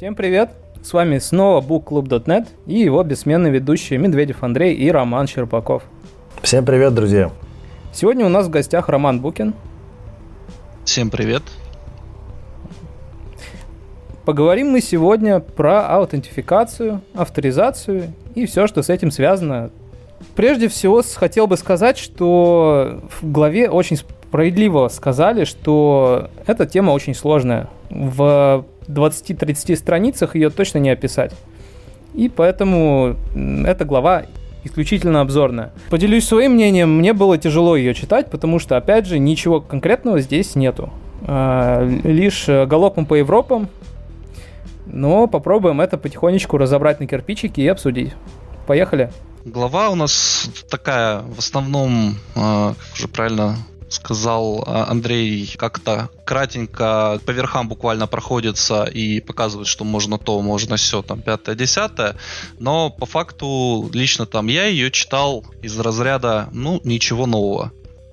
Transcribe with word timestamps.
Всем 0.00 0.14
привет! 0.14 0.48
С 0.82 0.94
вами 0.94 1.18
снова 1.18 1.60
bookclub.net 1.60 2.46
и 2.64 2.78
его 2.78 3.02
бессменные 3.02 3.52
ведущие 3.52 3.98
Медведев 3.98 4.42
Андрей 4.42 4.74
и 4.74 4.90
Роман 4.90 5.26
Щербаков. 5.26 5.82
Всем 6.40 6.64
привет, 6.64 6.94
друзья! 6.94 7.30
Сегодня 7.92 8.24
у 8.24 8.30
нас 8.30 8.46
в 8.46 8.48
гостях 8.48 8.88
Роман 8.88 9.20
Букин. 9.20 9.52
Всем 10.86 11.10
привет! 11.10 11.42
Поговорим 14.24 14.70
мы 14.70 14.80
сегодня 14.80 15.38
про 15.38 15.86
аутентификацию, 15.86 17.02
авторизацию 17.12 18.14
и 18.34 18.46
все, 18.46 18.66
что 18.66 18.82
с 18.82 18.88
этим 18.88 19.10
связано. 19.10 19.70
Прежде 20.34 20.68
всего, 20.68 21.02
хотел 21.14 21.46
бы 21.46 21.58
сказать, 21.58 21.98
что 21.98 23.02
в 23.20 23.30
главе 23.30 23.68
очень 23.68 23.98
справедливо 23.98 24.88
сказали, 24.88 25.44
что 25.44 26.30
эта 26.46 26.64
тема 26.64 26.92
очень 26.92 27.14
сложная. 27.14 27.68
В 27.90 28.64
20-30 28.90 29.76
страницах 29.76 30.34
ее 30.34 30.50
точно 30.50 30.78
не 30.78 30.90
описать. 30.90 31.32
И 32.14 32.28
поэтому 32.28 33.16
эта 33.64 33.84
глава 33.84 34.24
исключительно 34.64 35.20
обзорная. 35.20 35.72
Поделюсь 35.90 36.26
своим 36.26 36.52
мнением, 36.52 36.98
мне 36.98 37.12
было 37.12 37.38
тяжело 37.38 37.76
ее 37.76 37.94
читать, 37.94 38.30
потому 38.30 38.58
что, 38.58 38.76
опять 38.76 39.06
же, 39.06 39.18
ничего 39.18 39.60
конкретного 39.60 40.20
здесь 40.20 40.54
нету. 40.54 40.90
А, 41.22 41.86
лишь 42.04 42.46
галопом 42.46 43.06
по 43.06 43.14
Европам, 43.14 43.68
но 44.86 45.26
попробуем 45.26 45.80
это 45.80 45.98
потихонечку 45.98 46.58
разобрать 46.58 47.00
на 47.00 47.06
кирпичики 47.06 47.60
и 47.60 47.68
обсудить. 47.68 48.12
Поехали. 48.66 49.10
Глава 49.44 49.88
у 49.88 49.94
нас 49.94 50.50
такая, 50.68 51.20
в 51.22 51.38
основном, 51.38 52.16
а, 52.34 52.74
как 52.74 52.94
уже 52.94 53.08
правильно 53.08 53.56
сказал 53.90 54.64
а, 54.66 54.86
Андрей, 54.88 55.52
как-то 55.56 56.08
кратенько 56.24 57.20
по 57.26 57.30
верхам 57.32 57.68
буквально 57.68 58.06
проходится 58.06 58.84
и 58.84 59.20
показывает, 59.20 59.68
что 59.68 59.84
можно 59.84 60.16
то, 60.16 60.40
можно 60.40 60.76
все, 60.76 61.02
там, 61.02 61.20
пятое, 61.20 61.54
десятое. 61.54 62.16
Но 62.58 62.90
по 62.90 63.04
факту 63.04 63.90
лично 63.92 64.26
там 64.26 64.46
я 64.46 64.66
ее 64.66 64.90
читал 64.90 65.44
из 65.60 65.78
разряда, 65.78 66.48
ну, 66.52 66.80
ничего 66.84 67.26
нового. 67.26 67.72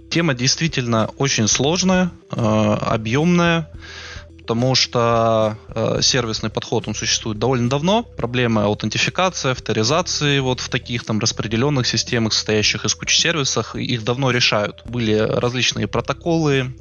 Тема 0.10 0.34
действительно 0.34 1.10
очень 1.18 1.48
сложная, 1.48 2.12
э, 2.32 2.36
объемная 2.36 3.70
потому 4.48 4.76
что 4.76 5.58
э, 5.76 6.02
сервисный 6.02 6.50
подход 6.50 6.88
он 6.88 6.96
существует 6.96 7.38
довольно 7.38 7.70
давно. 7.70 8.04
Проблемы 8.04 8.64
аутентификации, 8.64 9.52
авторизации 9.52 10.40
вот 10.40 10.62
в 10.62 10.70
таких 10.70 11.04
там 11.04 11.20
распределенных 11.20 11.86
системах, 11.86 12.32
состоящих 12.32 12.86
из 12.86 12.96
кучи 12.96 13.20
сервисов, 13.20 13.76
их 13.76 14.06
давно 14.06 14.32
решают. 14.32 14.84
Были 14.86 15.16
различные 15.16 15.88
протоколы, 15.88 16.74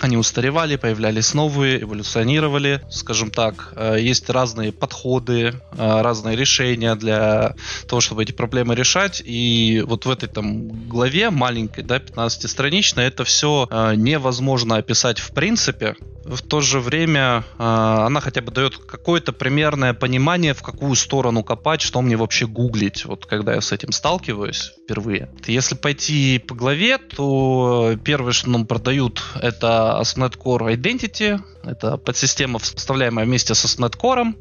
они 0.00 0.16
устаревали, 0.16 0.76
появлялись 0.76 1.34
новые, 1.34 1.82
эволюционировали, 1.82 2.80
скажем 2.90 3.30
так. 3.30 3.72
Э, 3.76 3.96
есть 4.00 4.28
разные 4.30 4.72
подходы, 4.72 5.54
э, 5.72 6.02
разные 6.02 6.36
решения 6.36 6.94
для 6.94 7.54
того, 7.86 8.00
чтобы 8.00 8.22
эти 8.22 8.32
проблемы 8.32 8.74
решать. 8.74 9.22
И 9.24 9.82
вот 9.86 10.06
в 10.06 10.10
этой 10.10 10.28
там 10.28 10.88
главе 10.88 11.30
маленькой, 11.30 11.84
да, 11.84 11.98
15-страничной, 11.98 13.04
это 13.04 13.24
все 13.24 13.68
э, 13.70 13.94
невозможно 13.94 14.76
описать 14.76 15.18
в 15.18 15.32
принципе. 15.32 15.96
В 16.24 16.40
то 16.40 16.60
же 16.60 16.78
время 16.78 17.44
она 17.58 18.20
хотя 18.20 18.42
бы 18.42 18.52
дает 18.52 18.76
какое-то 18.76 19.32
примерное 19.32 19.92
понимание, 19.92 20.54
в 20.54 20.62
какую 20.62 20.94
сторону 20.94 21.42
копать, 21.42 21.80
что 21.80 22.00
мне 22.00 22.16
вообще 22.16 22.46
гуглить, 22.46 23.04
вот 23.06 23.26
когда 23.26 23.54
я 23.54 23.60
с 23.60 23.72
этим 23.72 23.90
сталкиваюсь 23.90 24.72
впервые. 24.92 25.30
Если 25.46 25.74
пойти 25.74 26.38
по 26.38 26.54
главе, 26.54 26.98
то 26.98 27.96
первое, 28.04 28.32
что 28.32 28.50
нам 28.50 28.66
продают, 28.66 29.22
это 29.40 29.98
ASP.NET 30.00 30.36
Core 30.38 30.74
Identity. 30.74 31.40
Это 31.64 31.96
подсистема, 31.96 32.58
вставляемая 32.58 33.24
вместе 33.24 33.54
с 33.54 33.64
ASP.NET 33.64 33.96
Core. 33.98 34.34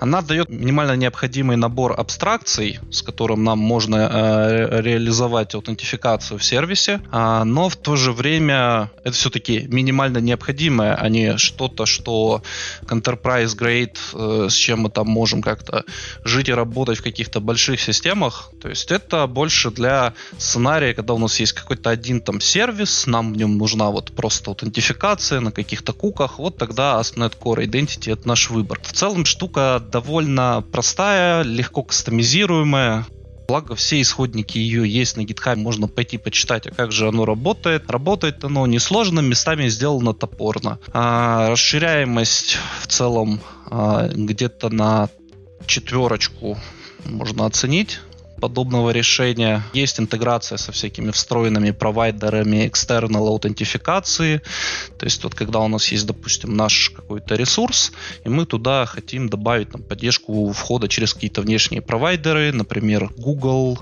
Она 0.00 0.22
дает 0.22 0.48
минимально 0.48 0.96
необходимый 0.96 1.58
набор 1.58 1.94
абстракций, 1.98 2.80
с 2.90 3.02
которым 3.02 3.44
нам 3.44 3.58
можно 3.58 3.96
э, 3.96 4.80
реализовать 4.80 5.54
аутентификацию 5.54 6.38
в 6.38 6.44
сервисе, 6.44 7.02
э, 7.12 7.42
но 7.44 7.68
в 7.68 7.76
то 7.76 7.96
же 7.96 8.12
время 8.12 8.90
это 9.04 9.12
все-таки 9.12 9.66
минимально 9.68 10.18
необходимое, 10.18 10.94
а 10.94 11.06
не 11.10 11.36
что-то, 11.36 11.84
что 11.84 12.42
enterprise 12.86 13.54
grade, 13.54 13.98
э, 14.14 14.48
с 14.48 14.54
чем 14.54 14.80
мы 14.80 14.90
там 14.90 15.06
можем 15.06 15.42
как-то 15.42 15.84
жить 16.24 16.48
и 16.48 16.54
работать 16.54 17.00
в 17.00 17.02
каких-то 17.02 17.40
больших 17.40 17.78
системах. 17.78 18.52
То 18.62 18.70
есть 18.70 18.90
это 18.90 19.26
больше 19.26 19.70
для 19.70 20.14
сценария, 20.38 20.94
когда 20.94 21.12
у 21.12 21.18
нас 21.18 21.38
есть 21.38 21.52
какой-то 21.52 21.90
один 21.90 22.22
там 22.22 22.40
сервис, 22.40 23.06
нам 23.06 23.34
в 23.34 23.36
нем 23.36 23.58
нужна 23.58 23.90
вот 23.90 24.12
просто 24.12 24.50
аутентификация 24.50 25.40
на 25.40 25.52
каких-то 25.52 25.92
куках, 25.92 26.38
вот 26.38 26.56
тогда 26.56 26.98
ASP.NET 26.98 27.34
Core 27.38 27.66
Identity 27.66 28.14
это 28.14 28.26
наш 28.26 28.48
выбор. 28.48 28.80
В 28.82 28.92
целом 28.92 29.26
штука 29.26 29.82
довольно 29.90 30.64
простая, 30.72 31.42
легко 31.42 31.82
кастомизируемая. 31.82 33.06
Благо, 33.48 33.74
все 33.74 34.00
исходники 34.00 34.58
ее 34.58 34.88
есть 34.88 35.16
на 35.16 35.22
GitHub, 35.22 35.56
можно 35.56 35.88
пойти 35.88 36.18
почитать, 36.18 36.68
а 36.68 36.70
как 36.70 36.92
же 36.92 37.08
оно 37.08 37.24
работает. 37.24 37.90
Работает 37.90 38.44
оно 38.44 38.66
несложно, 38.66 39.20
местами 39.20 39.68
сделано 39.68 40.14
топорно. 40.14 40.78
А, 40.92 41.50
расширяемость 41.50 42.58
в 42.80 42.86
целом 42.86 43.40
а, 43.68 44.08
где-то 44.08 44.70
на 44.70 45.08
четверочку 45.66 46.58
можно 47.04 47.46
оценить 47.46 48.00
подобного 48.40 48.90
решения. 48.90 49.62
Есть 49.72 50.00
интеграция 50.00 50.58
со 50.58 50.72
всякими 50.72 51.10
встроенными 51.10 51.70
провайдерами 51.70 52.66
external 52.66 53.28
аутентификации. 53.28 54.42
То 54.98 55.06
есть 55.06 55.22
вот 55.24 55.34
когда 55.34 55.60
у 55.60 55.68
нас 55.68 55.92
есть, 55.92 56.06
допустим, 56.06 56.56
наш 56.56 56.90
какой-то 56.90 57.34
ресурс, 57.34 57.92
и 58.24 58.28
мы 58.28 58.46
туда 58.46 58.86
хотим 58.86 59.28
добавить 59.28 59.70
там, 59.70 59.82
поддержку 59.82 60.52
входа 60.52 60.88
через 60.88 61.14
какие-то 61.14 61.42
внешние 61.42 61.82
провайдеры, 61.82 62.52
например, 62.52 63.10
Google, 63.16 63.78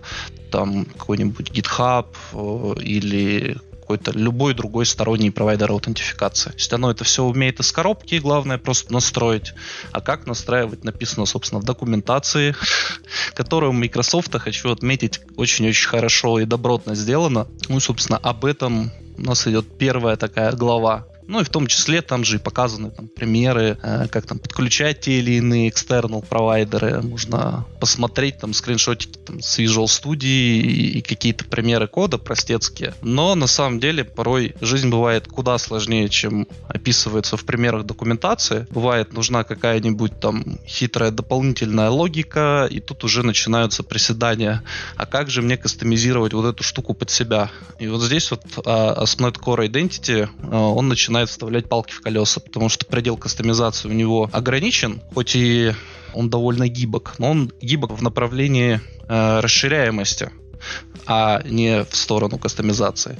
там 0.51 0.85
какой-нибудь 0.85 1.51
GitHub 1.51 2.07
э, 2.33 2.81
или 2.83 3.57
какой-то 3.89 4.11
любой 4.11 4.53
другой 4.53 4.85
сторонний 4.85 5.31
провайдер 5.31 5.71
аутентификации. 5.71 6.51
То 6.51 6.57
есть 6.57 6.73
оно 6.75 6.91
это 6.91 7.05
все 7.05 7.25
умеет 7.25 7.59
из 7.59 7.73
коробки, 7.73 8.17
главное 8.17 8.59
просто 8.59 8.93
настроить. 8.93 9.55
А 9.93 10.03
как 10.03 10.27
настраивать, 10.27 10.85
написано, 10.85 11.25
собственно, 11.25 11.59
в 11.63 11.65
документации, 11.65 12.55
которую 13.35 13.73
Microsoft, 13.73 14.39
хочу 14.39 14.71
отметить, 14.71 15.21
очень-очень 15.37 15.89
хорошо 15.89 16.39
и 16.39 16.45
добротно 16.45 16.95
сделано. 16.95 17.47
Ну, 17.71 17.81
собственно, 17.81 18.19
об 18.19 18.45
этом 18.45 18.93
у 19.17 19.23
нас 19.23 19.47
идет 19.47 19.79
первая 19.79 20.17
такая 20.17 20.53
глава. 20.53 21.07
Ну 21.29 21.41
и 21.41 21.45
в 21.45 21.51
том 21.51 21.67
числе 21.67 22.01
там 22.01 22.25
же 22.25 22.37
и 22.37 22.39
показаны 22.39 22.91
там, 22.91 23.07
примеры, 23.07 23.79
э, 23.83 24.09
как 24.09 24.25
там 24.25 24.39
подключать 24.39 25.01
те 25.01 25.19
или 25.19 25.33
иные 25.33 25.71
external 25.71 26.27
провайдеры. 26.27 27.03
Можно 27.03 27.67
посмотреть 27.81 28.39
там 28.39 28.55
скриншотики 28.55 29.19
там, 29.19 29.43
с 29.43 29.59
Visual 29.59 29.85
Studio 29.85 30.25
и, 30.25 30.99
и 30.99 31.03
какие-то 31.03 31.45
примеры 31.45 31.87
кода 31.87 32.17
простецкие. 32.17 32.95
Но 33.03 33.35
на 33.35 33.47
самом 33.47 33.79
деле 33.79 34.05
порой 34.05 34.55
жизнь 34.63 34.89
бывает 34.89 35.29
куда 35.29 35.59
сложнее, 35.59 36.09
чем 36.09 36.49
описывается 36.67 37.37
в 37.37 37.45
примерах 37.45 37.85
документации. 37.85 38.67
Бывает 38.71 39.13
нужна 39.13 39.45
какая-нибудь 39.45 40.19
там 40.21 40.59
хитрая 40.67 41.11
дополнительная 41.11 41.91
логика, 41.91 42.67
и 42.71 42.81
тут 42.81 43.05
уже 43.05 43.23
начинаются 43.23 43.83
приседания. 43.83 44.63
А 44.97 45.05
как 45.05 45.29
же 45.29 45.43
мне 45.43 45.59
кастомизировать 45.59 46.33
вот 46.33 46.47
эту 46.47 46.65
штуку 46.65 46.95
под 46.95 47.11
себя? 47.11 47.51
И 47.79 47.87
вот 47.87 48.01
здесь 48.01 48.31
вот 48.31 48.45
ASP.NET 48.65 49.39
Core 49.39 49.69
Identity, 49.69 50.27
а, 50.51 50.69
он 50.69 50.89
начинает 50.89 51.18
начинает 51.19 51.31
вставлять 51.31 51.69
палки 51.69 51.93
в 51.93 52.01
колеса, 52.01 52.41
потому 52.41 52.69
что 52.69 52.87
предел 52.87 53.17
кастомизации 53.17 53.89
у 53.89 53.93
него 53.93 54.29
ограничен, 54.33 55.01
хоть 55.15 55.35
и 55.35 55.73
он 56.15 56.31
довольно 56.31 56.69
гибок, 56.69 57.15
но 57.19 57.31
он 57.31 57.53
гибок 57.61 57.93
в 57.93 58.03
направлении 58.03 58.81
э, 59.09 59.41
расширяемости, 59.41 60.31
а 61.07 61.43
не 61.45 61.85
в 61.85 61.97
сторону 61.97 62.39
кастомизации. 62.39 63.19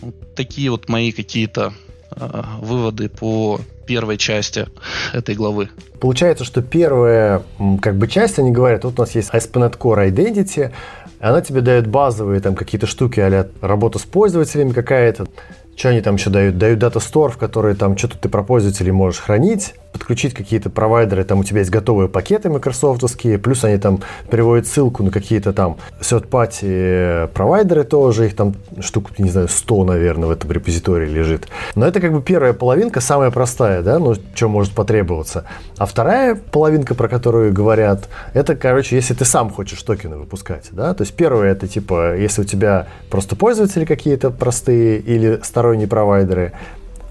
Вот 0.00 0.34
такие 0.34 0.70
вот 0.70 0.88
мои 0.88 1.12
какие-то 1.12 1.72
э, 2.16 2.42
выводы 2.60 3.08
по 3.08 3.60
первой 3.86 4.16
части 4.16 4.66
этой 5.12 5.34
главы. 5.34 5.68
Получается, 6.00 6.44
что 6.44 6.62
первая 6.62 7.42
как 7.82 7.96
бы 7.96 8.08
часть, 8.08 8.38
они 8.38 8.52
говорят, 8.52 8.84
вот 8.84 8.98
у 8.98 9.02
нас 9.02 9.14
есть 9.14 9.30
ASP.NET 9.30 9.76
Core 9.78 10.10
Identity, 10.10 10.72
она 11.20 11.40
тебе 11.40 11.60
дает 11.60 11.86
базовые 11.86 12.40
там 12.40 12.54
какие-то 12.54 12.86
штуки, 12.86 13.20
а 13.20 13.48
работа 13.60 13.98
с 13.98 14.02
пользователями 14.02 14.72
какая-то, 14.72 15.26
что 15.76 15.88
они 15.88 16.00
там 16.00 16.16
еще 16.16 16.30
дают? 16.30 16.58
Дают 16.58 16.78
дата 16.78 17.00
стор, 17.00 17.30
в 17.30 17.38
который 17.38 17.74
там 17.74 17.96
что-то 17.96 18.18
ты 18.18 18.28
про 18.28 18.42
пользователей 18.42 18.92
можешь 18.92 19.20
хранить, 19.20 19.74
подключить 19.92 20.34
какие-то 20.34 20.70
провайдеры, 20.70 21.24
там 21.24 21.40
у 21.40 21.44
тебя 21.44 21.60
есть 21.60 21.70
готовые 21.70 22.08
пакеты 22.08 22.50
майкрософтовские, 22.50 23.38
плюс 23.38 23.64
они 23.64 23.78
там 23.78 24.00
переводят 24.30 24.66
ссылку 24.66 25.02
на 25.02 25.10
какие-то 25.10 25.52
там 25.52 25.76
third-party 26.00 27.28
провайдеры 27.28 27.84
тоже, 27.84 28.26
их 28.26 28.36
там 28.36 28.54
штук, 28.80 29.18
не 29.18 29.30
знаю, 29.30 29.48
100, 29.48 29.84
наверное, 29.84 30.28
в 30.28 30.30
этом 30.30 30.50
репозитории 30.50 31.08
лежит. 31.08 31.48
Но 31.74 31.86
это 31.86 32.00
как 32.00 32.12
бы 32.12 32.22
первая 32.22 32.52
половинка, 32.52 33.00
самая 33.00 33.30
простая, 33.30 33.82
да, 33.82 33.98
ну, 33.98 34.14
что 34.34 34.48
может 34.48 34.72
потребоваться. 34.72 35.44
А 35.78 35.86
вторая 35.86 36.34
половинка, 36.34 36.94
про 36.94 37.08
которую 37.08 37.52
говорят, 37.52 38.08
это, 38.34 38.56
короче, 38.56 38.96
если 38.96 39.14
ты 39.14 39.24
сам 39.24 39.50
хочешь 39.50 39.82
токены 39.82 40.16
выпускать, 40.16 40.68
да, 40.72 40.94
то 40.94 41.02
есть 41.02 41.14
первое 41.14 41.52
это 41.52 41.68
типа, 41.68 42.16
если 42.16 42.42
у 42.42 42.44
тебя 42.44 42.88
просто 43.10 43.36
пользователи 43.36 43.84
какие-то 43.84 44.30
простые 44.30 44.98
или 44.98 45.40
сторонние 45.42 45.88
провайдеры, 45.88 46.52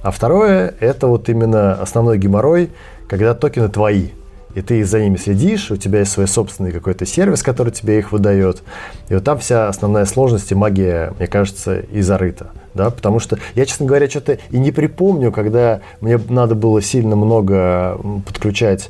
а 0.01 0.12
второе, 0.12 0.74
это 0.80 1.07
вот 1.07 1.30
именно 1.30 1.74
основной 1.74 2.18
геморрой, 2.18 2.71
когда 3.07 3.33
токены 3.33 3.69
твои. 3.69 4.09
и 4.56 4.62
ты 4.62 4.83
за 4.83 5.00
ними 5.00 5.15
следишь, 5.15 5.71
у 5.71 5.77
тебя 5.77 6.00
есть 6.00 6.12
свой 6.12 6.27
собственный 6.27 6.71
какой-то 6.71 7.06
сервис, 7.06 7.42
который 7.44 7.71
тебе 7.71 8.00
их 8.00 8.12
выдает. 8.12 8.63
И 9.09 9.13
вот 9.13 9.24
там 9.24 9.38
вся 9.39 9.68
основная 9.68 10.06
сложность 10.06 10.51
и 10.51 10.56
магия, 10.56 11.13
мне 11.18 11.27
кажется, 11.27 11.80
и 11.80 12.01
зарыта. 12.01 12.51
Да, 12.74 12.89
потому 12.89 13.19
что 13.19 13.38
я, 13.56 13.65
честно 13.65 13.86
говоря, 13.86 14.09
что-то 14.09 14.39
и 14.50 14.57
не 14.57 14.71
припомню, 14.71 15.31
когда 15.31 15.81
мне 16.00 16.19
надо 16.30 16.56
было 16.56 16.81
сильно 16.81 17.15
много 17.15 18.00
подключать 18.25 18.89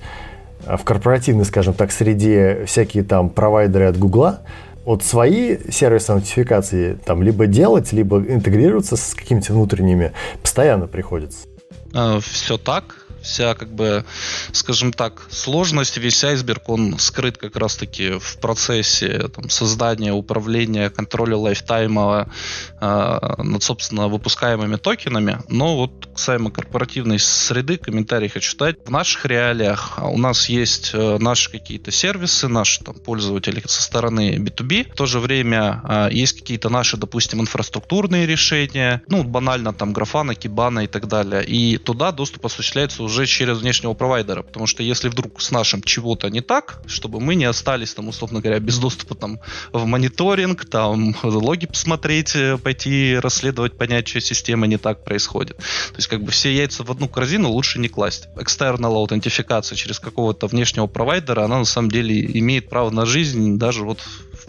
а, 0.66 0.78
в 0.78 0.84
корпоративной, 0.84 1.46
скажем 1.46 1.74
так, 1.74 1.92
среде 1.92 2.64
всякие 2.66 3.04
там 3.04 3.30
провайдеры 3.30 3.86
от 3.86 3.98
Гугла, 3.98 4.42
вот 4.86 5.04
свои 5.04 5.58
сервисы 5.70 6.12
аутентификации 6.12 6.98
там 7.06 7.22
либо 7.24 7.48
делать, 7.48 7.92
либо 7.94 8.20
интегрироваться 8.20 8.96
с 8.96 9.14
какими-то 9.14 9.54
внутренними 9.54 10.12
постоянно 10.42 10.88
приходится. 10.88 11.48
А, 11.94 12.20
Все 12.20 12.58
так 12.58 13.01
вся, 13.22 13.54
как 13.54 13.74
бы, 13.74 14.06
скажем 14.52 14.94
так, 14.94 15.28
сложность, 15.30 15.98
весь 15.98 16.24
айсберг, 16.24 16.70
он 16.70 17.00
скрыт 17.00 17.38
как 17.38 17.56
раз-таки 17.56 18.20
в 18.20 18.38
процессе 18.38 19.28
там, 19.28 19.50
создания, 19.50 20.14
управления, 20.14 20.90
контроля 20.90 21.38
лайфтайма 21.38 22.32
э, 22.80 23.20
над, 23.38 23.64
собственно, 23.64 24.08
выпускаемыми 24.08 24.76
токенами. 24.78 25.40
Но 25.50 25.78
вот 25.78 26.08
касаемо 26.14 26.52
корпоративной 26.52 27.20
среды, 27.20 27.78
комментарий 27.78 28.30
хочу 28.30 28.58
дать. 28.58 28.78
В 28.86 28.92
наших 28.92 29.26
реалиях 29.26 30.00
у 30.02 30.18
нас 30.18 30.50
есть 30.50 30.92
э, 30.94 31.18
наши 31.20 31.52
какие-то 31.52 31.92
сервисы, 31.92 32.48
наши 32.48 32.84
там, 32.84 32.96
пользователи 32.96 33.62
со 33.66 33.82
стороны 33.82 34.38
B2B. 34.38 34.92
В 34.92 34.96
то 34.96 35.06
же 35.06 35.20
время 35.20 35.82
э, 35.88 36.10
есть 36.12 36.40
какие-то 36.40 36.70
наши, 36.70 36.98
допустим, 36.98 37.42
инфраструктурные 37.42 38.26
решения, 38.26 39.02
ну, 39.08 39.24
банально 39.24 39.74
там 39.74 39.94
графана, 39.94 40.36
кибана 40.36 40.82
и 40.82 40.88
так 40.88 41.08
далее. 41.08 41.44
И 41.44 41.78
туда 41.78 42.12
доступ 42.12 42.46
осуществляется 42.46 43.04
уже 43.04 43.11
уже 43.12 43.26
через 43.26 43.58
внешнего 43.58 43.94
провайдера, 43.94 44.42
потому 44.42 44.68
что 44.68 44.84
если 44.84 45.10
вдруг 45.10 45.42
с 45.42 45.52
нашим 45.52 45.84
чего-то 45.84 46.30
не 46.30 46.42
так, 46.42 46.82
чтобы 46.88 47.20
мы 47.20 47.36
не 47.36 47.44
остались 47.46 47.94
там, 47.94 48.08
условно 48.08 48.40
говоря, 48.40 48.60
без 48.60 48.78
доступа 48.78 49.16
там 49.16 49.40
в 49.74 49.86
мониторинг, 49.86 50.66
там 50.66 51.16
логи 51.24 51.66
посмотреть, 51.66 52.36
э, 52.36 52.58
пойти 52.58 53.18
расследовать, 53.22 53.78
понять, 53.78 54.08
что 54.08 54.22
система 54.22 54.66
не 54.68 54.78
так 54.78 55.04
происходит. 55.04 55.58
То 55.58 55.98
есть 55.98 56.08
как 56.08 56.24
бы 56.24 56.32
все 56.32 56.56
яйца 56.56 56.84
в 56.84 56.92
одну 56.92 57.10
корзину 57.10 57.50
лучше 57.50 57.80
не 57.80 57.90
класть. 57.90 58.30
External 58.38 58.96
аутентификация 58.96 59.76
через 59.76 60.00
какого-то 60.00 60.48
внешнего 60.48 60.88
провайдера, 60.88 61.44
она 61.44 61.60
на 61.60 61.66
самом 61.66 61.92
деле 61.92 62.26
имеет 62.40 62.70
право 62.70 62.90
на 62.92 63.06
жизнь 63.06 63.58
даже 63.58 63.84
вот 63.84 64.00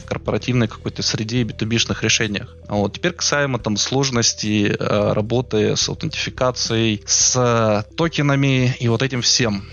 корпоративной 0.06 0.68
какой-то 0.68 1.02
среде 1.02 1.42
и 1.42 1.44
B2B-шных 1.44 2.02
решениях. 2.02 2.56
Вот. 2.68 2.94
Теперь 2.94 3.12
касаемо 3.12 3.58
там 3.58 3.76
сложности 3.76 4.76
э, 4.78 5.12
работы 5.12 5.76
с 5.76 5.88
аутентификацией, 5.88 7.02
с 7.06 7.36
э, 7.36 7.94
токенами 7.96 8.76
и 8.78 8.88
вот 8.88 9.02
этим 9.02 9.22
всем. 9.22 9.64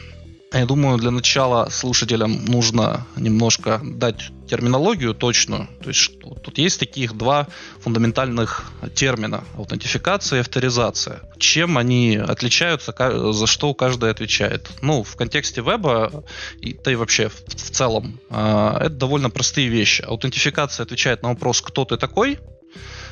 Я 0.51 0.65
думаю, 0.65 0.97
для 0.97 1.11
начала 1.11 1.69
слушателям 1.69 2.45
нужно 2.45 3.05
немножко 3.15 3.79
дать 3.83 4.31
терминологию 4.47 5.13
точную. 5.13 5.69
То 5.83 5.89
есть 5.89 5.99
что, 5.99 6.33
тут 6.33 6.57
есть 6.57 6.79
таких 6.79 7.15
два 7.15 7.47
фундаментальных 7.81 8.71
термина. 8.95 9.43
Аутентификация 9.55 10.37
и 10.37 10.39
авторизация. 10.39 11.21
Чем 11.37 11.77
они 11.77 12.15
отличаются, 12.17 12.95
за 13.31 13.45
что 13.45 13.75
каждый 13.75 14.09
отвечает. 14.09 14.71
Ну, 14.81 15.03
в 15.03 15.15
контексте 15.15 15.61
веба, 15.61 16.23
и, 16.59 16.73
да 16.73 16.91
и 16.91 16.95
вообще 16.95 17.29
в, 17.29 17.45
в 17.45 17.69
целом, 17.69 18.19
э, 18.31 18.77
это 18.79 18.89
довольно 18.89 19.29
простые 19.29 19.67
вещи. 19.67 20.01
Аутентификация 20.01 20.83
отвечает 20.83 21.21
на 21.21 21.29
вопрос, 21.29 21.61
кто 21.61 21.85
ты 21.85 21.95
такой, 21.97 22.39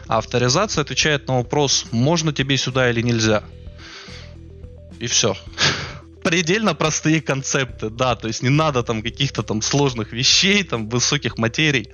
а 0.07 0.18
авторизация 0.18 0.81
отвечает 0.81 1.28
на 1.28 1.38
вопрос, 1.38 1.86
можно 1.92 2.34
тебе 2.34 2.57
сюда 2.57 2.89
или 2.89 3.01
нельзя. 3.01 3.44
И 5.00 5.06
все 5.06 5.38
предельно 6.27 6.75
простые 6.75 7.21
концепты, 7.21 7.89
да, 7.89 8.18
то 8.18 8.27
есть 8.27 8.44
не 8.44 8.50
надо 8.50 8.83
там 8.83 9.01
каких-то 9.01 9.44
там 9.44 9.62
сложных 9.62 10.12
вещей, 10.12 10.62
там 10.63 10.89
высоких 10.89 11.38
материй. 11.38 11.89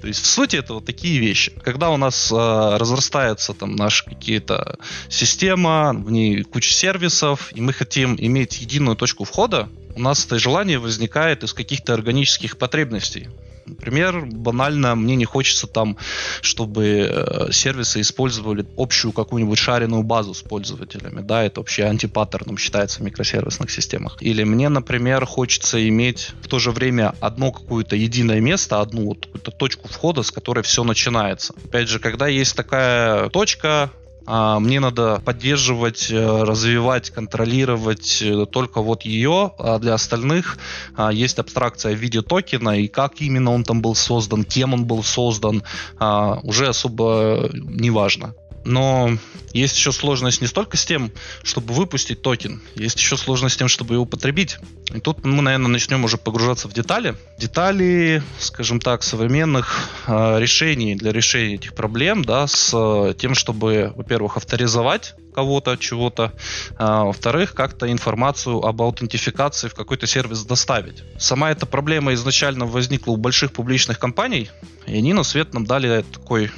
То 0.00 0.08
есть, 0.08 0.22
в 0.22 0.26
сути, 0.26 0.56
это 0.56 0.72
вот 0.74 0.86
такие 0.86 1.18
вещи. 1.18 1.52
Когда 1.62 1.90
у 1.90 1.98
нас 1.98 2.32
э, 2.32 2.76
разрастается 2.78 3.52
там 3.52 3.76
наша 3.76 4.04
какие-то 4.06 4.78
система, 5.10 5.92
в 5.92 6.10
ней 6.10 6.42
куча 6.42 6.72
сервисов, 6.72 7.50
и 7.52 7.60
мы 7.60 7.74
хотим 7.74 8.16
иметь 8.18 8.62
единую 8.62 8.96
точку 8.96 9.24
входа, 9.24 9.68
у 9.94 10.00
нас 10.00 10.24
это 10.24 10.38
желание 10.38 10.78
возникает 10.78 11.42
из 11.42 11.52
каких-то 11.52 11.92
органических 11.92 12.56
потребностей. 12.56 13.28
Например, 13.66 14.26
банально 14.26 14.94
мне 14.94 15.16
не 15.16 15.24
хочется 15.24 15.66
там, 15.66 15.96
чтобы 16.40 17.08
э, 17.10 17.52
сервисы 17.52 18.00
использовали 18.00 18.66
общую 18.76 19.12
какую-нибудь 19.12 19.58
шаренную 19.58 20.02
базу 20.02 20.34
с 20.34 20.42
пользователями. 20.42 21.20
Да, 21.20 21.42
это 21.42 21.60
вообще 21.60 21.84
антипаттерном 21.84 22.58
считается 22.58 23.00
в 23.00 23.02
микросервисных 23.02 23.70
системах. 23.70 24.18
Или 24.20 24.44
мне, 24.44 24.68
например, 24.68 25.26
хочется 25.26 25.86
иметь 25.88 26.30
в 26.42 26.48
то 26.48 26.58
же 26.58 26.70
время 26.70 27.14
одно 27.20 27.52
какое-то 27.52 27.96
единое 27.96 28.40
место, 28.40 28.80
одну 28.80 29.06
вот 29.06 29.26
какую-то 29.26 29.50
точку 29.50 29.88
входа, 29.88 30.22
с 30.22 30.30
которой 30.30 30.62
все 30.62 30.84
начинается. 30.84 31.54
Опять 31.64 31.88
же, 31.88 31.98
когда 31.98 32.28
есть 32.28 32.56
такая 32.56 33.28
точка, 33.30 33.90
мне 34.26 34.80
надо 34.80 35.22
поддерживать, 35.24 36.10
э, 36.10 36.42
развивать, 36.42 37.10
контролировать 37.10 38.20
э, 38.22 38.46
только 38.46 38.80
вот 38.80 39.02
ее, 39.02 39.52
а 39.58 39.78
для 39.78 39.94
остальных 39.94 40.58
а, 40.96 41.12
есть 41.12 41.38
абстракция 41.38 41.94
в 41.94 41.98
виде 41.98 42.22
токена, 42.22 42.78
и 42.78 42.88
как 42.88 43.20
именно 43.20 43.52
он 43.52 43.64
там 43.64 43.82
был 43.82 43.94
создан, 43.94 44.44
кем 44.44 44.74
он 44.74 44.84
был 44.84 45.02
создан, 45.02 45.62
уже 46.42 46.68
особо 46.68 47.50
не 47.52 47.90
важно. 47.90 48.34
Но 48.66 49.16
есть 49.52 49.76
еще 49.76 49.92
сложность 49.92 50.40
не 50.40 50.48
столько 50.48 50.76
с 50.76 50.84
тем, 50.84 51.12
чтобы 51.44 51.72
выпустить 51.72 52.20
токен, 52.20 52.60
есть 52.74 52.98
еще 52.98 53.16
сложность 53.16 53.54
с 53.54 53.58
тем, 53.58 53.68
чтобы 53.68 53.94
его 53.94 54.04
потребить. 54.04 54.58
И 54.92 54.98
тут 54.98 55.24
мы, 55.24 55.40
наверное, 55.40 55.68
начнем 55.68 56.04
уже 56.04 56.18
погружаться 56.18 56.68
в 56.68 56.72
детали. 56.72 57.14
Детали, 57.38 58.22
скажем 58.38 58.80
так, 58.80 59.04
современных 59.04 59.88
э, 60.08 60.40
решений 60.40 60.96
для 60.96 61.12
решения 61.12 61.54
этих 61.54 61.74
проблем, 61.74 62.24
да, 62.24 62.48
с 62.48 62.72
э, 62.74 63.14
тем, 63.16 63.36
чтобы, 63.36 63.92
во-первых, 63.94 64.36
авторизовать 64.36 65.14
кого-то, 65.32 65.76
чего-то, 65.76 66.32
а, 66.78 67.04
во-вторых, 67.04 67.52
как-то 67.52 67.92
информацию 67.92 68.64
об 68.64 68.80
аутентификации 68.80 69.68
в 69.68 69.74
какой-то 69.74 70.06
сервис 70.06 70.44
доставить. 70.44 71.04
Сама 71.18 71.50
эта 71.50 71.66
проблема 71.66 72.14
изначально 72.14 72.64
возникла 72.64 73.12
у 73.12 73.16
больших 73.16 73.52
публичных 73.52 73.98
компаний, 73.98 74.48
и 74.86 74.96
они 74.96 75.12
на 75.12 75.24
свет 75.24 75.52
нам 75.52 75.66
дали 75.66 76.06
такой 76.10 76.50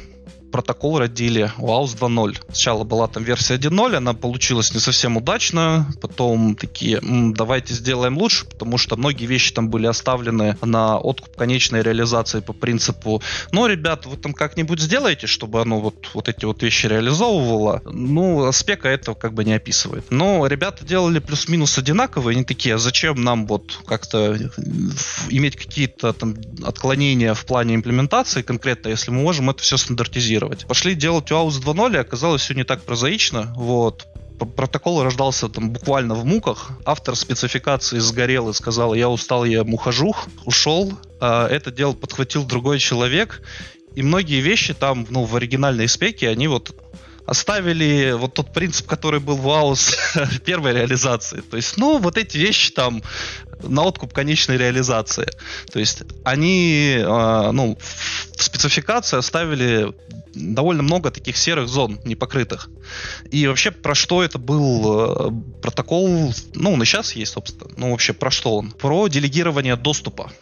протокол 0.51 0.99
родили 0.99 1.53
WAUS 1.59 1.97
2.0. 1.99 2.39
Сначала 2.47 2.85
была 2.85 3.07
там 3.09 3.23
версия 3.23 3.55
1.0, 3.55 3.97
она 3.97 4.15
получилась 4.15 4.73
не 4.75 4.81
совсем 4.81 5.17
удачно, 5.17 5.87
потом 6.01 6.57
такие, 6.57 7.01
давайте 7.03 7.75
сделаем 7.75 8.17
лучше, 8.19 8.47
потому 8.47 8.79
что 8.79 8.97
многие 8.97 9.27
вещи 9.27 9.53
там 9.53 9.69
были 9.69 9.87
оставлены 9.87 10.57
на 10.63 10.99
откуп 10.99 11.37
конечной 11.37 11.83
реализации 11.83 12.41
по 12.41 12.53
принципу, 12.53 13.23
ну, 13.53 13.67
ребят, 13.67 14.07
вы 14.07 14.17
там 14.17 14.33
как-нибудь 14.33 14.81
сделаете, 14.81 15.27
чтобы 15.27 15.61
оно 15.61 15.81
вот, 15.81 16.09
вот 16.15 16.29
эти 16.29 16.45
вот 16.45 16.63
вещи 16.63 16.87
реализовывало. 16.87 17.83
Ну, 17.85 18.51
спека 18.53 18.89
это 18.89 19.15
как 19.15 19.35
бы 19.35 19.45
не 19.45 19.53
описывает. 19.53 20.11
Но 20.11 20.47
ребята 20.47 20.85
делали 20.85 21.19
плюс-минус 21.19 21.77
одинаковые, 21.79 22.35
они 22.35 22.45
такие, 22.45 22.77
а 22.77 22.79
зачем 22.79 23.23
нам 23.23 23.47
вот 23.47 23.79
как-то 23.87 24.37
иметь 25.29 25.57
какие-то 25.57 26.13
там 26.13 26.37
отклонения 26.65 27.35
в 27.35 27.45
плане 27.45 27.75
имплементации 27.75 28.43
конкретно, 28.43 28.89
если 28.89 29.11
мы 29.11 29.23
можем 29.23 29.51
это 29.51 29.63
все 29.63 29.77
стандартизировать 29.77 30.38
анализировать. 30.39 30.67
Пошли 30.67 30.95
делать 30.95 31.31
UAUS 31.31 31.61
2.0, 31.63 31.95
и 31.95 31.99
оказалось 31.99 32.43
все 32.43 32.55
не 32.55 32.65
так 32.65 32.83
прозаично. 32.83 33.53
Вот 33.57 34.07
протокол 34.55 35.03
рождался 35.03 35.49
там 35.49 35.71
буквально 35.71 36.15
в 36.15 36.25
муках. 36.25 36.71
Автор 36.85 37.17
спецификации 37.17 37.99
сгорел 37.99 38.49
и 38.51 38.55
сказал, 38.55 38.95
я 38.95 39.09
устал, 39.09 39.45
я 39.45 39.63
ухожу, 39.63 40.15
ушел. 40.45 40.93
А 41.21 41.49
это 41.49 41.73
дело 41.73 41.93
подхватил 41.93 42.45
другой 42.45 42.79
человек. 42.79 43.43
И 43.97 44.03
многие 44.03 44.41
вещи 44.41 44.75
там, 44.75 45.07
ну, 45.11 45.25
в 45.25 45.35
оригинальной 45.35 45.89
спеке, 45.89 46.29
они 46.29 46.47
вот 46.47 46.73
оставили 47.29 48.13
вот 48.13 48.33
тот 48.33 48.55
принцип, 48.55 48.87
который 48.87 49.21
был 49.21 49.37
в 49.37 49.47
AUS 49.47 50.41
первой 50.47 50.73
реализации. 50.73 51.43
То 51.43 51.57
есть, 51.57 51.77
ну, 51.77 51.99
вот 51.99 52.17
эти 52.17 52.39
вещи 52.39 52.73
там 52.73 53.03
на 53.63 53.83
откуп 53.83 54.15
конечной 54.15 54.57
реализации. 54.57 55.29
То 55.71 55.79
есть 55.79 56.05
они, 56.25 56.97
э, 56.99 57.51
ну, 57.53 57.77
в 58.37 58.43
спецификации 58.43 59.19
оставили 59.19 59.93
довольно 60.35 60.83
много 60.83 61.11
таких 61.11 61.37
серых 61.37 61.69
зон 61.69 62.01
непокрытых. 62.05 62.71
И 63.31 63.47
вообще 63.47 63.73
про 63.73 63.95
что 63.95 64.23
это 64.23 64.39
был 64.39 65.29
э, 65.29 65.31
протокол, 65.61 66.33
ну, 66.55 66.73
он 66.73 66.83
и 66.83 66.87
сейчас 66.87 67.13
есть, 67.13 67.33
собственно, 67.33 67.71
ну, 67.77 67.91
вообще 67.91 68.15
про 68.15 68.31
что 68.31 68.57
он? 68.57 68.71
Про 68.71 69.09
делегирование 69.09 69.77
доступа. 69.77 70.33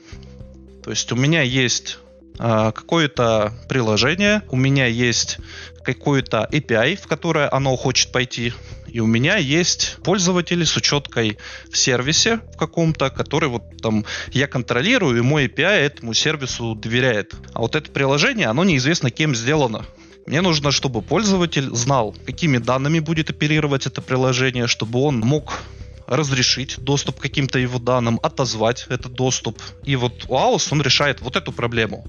То 0.84 0.90
есть 0.90 1.10
у 1.10 1.16
меня 1.16 1.42
есть 1.42 1.98
какое-то 2.38 3.52
приложение, 3.68 4.42
у 4.50 4.56
меня 4.56 4.86
есть 4.86 5.38
какой-то 5.84 6.48
API, 6.50 6.96
в 6.96 7.06
которое 7.06 7.48
оно 7.52 7.76
хочет 7.76 8.10
пойти, 8.10 8.52
и 8.88 9.00
у 9.00 9.06
меня 9.06 9.36
есть 9.36 9.98
пользователи 10.02 10.64
с 10.64 10.76
учеткой 10.76 11.38
в 11.70 11.76
сервисе 11.76 12.40
в 12.54 12.56
каком-то, 12.56 13.10
который 13.10 13.48
вот 13.48 13.62
там 13.82 14.04
я 14.32 14.46
контролирую, 14.46 15.18
и 15.18 15.20
мой 15.20 15.46
API 15.46 15.86
этому 15.86 16.14
сервису 16.14 16.74
доверяет. 16.74 17.34
А 17.52 17.60
вот 17.60 17.76
это 17.76 17.90
приложение, 17.90 18.48
оно 18.48 18.64
неизвестно 18.64 19.10
кем 19.10 19.34
сделано. 19.34 19.86
Мне 20.26 20.40
нужно, 20.40 20.72
чтобы 20.72 21.02
пользователь 21.02 21.70
знал, 21.72 22.16
какими 22.26 22.58
данными 22.58 22.98
будет 22.98 23.30
оперировать 23.30 23.86
это 23.86 24.02
приложение, 24.02 24.66
чтобы 24.66 24.98
он 25.00 25.20
мог 25.20 25.60
разрешить 26.08 26.78
доступ 26.78 27.18
к 27.18 27.22
каким-то 27.22 27.58
его 27.58 27.78
данным, 27.78 28.18
отозвать 28.22 28.86
этот 28.88 29.12
доступ. 29.12 29.60
И 29.84 29.94
вот 29.94 30.24
OAuth, 30.24 30.68
он 30.72 30.82
решает 30.82 31.20
вот 31.20 31.36
эту 31.36 31.52
проблему 31.52 32.06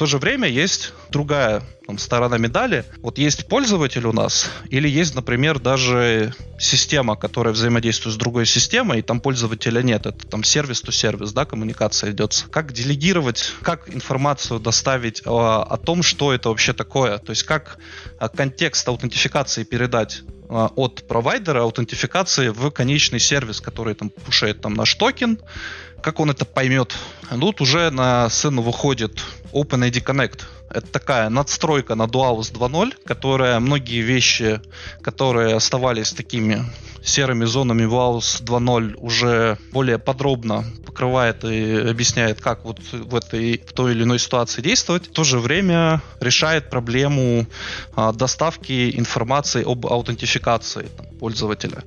то 0.00 0.06
же 0.06 0.16
время 0.16 0.48
есть 0.48 0.94
другая 1.10 1.62
там, 1.86 1.98
сторона 1.98 2.38
медали. 2.38 2.86
Вот 3.02 3.18
есть 3.18 3.46
пользователь 3.48 4.06
у 4.06 4.14
нас, 4.14 4.50
или 4.70 4.88
есть, 4.88 5.14
например, 5.14 5.58
даже 5.58 6.32
система, 6.58 7.16
которая 7.16 7.52
взаимодействует 7.52 8.14
с 8.14 8.18
другой 8.18 8.46
системой, 8.46 9.00
и 9.00 9.02
там 9.02 9.20
пользователя 9.20 9.82
нет. 9.82 10.06
Это 10.06 10.26
там 10.26 10.42
сервис-то-сервис, 10.42 11.34
да, 11.34 11.44
коммуникация 11.44 12.12
идет. 12.12 12.46
Как 12.50 12.72
делегировать, 12.72 13.52
как 13.60 13.94
информацию 13.94 14.58
доставить 14.58 15.20
о, 15.26 15.66
о 15.68 15.76
том, 15.76 16.02
что 16.02 16.32
это 16.32 16.48
вообще 16.48 16.72
такое? 16.72 17.18
То 17.18 17.32
есть 17.32 17.42
как 17.42 17.76
а, 18.18 18.30
контекст 18.30 18.88
аутентификации 18.88 19.64
передать 19.64 20.22
а, 20.48 20.72
от 20.74 21.06
провайдера 21.06 21.60
аутентификации 21.60 22.48
в 22.48 22.70
конечный 22.70 23.20
сервис, 23.20 23.60
который 23.60 23.94
там 23.94 24.08
пушает 24.08 24.62
там 24.62 24.72
наш 24.72 24.94
токен, 24.94 25.38
как 26.02 26.20
он 26.20 26.30
это 26.30 26.44
поймет. 26.44 26.94
Тут 27.28 27.60
уже 27.60 27.90
на 27.90 28.28
сцену 28.30 28.62
выходит 28.62 29.20
OpenID 29.52 30.02
Connect. 30.02 30.42
Это 30.70 30.86
такая 30.86 31.28
надстройка 31.30 31.96
на 31.96 32.04
Dualus 32.04 32.52
2.0, 32.52 32.94
которая 33.04 33.58
многие 33.58 34.02
вещи, 34.02 34.60
которые 35.02 35.56
оставались 35.56 36.12
такими 36.12 36.64
серыми 37.02 37.44
зонами 37.44 37.82
Dualus 37.82 38.42
2.0, 38.44 38.94
уже 38.98 39.58
более 39.72 39.98
подробно 39.98 40.64
покрывает 40.86 41.44
и 41.44 41.88
объясняет, 41.88 42.40
как 42.40 42.64
вот 42.64 42.78
в 42.92 43.14
этой 43.14 43.58
в 43.66 43.72
той 43.72 43.92
или 43.92 44.02
иной 44.04 44.18
ситуации 44.18 44.60
действовать. 44.62 45.08
В 45.08 45.12
то 45.12 45.24
же 45.24 45.38
время 45.38 46.02
решает 46.20 46.70
проблему 46.70 47.46
а, 47.96 48.12
доставки 48.12 48.96
информации 48.96 49.64
об 49.66 49.86
аутентификации 49.86 50.88
там, 50.96 51.06
пользователя. 51.18 51.82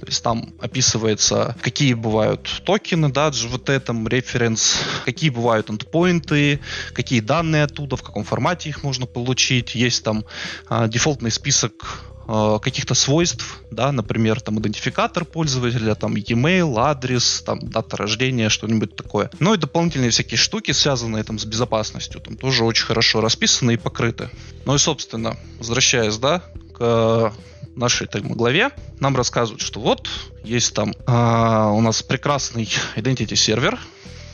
То 0.00 0.06
есть 0.06 0.22
там 0.22 0.54
описывается, 0.60 1.56
какие 1.62 1.94
бывают 1.94 2.62
токены, 2.64 3.10
да, 3.10 3.30
вот 3.48 3.68
этом 3.68 4.08
референс, 4.08 4.82
какие 5.04 5.30
бывают 5.30 5.70
эндпоинты, 5.70 6.60
какие 6.92 7.20
данные 7.20 7.64
оттуда, 7.64 7.96
в 7.96 8.02
каком 8.02 8.24
формате 8.26 8.68
их 8.68 8.82
можно 8.82 9.06
получить. 9.06 9.74
Есть 9.74 10.04
там 10.04 10.24
а, 10.68 10.88
дефолтный 10.88 11.30
список 11.30 12.04
а, 12.28 12.58
каких-то 12.58 12.94
свойств, 12.94 13.60
да, 13.70 13.92
например, 13.92 14.40
там 14.40 14.58
идентификатор 14.58 15.24
пользователя, 15.24 15.94
там 15.94 16.16
e-mail, 16.16 16.74
адрес, 16.78 17.42
там 17.46 17.60
дата 17.60 17.96
рождения, 17.96 18.48
что-нибудь 18.48 18.96
такое. 18.96 19.30
Ну 19.38 19.54
и 19.54 19.56
дополнительные 19.56 20.10
всякие 20.10 20.38
штуки, 20.38 20.72
связанные 20.72 21.22
там 21.22 21.38
с 21.38 21.44
безопасностью, 21.44 22.20
там 22.20 22.36
тоже 22.36 22.64
очень 22.64 22.84
хорошо 22.84 23.20
расписаны 23.20 23.74
и 23.74 23.76
покрыты. 23.76 24.28
Ну 24.64 24.74
и, 24.74 24.78
собственно, 24.78 25.36
возвращаясь, 25.58 26.16
да, 26.18 26.42
к 26.76 27.32
нашей 27.76 28.06
там, 28.06 28.22
главе, 28.32 28.70
нам 28.98 29.16
рассказывают, 29.16 29.62
что 29.62 29.80
вот 29.80 30.08
есть 30.42 30.74
там 30.74 30.92
э, 31.06 31.70
у 31.70 31.80
нас 31.80 32.02
прекрасный 32.02 32.68
identity 32.96 33.36
сервер, 33.36 33.78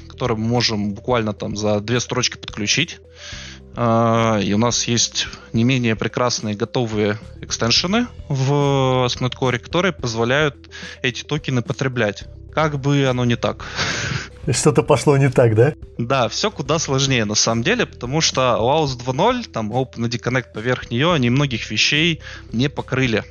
который 0.08 0.37
мы 0.37 0.46
можем 0.46 0.94
буквально 0.94 1.34
там 1.34 1.56
за 1.56 1.80
две 1.80 2.00
строчки 2.00 2.37
подключить. 2.37 3.00
А, 3.74 4.38
и 4.38 4.52
у 4.52 4.58
нас 4.58 4.84
есть 4.84 5.28
не 5.52 5.64
менее 5.64 5.96
прекрасные 5.96 6.54
готовые 6.54 7.18
экстеншены 7.40 8.06
в 8.28 9.06
Smart 9.06 9.32
Core, 9.38 9.58
которые 9.58 9.92
позволяют 9.92 10.56
эти 11.02 11.22
токены 11.22 11.62
потреблять. 11.62 12.24
Как 12.52 12.78
бы 12.78 13.06
оно 13.06 13.24
не 13.24 13.36
так. 13.36 13.64
Что-то 14.50 14.82
пошло 14.82 15.16
не 15.16 15.30
так, 15.30 15.54
да? 15.54 15.72
Да, 15.98 16.28
все 16.28 16.50
куда 16.50 16.78
сложнее 16.78 17.24
на 17.24 17.34
самом 17.34 17.62
деле, 17.62 17.86
потому 17.86 18.20
что 18.20 18.58
WAUS 18.60 18.98
2.0, 18.98 19.50
там 19.50 19.72
OpenID 19.72 20.20
Connect 20.20 20.52
поверх 20.52 20.90
нее, 20.90 21.12
они 21.12 21.30
многих 21.30 21.70
вещей 21.70 22.20
не 22.52 22.68
покрыли 22.68 23.24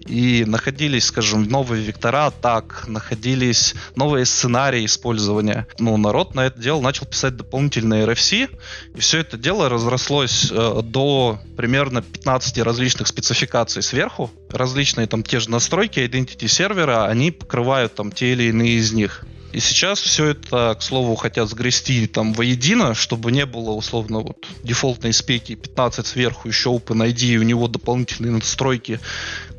и 0.00 0.44
находились, 0.46 1.06
скажем, 1.06 1.44
новые 1.44 1.82
вектора 1.82 2.26
атак, 2.26 2.84
находились 2.86 3.74
новые 3.96 4.24
сценарии 4.26 4.84
использования. 4.84 5.66
Ну, 5.78 5.96
народ 5.96 6.34
на 6.34 6.46
это 6.46 6.60
дело 6.60 6.80
начал 6.80 7.06
писать 7.06 7.36
дополнительные 7.36 8.06
RFC, 8.06 8.50
и 8.94 9.00
все 9.00 9.18
это 9.18 9.36
дело 9.36 9.68
разрослось 9.68 10.50
э, 10.50 10.80
до 10.82 11.40
примерно 11.56 12.02
15 12.02 12.58
различных 12.58 13.08
спецификаций 13.08 13.82
сверху. 13.82 14.30
Различные 14.50 15.06
там 15.06 15.22
те 15.22 15.40
же 15.40 15.50
настройки 15.50 16.00
identity 16.00 16.48
сервера, 16.48 17.06
они 17.06 17.30
покрывают 17.30 17.94
там 17.94 18.12
те 18.12 18.32
или 18.32 18.44
иные 18.44 18.74
из 18.74 18.92
них. 18.92 19.24
И 19.52 19.60
сейчас 19.60 20.00
все 20.00 20.26
это, 20.28 20.74
к 20.78 20.82
слову, 20.82 21.14
хотят 21.14 21.48
сгрести 21.48 22.06
там 22.06 22.32
воедино, 22.32 22.94
чтобы 22.94 23.30
не 23.30 23.44
было 23.44 23.70
условно 23.72 24.20
вот 24.20 24.46
дефолтной 24.62 25.12
спеки 25.12 25.54
15 25.54 26.06
сверху, 26.06 26.48
еще 26.48 26.70
OpenID, 26.70 27.22
и 27.22 27.38
у 27.38 27.42
него 27.42 27.68
дополнительные 27.68 28.32
настройки, 28.32 28.98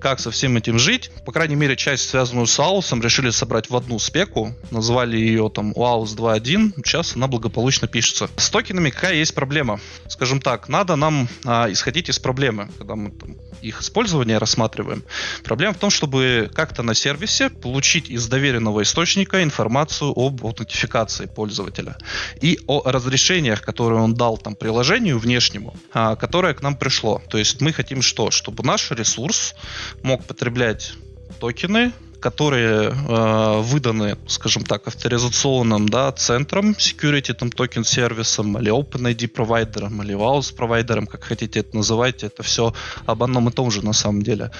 как 0.01 0.19
со 0.19 0.31
всем 0.31 0.57
этим 0.57 0.79
жить. 0.79 1.11
По 1.25 1.31
крайней 1.31 1.55
мере, 1.55 1.75
часть, 1.75 2.09
связанную 2.09 2.47
с 2.47 2.59
AUS, 2.59 2.99
решили 3.01 3.29
собрать 3.29 3.69
в 3.69 3.75
одну 3.75 3.99
спеку, 3.99 4.55
назвали 4.71 5.15
ее 5.17 5.49
там 5.53 5.73
AUS 5.73 6.15
2.1, 6.15 6.73
сейчас 6.83 7.15
она 7.15 7.27
благополучно 7.27 7.87
пишется. 7.87 8.29
С 8.35 8.49
токенами 8.49 8.89
какая 8.89 9.15
есть 9.15 9.35
проблема? 9.35 9.79
Скажем 10.07 10.41
так, 10.41 10.69
надо 10.69 10.95
нам 10.95 11.29
а, 11.45 11.71
исходить 11.71 12.09
из 12.09 12.17
проблемы, 12.17 12.69
когда 12.79 12.95
мы 12.95 13.11
там, 13.11 13.35
их 13.61 13.81
использование 13.81 14.39
рассматриваем. 14.39 15.03
Проблема 15.43 15.73
в 15.73 15.77
том, 15.77 15.89
чтобы 15.89 16.51
как-то 16.53 16.83
на 16.83 16.93
сервисе 16.93 17.49
получить 17.49 18.09
из 18.09 18.27
доверенного 18.27 18.81
источника 18.81 19.43
информацию 19.43 19.82
информацию 19.83 20.13
об 20.15 20.45
аутентификации 20.45 21.25
пользователя 21.25 21.97
и 22.41 22.59
о 22.67 22.81
разрешениях, 22.89 23.61
которые 23.61 24.01
он 24.01 24.13
дал 24.13 24.37
там 24.37 24.55
приложению 24.55 25.19
внешнему, 25.19 25.73
а, 25.93 26.15
которое 26.15 26.53
к 26.53 26.61
нам 26.61 26.75
пришло. 26.75 27.21
То 27.29 27.37
есть 27.37 27.61
мы 27.61 27.73
хотим 27.73 28.01
что? 28.01 28.31
Чтобы 28.31 28.63
наш 28.63 28.91
ресурс 28.91 29.55
мог 30.03 30.23
потреблять 30.23 30.93
токены, 31.39 31.91
которые 32.21 32.91
э, 32.91 33.61
выданы, 33.61 34.15
скажем 34.27 34.63
так, 34.63 34.87
авторизационным 34.87 35.89
да, 35.89 36.09
центром 36.13 36.71
security, 36.71 37.33
там, 37.33 37.51
токен 37.51 37.83
сервисом, 37.83 38.57
или 38.57 38.71
OpenID 38.71 39.27
провайдером, 39.27 40.01
или 40.01 40.15
WAUS 40.15 40.55
провайдером, 40.55 41.05
как 41.05 41.25
хотите 41.25 41.59
это 41.59 41.75
называйте, 41.75 42.27
это 42.27 42.41
все 42.41 42.73
об 43.05 43.23
одном 43.23 43.49
и 43.49 43.51
том 43.51 43.71
же 43.71 43.83
на 43.83 43.93
самом 43.93 44.21
деле. 44.21 44.51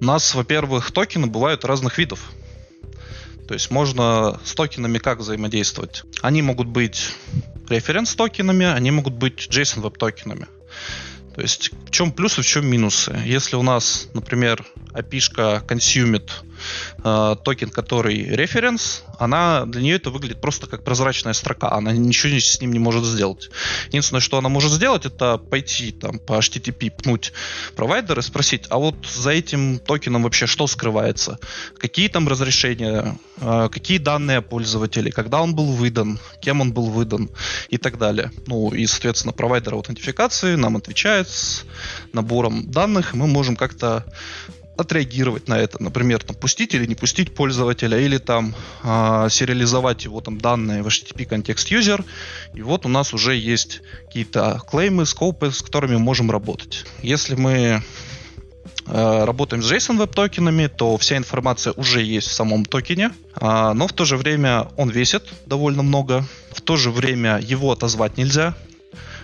У 0.00 0.04
нас, 0.04 0.34
во-первых, 0.34 0.90
токены 0.90 1.28
бывают 1.28 1.64
разных 1.64 1.98
видов. 1.98 2.32
То 3.46 3.54
есть 3.54 3.70
можно 3.70 4.40
с 4.44 4.54
токенами 4.54 4.98
как 4.98 5.18
взаимодействовать? 5.18 6.04
Они 6.20 6.42
могут 6.42 6.68
быть 6.68 7.10
reference-токенами, 7.68 8.66
они 8.66 8.90
могут 8.90 9.14
быть 9.14 9.48
JSON 9.50 9.74
Web 9.74 9.92
токенами. 9.92 10.46
То 11.34 11.40
есть 11.40 11.70
в 11.86 11.90
чем 11.90 12.12
плюсы, 12.12 12.42
в 12.42 12.46
чем 12.46 12.66
минусы? 12.66 13.18
Если 13.24 13.56
у 13.56 13.62
нас, 13.62 14.08
например, 14.14 14.66
API 14.94 15.66
консюмит 15.66 16.30
э, 17.04 17.36
токен, 17.44 17.70
который 17.70 18.22
reference, 18.22 19.02
она 19.18 19.64
для 19.66 19.82
нее 19.82 19.96
это 19.96 20.10
выглядит 20.10 20.40
просто 20.40 20.66
как 20.66 20.84
прозрачная 20.84 21.32
строка. 21.32 21.70
Она 21.72 21.92
ничего 21.92 22.38
с 22.38 22.60
ним 22.60 22.72
не 22.72 22.78
может 22.78 23.04
сделать. 23.04 23.50
Единственное, 23.88 24.20
что 24.20 24.38
она 24.38 24.48
может 24.48 24.72
сделать, 24.72 25.06
это 25.06 25.38
пойти 25.38 25.92
там 25.92 26.18
по 26.18 26.38
HTTP 26.38 26.90
пнуть 26.90 27.32
провайдер 27.76 28.18
и 28.18 28.22
спросить, 28.22 28.64
а 28.68 28.78
вот 28.78 29.06
за 29.06 29.30
этим 29.30 29.78
токеном 29.78 30.22
вообще 30.24 30.46
что 30.46 30.66
скрывается? 30.66 31.38
Какие 31.78 32.08
там 32.08 32.28
разрешения? 32.28 33.16
Э, 33.40 33.68
какие 33.70 33.98
данные 33.98 34.38
о 34.38 34.42
пользователе? 34.42 35.12
Когда 35.12 35.40
он 35.40 35.54
был 35.54 35.72
выдан? 35.72 36.18
Кем 36.40 36.60
он 36.60 36.72
был 36.72 36.90
выдан? 36.90 37.30
И 37.68 37.78
так 37.78 37.98
далее. 37.98 38.30
Ну 38.46 38.70
и, 38.70 38.86
соответственно, 38.86 39.32
провайдер 39.32 39.74
аутентификации 39.74 40.56
нам 40.56 40.76
отвечает 40.76 41.28
с 41.28 41.64
набором 42.12 42.70
данных, 42.70 43.14
и 43.14 43.16
мы 43.16 43.26
можем 43.26 43.56
как-то 43.56 44.04
отреагировать 44.76 45.48
на 45.48 45.58
это, 45.58 45.82
например, 45.82 46.22
там, 46.22 46.36
пустить 46.36 46.74
или 46.74 46.86
не 46.86 46.94
пустить 46.94 47.34
пользователя, 47.34 47.98
или 47.98 48.18
там 48.18 48.54
э, 48.82 49.28
сериализовать 49.30 50.04
его 50.04 50.20
там 50.20 50.38
данные 50.38 50.82
в 50.82 50.86
HTTP 50.86 51.26
контекст 51.26 51.70
user, 51.70 52.04
и 52.54 52.62
вот 52.62 52.86
у 52.86 52.88
нас 52.88 53.12
уже 53.12 53.36
есть 53.36 53.82
какие-то 54.06 54.60
клеймы, 54.68 55.06
скопы, 55.06 55.50
с 55.50 55.62
которыми 55.62 55.96
можем 55.96 56.30
работать. 56.30 56.86
Если 57.02 57.34
мы 57.34 57.82
э, 58.86 59.24
работаем 59.24 59.62
с 59.62 59.70
JSON 59.70 59.98
веб 59.98 60.14
токенами, 60.14 60.68
то 60.68 60.96
вся 60.96 61.16
информация 61.16 61.74
уже 61.74 62.02
есть 62.02 62.28
в 62.28 62.32
самом 62.32 62.64
токене, 62.64 63.10
э, 63.40 63.72
но 63.74 63.86
в 63.86 63.92
то 63.92 64.04
же 64.04 64.16
время 64.16 64.68
он 64.76 64.88
весит 64.88 65.24
довольно 65.46 65.82
много, 65.82 66.24
в 66.50 66.62
то 66.62 66.76
же 66.76 66.90
время 66.90 67.38
его 67.38 67.72
отозвать 67.72 68.16
нельзя, 68.16 68.54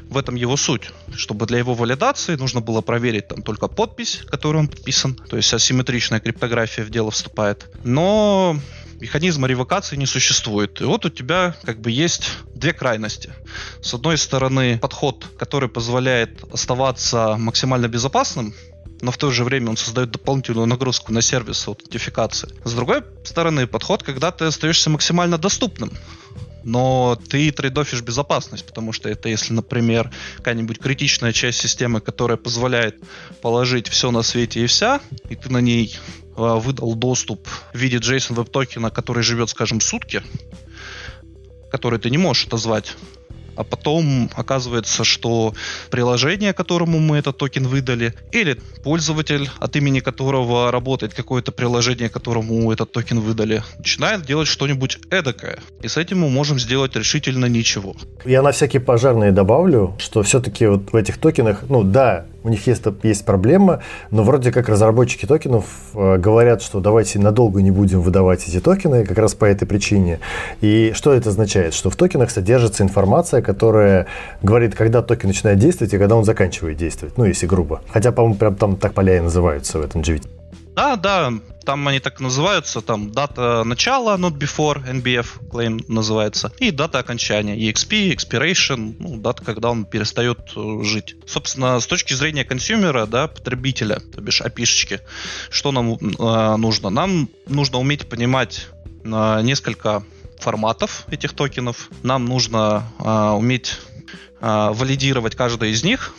в 0.08 0.16
этом 0.16 0.34
его 0.34 0.56
суть. 0.56 0.90
Чтобы 1.14 1.46
для 1.46 1.58
его 1.58 1.74
валидации 1.74 2.36
нужно 2.36 2.60
было 2.60 2.80
проверить 2.80 3.28
там 3.28 3.42
только 3.42 3.68
подпись, 3.68 4.22
которую 4.28 4.64
он 4.64 4.68
подписан, 4.68 5.14
то 5.14 5.36
есть 5.36 5.52
асимметричная 5.52 6.20
криптография 6.20 6.84
в 6.84 6.90
дело 6.90 7.10
вступает. 7.10 7.70
Но 7.84 8.58
механизма 9.00 9.46
ревокации 9.46 9.96
не 9.96 10.06
существует. 10.06 10.80
И 10.80 10.84
вот 10.84 11.04
у 11.04 11.10
тебя 11.10 11.56
как 11.62 11.80
бы 11.80 11.90
есть 11.90 12.30
две 12.54 12.72
крайности. 12.72 13.32
С 13.80 13.94
одной 13.94 14.18
стороны, 14.18 14.78
подход, 14.78 15.26
который 15.38 15.68
позволяет 15.68 16.42
оставаться 16.52 17.36
максимально 17.38 17.88
безопасным, 17.88 18.54
но 19.00 19.12
в 19.12 19.16
то 19.16 19.30
же 19.30 19.44
время 19.44 19.70
он 19.70 19.76
создает 19.76 20.10
дополнительную 20.10 20.66
нагрузку 20.66 21.12
на 21.12 21.22
сервис 21.22 21.66
аутентификации. 21.68 22.48
С 22.64 22.72
другой 22.72 23.04
стороны, 23.24 23.66
подход, 23.66 24.02
когда 24.02 24.32
ты 24.32 24.46
остаешься 24.46 24.90
максимально 24.90 25.38
доступным 25.38 25.92
но 26.68 27.18
ты 27.28 27.50
трейдофишь 27.50 28.02
безопасность, 28.02 28.66
потому 28.66 28.92
что 28.92 29.08
это 29.08 29.30
если, 29.30 29.54
например, 29.54 30.10
какая-нибудь 30.36 30.78
критичная 30.78 31.32
часть 31.32 31.60
системы, 31.60 32.02
которая 32.02 32.36
позволяет 32.36 32.96
положить 33.40 33.88
все 33.88 34.10
на 34.10 34.22
свете 34.22 34.62
и 34.62 34.66
вся, 34.66 35.00
и 35.30 35.34
ты 35.34 35.48
на 35.48 35.62
ней 35.62 35.96
э, 36.36 36.58
выдал 36.58 36.94
доступ 36.94 37.48
в 37.72 37.78
виде 37.78 37.96
JSON 37.96 38.36
Web 38.36 38.50
токена, 38.50 38.90
который 38.90 39.22
живет, 39.22 39.48
скажем, 39.48 39.80
сутки, 39.80 40.22
который 41.72 41.98
ты 41.98 42.10
не 42.10 42.18
можешь 42.18 42.46
отозвать 42.46 42.96
а 43.58 43.64
потом 43.64 44.30
оказывается, 44.34 45.04
что 45.04 45.52
приложение, 45.90 46.52
которому 46.52 47.00
мы 47.00 47.18
этот 47.18 47.36
токен 47.38 47.66
выдали, 47.66 48.14
или 48.32 48.56
пользователь, 48.84 49.50
от 49.58 49.76
имени 49.76 50.00
которого 50.00 50.70
работает 50.70 51.12
какое-то 51.12 51.50
приложение, 51.50 52.08
которому 52.08 52.72
этот 52.72 52.92
токен 52.92 53.18
выдали, 53.18 53.62
начинает 53.78 54.22
делать 54.22 54.46
что-нибудь 54.46 54.98
эдакое. 55.10 55.58
И 55.82 55.88
с 55.88 55.96
этим 55.96 56.20
мы 56.20 56.30
можем 56.30 56.58
сделать 56.60 56.94
решительно 56.96 57.46
ничего. 57.46 57.96
Я 58.24 58.42
на 58.42 58.52
всякие 58.52 58.80
пожарные 58.80 59.32
добавлю, 59.32 59.94
что 59.98 60.22
все-таки 60.22 60.66
вот 60.66 60.92
в 60.92 60.96
этих 60.96 61.18
токенах, 61.18 61.64
ну 61.68 61.82
да, 61.82 62.26
у 62.44 62.48
них 62.48 62.66
есть, 62.66 62.82
есть 63.02 63.24
проблема, 63.24 63.80
но 64.10 64.22
вроде 64.22 64.52
как 64.52 64.68
разработчики 64.68 65.26
токенов 65.26 65.64
э, 65.94 66.18
говорят, 66.18 66.62
что 66.62 66.80
давайте 66.80 67.18
надолго 67.18 67.60
не 67.62 67.70
будем 67.70 68.00
выдавать 68.00 68.48
эти 68.48 68.60
токены, 68.60 69.04
как 69.04 69.18
раз 69.18 69.34
по 69.34 69.44
этой 69.44 69.66
причине. 69.66 70.20
И 70.60 70.92
что 70.94 71.12
это 71.12 71.30
означает? 71.30 71.74
Что 71.74 71.90
в 71.90 71.96
токенах 71.96 72.30
содержится 72.30 72.82
информация, 72.84 73.42
которая 73.42 74.06
говорит, 74.42 74.74
когда 74.74 75.02
токен 75.02 75.28
начинает 75.28 75.58
действовать 75.58 75.92
и 75.94 75.98
когда 75.98 76.16
он 76.16 76.24
заканчивает 76.24 76.76
действовать, 76.76 77.18
ну 77.18 77.24
если 77.24 77.46
грубо. 77.46 77.80
Хотя, 77.88 78.12
по-моему, 78.12 78.36
прям 78.36 78.54
там 78.54 78.76
так 78.76 78.94
поля 78.94 79.16
и 79.16 79.20
называются 79.20 79.78
в 79.78 79.82
этом 79.82 80.02
JWT. 80.02 80.37
Да, 80.78 80.94
да, 80.94 81.32
там 81.64 81.88
они 81.88 81.98
так 81.98 82.20
называются, 82.20 82.80
там 82.80 83.10
дата 83.10 83.64
начала, 83.64 84.16
not 84.16 84.38
before, 84.38 84.80
NBF 84.88 85.26
claim 85.50 85.84
называется, 85.88 86.52
и 86.60 86.70
дата 86.70 87.00
окончания, 87.00 87.56
EXP, 87.56 88.14
expiration, 88.14 88.94
ну, 89.00 89.16
дата, 89.16 89.44
когда 89.44 89.70
он 89.70 89.86
перестает 89.86 90.38
э, 90.54 90.84
жить. 90.84 91.16
Собственно, 91.26 91.80
с 91.80 91.86
точки 91.88 92.14
зрения 92.14 92.44
консюмера, 92.44 93.06
да, 93.06 93.26
потребителя, 93.26 93.98
то 93.98 94.20
бишь 94.20 94.40
API-шечки, 94.40 95.00
что 95.50 95.72
нам 95.72 95.94
э, 95.94 96.56
нужно? 96.58 96.90
Нам 96.90 97.28
нужно 97.48 97.78
уметь 97.78 98.08
понимать 98.08 98.68
э, 99.02 99.40
несколько 99.42 100.04
форматов 100.38 101.06
этих 101.10 101.32
токенов, 101.32 101.90
нам 102.04 102.24
нужно 102.24 102.84
э, 103.00 103.30
уметь 103.30 103.80
э, 104.40 104.68
валидировать 104.70 105.34
каждый 105.34 105.72
из 105.72 105.82
них, 105.82 106.14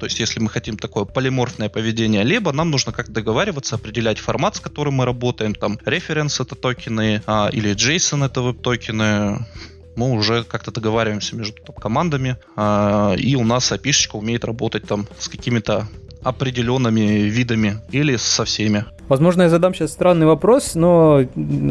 то 0.00 0.06
есть, 0.06 0.18
если 0.18 0.40
мы 0.40 0.48
хотим 0.48 0.78
такое 0.78 1.04
полиморфное 1.04 1.68
поведение, 1.68 2.24
либо 2.24 2.52
нам 2.52 2.70
нужно 2.70 2.90
как 2.90 3.10
договариваться, 3.10 3.76
определять 3.76 4.18
формат, 4.18 4.56
с 4.56 4.60
которым 4.60 4.94
мы 4.94 5.04
работаем, 5.04 5.54
там, 5.54 5.78
референс 5.84 6.40
это 6.40 6.54
токены, 6.54 7.22
а, 7.26 7.50
или 7.52 7.74
JSON 7.74 8.24
это 8.24 8.40
веб-токены, 8.40 9.46
мы 9.96 10.12
уже 10.12 10.44
как-то 10.44 10.72
договариваемся 10.72 11.36
между 11.36 11.60
там, 11.62 11.76
командами, 11.76 12.38
а, 12.56 13.14
и 13.14 13.36
у 13.36 13.44
нас 13.44 13.70
api 13.72 13.92
умеет 14.14 14.44
работать 14.44 14.86
там 14.86 15.06
с 15.18 15.28
какими-то 15.28 15.86
определенными 16.22 17.28
видами 17.28 17.78
или 17.92 18.16
со 18.16 18.44
всеми. 18.44 18.86
Возможно, 19.08 19.42
я 19.42 19.48
задам 19.50 19.74
сейчас 19.74 19.92
странный 19.92 20.26
вопрос, 20.26 20.74
но 20.74 21.24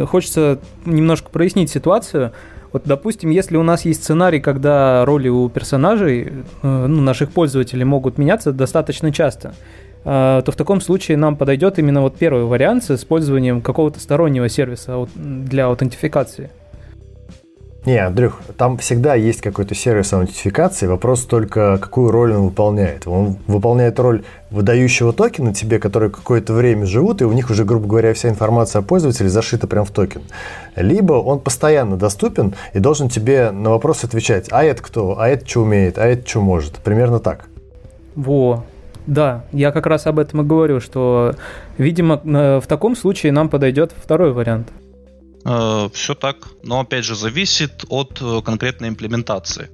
хочется 0.08 0.60
немножко 0.86 1.30
прояснить 1.30 1.72
ситуацию. 1.72 2.34
Вот, 2.72 2.84
допустим, 2.86 3.32
если 3.32 3.58
у 3.58 3.64
нас 3.64 3.86
есть 3.86 4.04
сценарий, 4.04 4.40
когда 4.40 5.04
роли 5.06 5.28
у 5.28 5.50
персонажей, 5.50 6.32
э, 6.62 6.86
ну, 6.88 7.02
наших 7.02 7.32
пользователей 7.32 7.84
могут 7.84 8.18
меняться 8.18 8.52
достаточно 8.52 9.12
часто, 9.12 9.54
э, 10.06 10.42
то 10.46 10.52
в 10.52 10.56
таком 10.56 10.80
случае 10.82 11.18
нам 11.18 11.36
подойдет 11.36 11.80
именно 11.80 12.02
вот 12.02 12.18
первый 12.18 12.44
вариант 12.44 12.84
с 12.84 12.92
использованием 12.92 13.62
какого-то 13.62 14.00
стороннего 14.00 14.50
сервиса 14.50 15.08
для 15.16 15.66
аутентификации. 15.66 16.52
Не, 17.86 17.98
Андрюх, 17.98 18.42
там 18.58 18.78
всегда 18.78 19.16
есть 19.16 19.40
какой-то 19.40 19.74
сервис 19.74 20.12
аутентификации, 20.12 20.86
вопрос 20.86 21.24
только, 21.24 21.78
какую 21.78 22.12
роль 22.12 22.34
он 22.34 22.48
выполняет. 22.48 23.08
Он 23.08 23.38
выполняет 23.48 23.98
роль 24.00 24.24
выдающего 24.52 25.14
токена 25.14 25.54
тебе, 25.54 25.80
которые 25.80 26.12
какое-то 26.12 26.54
время 26.54 26.86
живут, 26.86 27.22
и 27.22 27.26
у 27.26 27.32
них 27.32 27.50
уже, 27.50 27.64
грубо 27.64 27.88
говоря, 27.88 28.14
вся 28.14 28.28
информация 28.28 28.82
о 28.82 28.84
пользователе 28.84 29.30
зашита 29.30 29.66
прямо 29.66 29.86
в 29.86 29.92
токен. 29.92 30.24
Либо 30.76 31.14
он 31.14 31.40
постоянно 31.40 31.96
доступен 31.96 32.54
и 32.74 32.80
должен 32.80 33.08
тебе 33.08 33.50
на 33.52 33.70
вопрос 33.70 34.04
отвечать, 34.04 34.48
а 34.52 34.64
это 34.64 34.84
кто, 34.84 35.18
а 35.18 35.30
это 35.30 35.48
что 35.48 35.62
умеет, 35.62 35.98
а 35.98 36.06
это 36.06 36.28
что 36.28 36.42
может. 36.42 36.76
Примерно 36.80 37.20
так. 37.20 37.46
Во, 38.14 38.66
да, 39.08 39.46
я 39.54 39.72
как 39.72 39.86
раз 39.86 40.06
об 40.06 40.20
этом 40.20 40.42
и 40.42 40.44
говорю, 40.44 40.82
что, 40.82 41.34
видимо, 41.78 42.20
в 42.26 42.68
таком 42.68 42.98
случае 42.98 43.32
нам 43.32 43.48
подойдет 43.48 43.94
второй 43.98 44.34
вариант– 44.34 44.68
Э, 44.80 44.89
Все 45.44 46.16
так, 46.16 46.50
но 46.64 46.82
опять 46.82 47.06
же 47.06 47.16
зависит 47.16 47.86
от 47.90 48.22
э, 48.22 48.42
конкретной 48.42 48.90
имплементации. 48.90 49.70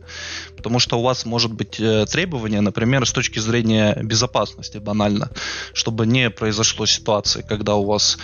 Потому 0.55 0.79
что 0.79 0.99
у 0.99 1.01
вас 1.01 1.25
может 1.25 1.53
быть 1.53 1.79
э, 1.79 2.05
требование, 2.05 2.61
например, 2.61 3.05
с 3.05 3.11
точки 3.11 3.39
зрения 3.39 3.97
безопасности, 4.01 4.77
банально, 4.77 5.29
чтобы 5.73 6.05
не 6.07 6.29
произошло 6.29 6.85
ситуации, 6.85 7.45
когда 7.47 7.75
у 7.75 7.85
вас 7.85 8.17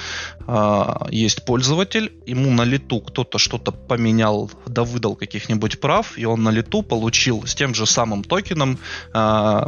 э, 0.47 0.83
есть 1.09 1.45
пользователь, 1.45 2.11
ему 2.25 2.51
на 2.51 2.63
лету 2.63 3.01
кто-то 3.01 3.37
что-то 3.37 3.71
поменял, 3.71 4.49
да 4.65 4.83
выдал 4.83 5.15
каких-нибудь 5.15 5.79
прав, 5.79 6.17
и 6.17 6.25
он 6.25 6.43
на 6.43 6.49
лету 6.49 6.81
получил 6.83 7.45
с 7.45 7.55
тем 7.55 7.73
же 7.73 7.85
самым 7.85 8.23
токеном 8.23 8.79
э, 9.13 9.61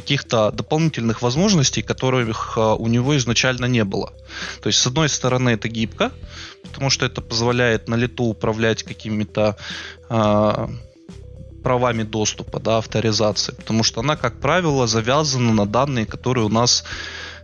каких-то 0.00 0.50
дополнительных 0.50 1.22
возможностей, 1.22 1.82
которых 1.82 2.58
у 2.58 2.86
него 2.86 3.16
изначально 3.16 3.66
не 3.66 3.84
было. 3.84 4.12
То 4.60 4.68
есть, 4.68 4.78
с 4.78 4.86
одной 4.86 5.08
стороны, 5.08 5.50
это 5.50 5.68
гибко, 5.68 6.10
потому 6.62 6.90
что 6.90 7.06
это 7.06 7.22
позволяет 7.22 7.88
на 7.88 7.96
лету 7.96 8.24
управлять 8.24 8.82
какими-то 8.82 9.56
э, 10.10 10.68
правами 11.62 12.02
доступа, 12.02 12.60
да, 12.60 12.76
авторизации, 12.76 13.54
потому 13.54 13.84
что 13.84 14.00
она, 14.00 14.16
как 14.16 14.38
правило, 14.40 14.86
завязана 14.86 15.52
на 15.54 15.66
данные, 15.66 16.04
которые 16.04 16.44
у 16.44 16.50
нас 16.50 16.84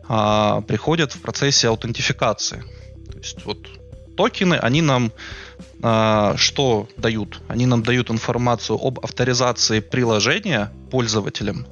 э, 0.08 0.62
приходят 0.68 1.12
в 1.14 1.20
процессе 1.22 1.68
аутентификации. 1.68 2.62
То 3.12 3.18
есть 3.18 3.46
вот 3.46 3.58
токены, 4.16 4.56
они 4.56 4.82
нам 4.82 5.12
что 6.36 6.88
дают? 6.96 7.40
Они 7.48 7.66
нам 7.66 7.82
дают 7.82 8.10
информацию 8.10 8.78
об 8.80 9.00
авторизации 9.00 9.80
приложения 9.80 10.70
пользователям, 10.90 11.66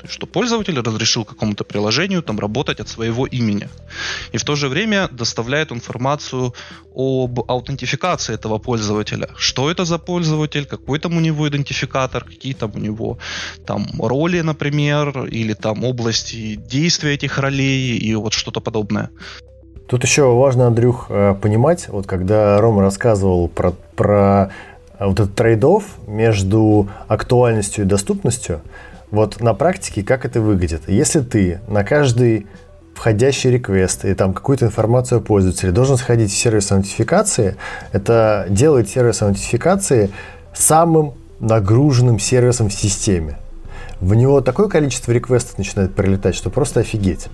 то 0.00 0.06
есть, 0.06 0.14
что 0.14 0.26
пользователь 0.26 0.80
разрешил 0.80 1.24
какому-то 1.24 1.64
приложению 1.64 2.22
там 2.22 2.40
работать 2.40 2.80
от 2.80 2.88
своего 2.88 3.26
имени. 3.26 3.68
И 4.32 4.38
в 4.38 4.44
то 4.44 4.56
же 4.56 4.68
время 4.68 5.08
доставляет 5.12 5.72
информацию 5.72 6.54
об 6.94 7.40
аутентификации 7.50 8.34
этого 8.34 8.58
пользователя. 8.58 9.28
Что 9.36 9.70
это 9.70 9.84
за 9.84 9.98
пользователь, 9.98 10.64
какой 10.64 10.98
там 10.98 11.16
у 11.16 11.20
него 11.20 11.46
идентификатор, 11.46 12.24
какие 12.24 12.54
там 12.54 12.70
у 12.74 12.78
него 12.78 13.18
там 13.66 13.86
роли, 13.98 14.40
например, 14.40 15.26
или 15.26 15.52
там 15.52 15.84
области 15.84 16.54
действия 16.54 17.12
этих 17.12 17.38
ролей 17.38 17.98
и 17.98 18.14
вот 18.14 18.32
что-то 18.32 18.60
подобное. 18.60 19.10
Тут 19.86 20.04
еще 20.04 20.22
важно, 20.22 20.66
Андрюх, 20.68 21.06
э, 21.10 21.34
понимать, 21.42 21.88
вот 21.88 22.06
когда 22.06 22.58
Рома 22.60 22.80
рассказывал 22.80 23.48
про, 23.48 23.72
про 23.96 24.50
вот 25.06 25.18
этот 25.18 25.34
трейдов 25.34 25.84
между 26.06 26.88
актуальностью 27.08 27.84
и 27.84 27.88
доступностью, 27.88 28.60
вот 29.10 29.40
на 29.40 29.54
практике 29.54 30.02
как 30.02 30.24
это 30.24 30.40
выглядит? 30.40 30.82
Если 30.86 31.20
ты 31.20 31.60
на 31.66 31.84
каждый 31.84 32.46
входящий 32.94 33.50
реквест 33.50 34.04
и 34.04 34.14
там 34.14 34.34
какую-то 34.34 34.66
информацию 34.66 35.18
о 35.18 35.20
пользователе 35.22 35.72
должен 35.72 35.96
сходить 35.96 36.30
в 36.30 36.36
сервис 36.36 36.70
аутентификации, 36.70 37.56
это 37.92 38.46
делает 38.50 38.88
сервис 38.88 39.22
аутентификации 39.22 40.10
самым 40.52 41.14
нагруженным 41.40 42.18
сервисом 42.18 42.68
в 42.68 42.74
системе. 42.74 43.38
В 44.00 44.14
него 44.14 44.40
такое 44.40 44.68
количество 44.68 45.12
реквестов 45.12 45.58
начинает 45.58 45.94
прилетать, 45.94 46.34
что 46.34 46.50
просто 46.50 46.80
офигеть. 46.80 47.28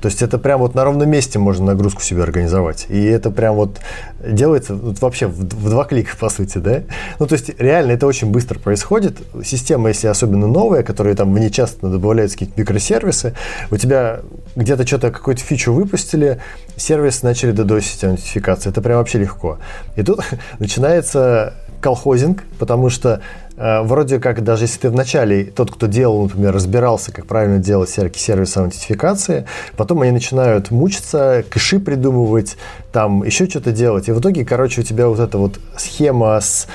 То 0.00 0.06
есть 0.06 0.22
это 0.22 0.38
прям 0.38 0.60
вот 0.60 0.74
на 0.74 0.84
ровном 0.84 1.08
месте 1.08 1.38
можно 1.38 1.66
нагрузку 1.66 2.02
себе 2.02 2.22
организовать. 2.22 2.86
И 2.88 3.04
это 3.04 3.30
прям 3.30 3.56
вот 3.56 3.78
делается 4.24 4.74
вот 4.74 5.00
вообще 5.00 5.26
в, 5.26 5.38
в 5.40 5.70
два 5.70 5.84
клика, 5.84 6.16
по 6.18 6.28
сути, 6.28 6.58
да? 6.58 6.82
Ну, 7.18 7.26
то 7.26 7.34
есть 7.34 7.50
реально 7.58 7.92
это 7.92 8.06
очень 8.06 8.30
быстро 8.30 8.58
происходит. 8.58 9.18
Система, 9.44 9.88
если 9.88 10.06
особенно 10.06 10.46
новая, 10.46 10.82
которая 10.82 11.14
там 11.14 11.34
в 11.34 11.38
ней 11.38 11.50
часто 11.50 11.88
добавляются 11.88 12.38
какие-то 12.38 12.60
микросервисы, 12.60 13.34
у 13.70 13.76
тебя 13.76 14.20
где-то 14.56 14.86
что-то, 14.86 15.10
какую-то 15.10 15.42
фичу 15.42 15.72
выпустили, 15.72 16.40
сервисы 16.76 17.24
начали 17.24 17.52
додосить 17.52 18.02
аутентификацию. 18.04 18.72
Это 18.72 18.80
прям 18.80 18.98
вообще 18.98 19.18
легко. 19.18 19.58
И 19.96 20.02
тут 20.02 20.20
начинается 20.58 21.54
колхозинг, 21.80 22.44
потому 22.58 22.90
что 22.90 23.20
вроде 23.60 24.18
как 24.18 24.42
даже 24.42 24.64
если 24.64 24.80
ты 24.80 24.90
вначале, 24.90 25.44
тот, 25.44 25.70
кто 25.70 25.86
делал, 25.86 26.22
например, 26.22 26.54
разбирался, 26.54 27.12
как 27.12 27.26
правильно 27.26 27.58
делать 27.58 27.90
сервисы 27.90 28.58
аутентификации, 28.58 29.44
потом 29.76 30.00
они 30.00 30.12
начинают 30.12 30.70
мучиться, 30.70 31.44
кэши 31.50 31.78
придумывать, 31.78 32.56
там 32.92 33.22
еще 33.22 33.46
что-то 33.46 33.72
делать. 33.72 34.08
И 34.08 34.12
в 34.12 34.20
итоге, 34.20 34.44
короче, 34.44 34.80
у 34.80 34.84
тебя 34.84 35.08
вот 35.08 35.20
эта 35.20 35.36
вот 35.36 35.60
схема 35.76 36.40
с 36.40 36.66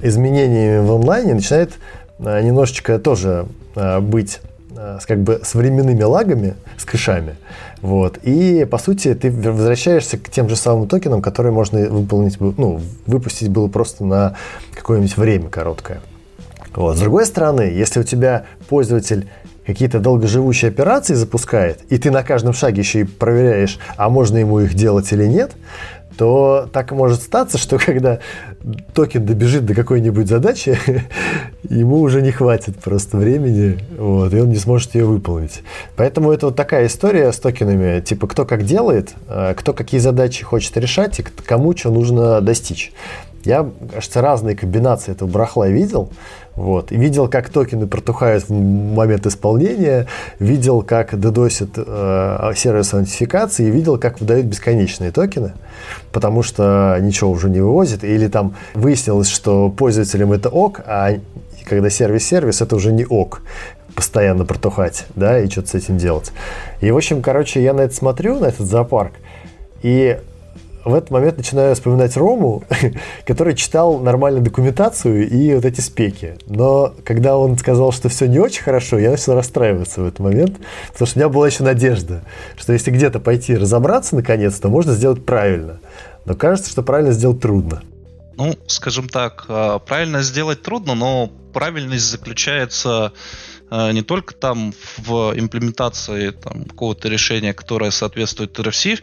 изменениями 0.00 0.86
в 0.86 0.92
онлайне 0.92 1.34
начинает 1.34 1.72
э, 2.18 2.42
немножечко 2.42 2.98
тоже 2.98 3.46
э, 3.74 4.00
быть 4.00 4.40
э, 4.76 4.98
с 5.00 5.06
как 5.06 5.22
бы 5.22 5.40
с 5.42 5.54
временными 5.54 6.02
лагами, 6.02 6.54
с 6.76 6.84
кэшами. 6.84 7.36
Вот. 7.82 8.18
И, 8.22 8.66
по 8.70 8.78
сути, 8.78 9.14
ты 9.14 9.30
возвращаешься 9.30 10.18
к 10.18 10.28
тем 10.28 10.48
же 10.48 10.56
самым 10.56 10.88
токенам, 10.88 11.22
которые 11.22 11.52
можно 11.52 11.80
выполнить, 11.88 12.38
ну, 12.40 12.80
выпустить 13.06 13.48
было 13.48 13.68
просто 13.68 14.04
на 14.04 14.36
какое-нибудь 14.74 15.16
время 15.16 15.48
короткое. 15.48 16.00
Вот. 16.76 16.96
С 16.96 17.00
другой 17.00 17.26
стороны, 17.26 17.62
если 17.62 18.00
у 18.00 18.02
тебя 18.04 18.44
пользователь 18.68 19.28
какие-то 19.66 19.98
долгоживущие 19.98 20.68
операции 20.68 21.14
запускает, 21.14 21.80
и 21.88 21.98
ты 21.98 22.10
на 22.12 22.22
каждом 22.22 22.52
шаге 22.52 22.82
еще 22.82 23.00
и 23.00 23.04
проверяешь, 23.04 23.80
а 23.96 24.08
можно 24.08 24.36
ему 24.38 24.60
их 24.60 24.74
делать 24.74 25.10
или 25.12 25.26
нет, 25.26 25.52
то 26.16 26.68
так 26.72 26.92
может 26.92 27.20
статься, 27.20 27.58
что 27.58 27.78
когда 27.78 28.20
токен 28.94 29.26
добежит 29.26 29.66
до 29.66 29.74
какой-нибудь 29.74 30.28
задачи, 30.28 30.78
ему 31.68 32.00
уже 32.00 32.22
не 32.22 32.30
хватит 32.30 32.78
просто 32.78 33.16
времени, 33.16 33.78
вот, 33.98 34.32
и 34.32 34.40
он 34.40 34.48
не 34.48 34.56
сможет 34.56 34.94
ее 34.94 35.04
выполнить. 35.04 35.62
Поэтому 35.96 36.32
это 36.32 36.46
вот 36.46 36.56
такая 36.56 36.86
история 36.86 37.32
с 37.32 37.38
токенами, 37.38 38.00
типа 38.00 38.26
кто 38.28 38.44
как 38.44 38.64
делает, 38.64 39.14
а, 39.28 39.54
кто 39.54 39.72
какие 39.72 40.00
задачи 40.00 40.44
хочет 40.44 40.76
решать 40.76 41.18
и 41.18 41.22
кому 41.22 41.76
что 41.76 41.90
нужно 41.90 42.40
достичь. 42.40 42.92
Я, 43.46 43.70
кажется, 43.92 44.20
разные 44.20 44.56
комбинации 44.56 45.12
этого 45.12 45.28
барахла 45.28 45.68
видел. 45.68 46.10
Вот. 46.56 46.90
И 46.90 46.96
видел, 46.96 47.28
как 47.28 47.48
токены 47.48 47.86
протухают 47.86 48.48
в 48.48 48.52
момент 48.52 49.26
исполнения, 49.26 50.06
видел, 50.38 50.82
как 50.82 51.18
дедосят 51.18 51.70
э, 51.76 52.52
сервис 52.56 52.92
аутентификации, 52.92 53.66
и 53.66 53.70
видел, 53.70 53.98
как 53.98 54.20
выдают 54.20 54.46
бесконечные 54.46 55.12
токены, 55.12 55.52
потому 56.12 56.42
что 56.42 56.98
ничего 57.00 57.30
уже 57.30 57.48
не 57.48 57.60
вывозит. 57.60 58.02
Или 58.04 58.26
там 58.28 58.56
выяснилось, 58.74 59.28
что 59.28 59.68
пользователям 59.70 60.32
это 60.32 60.48
ок, 60.48 60.80
а 60.86 61.18
когда 61.64 61.90
сервис-сервис, 61.90 62.62
это 62.62 62.74
уже 62.76 62.92
не 62.92 63.04
ок 63.04 63.42
постоянно 63.94 64.44
протухать, 64.44 65.06
да, 65.14 65.38
и 65.38 65.48
что-то 65.48 65.68
с 65.68 65.74
этим 65.74 65.98
делать. 65.98 66.32
И, 66.80 66.90
в 66.90 66.96
общем, 66.96 67.22
короче, 67.22 67.62
я 67.62 67.72
на 67.72 67.82
это 67.82 67.94
смотрю, 67.94 68.38
на 68.38 68.46
этот 68.46 68.66
зоопарк, 68.66 69.12
и 69.82 70.18
в 70.86 70.94
этот 70.94 71.10
момент 71.10 71.36
начинаю 71.36 71.74
вспоминать 71.74 72.16
Рому, 72.16 72.62
который 73.26 73.54
читал 73.56 73.98
нормальную 73.98 74.44
документацию 74.44 75.28
и 75.28 75.52
вот 75.54 75.64
эти 75.64 75.80
спеки. 75.80 76.36
Но 76.46 76.94
когда 77.04 77.36
он 77.36 77.58
сказал, 77.58 77.90
что 77.90 78.08
все 78.08 78.26
не 78.26 78.38
очень 78.38 78.62
хорошо, 78.62 78.96
я 78.98 79.10
начал 79.10 79.34
расстраиваться 79.34 80.00
в 80.00 80.06
этот 80.06 80.20
момент, 80.20 80.58
потому 80.92 81.08
что 81.08 81.18
у 81.18 81.20
меня 81.20 81.28
была 81.28 81.48
еще 81.48 81.64
надежда, 81.64 82.22
что 82.56 82.72
если 82.72 82.92
где-то 82.92 83.18
пойти 83.18 83.56
разобраться 83.56 84.14
наконец-то, 84.14 84.68
можно 84.68 84.92
сделать 84.92 85.26
правильно. 85.26 85.80
Но 86.24 86.34
кажется, 86.34 86.70
что 86.70 86.82
правильно 86.82 87.10
сделать 87.10 87.40
трудно. 87.40 87.82
Ну, 88.36 88.56
скажем 88.68 89.08
так, 89.08 89.46
а, 89.48 89.80
правильно 89.80 90.22
сделать 90.22 90.62
трудно, 90.62 90.94
но 90.94 91.32
правильность 91.52 92.08
заключается 92.08 93.12
не 93.70 94.02
только 94.02 94.34
там 94.34 94.72
в 94.98 95.32
имплементации 95.36 96.30
там, 96.30 96.64
какого-то 96.64 97.08
решения, 97.08 97.52
которое 97.52 97.90
соответствует 97.90 98.58
RFC, 98.58 99.00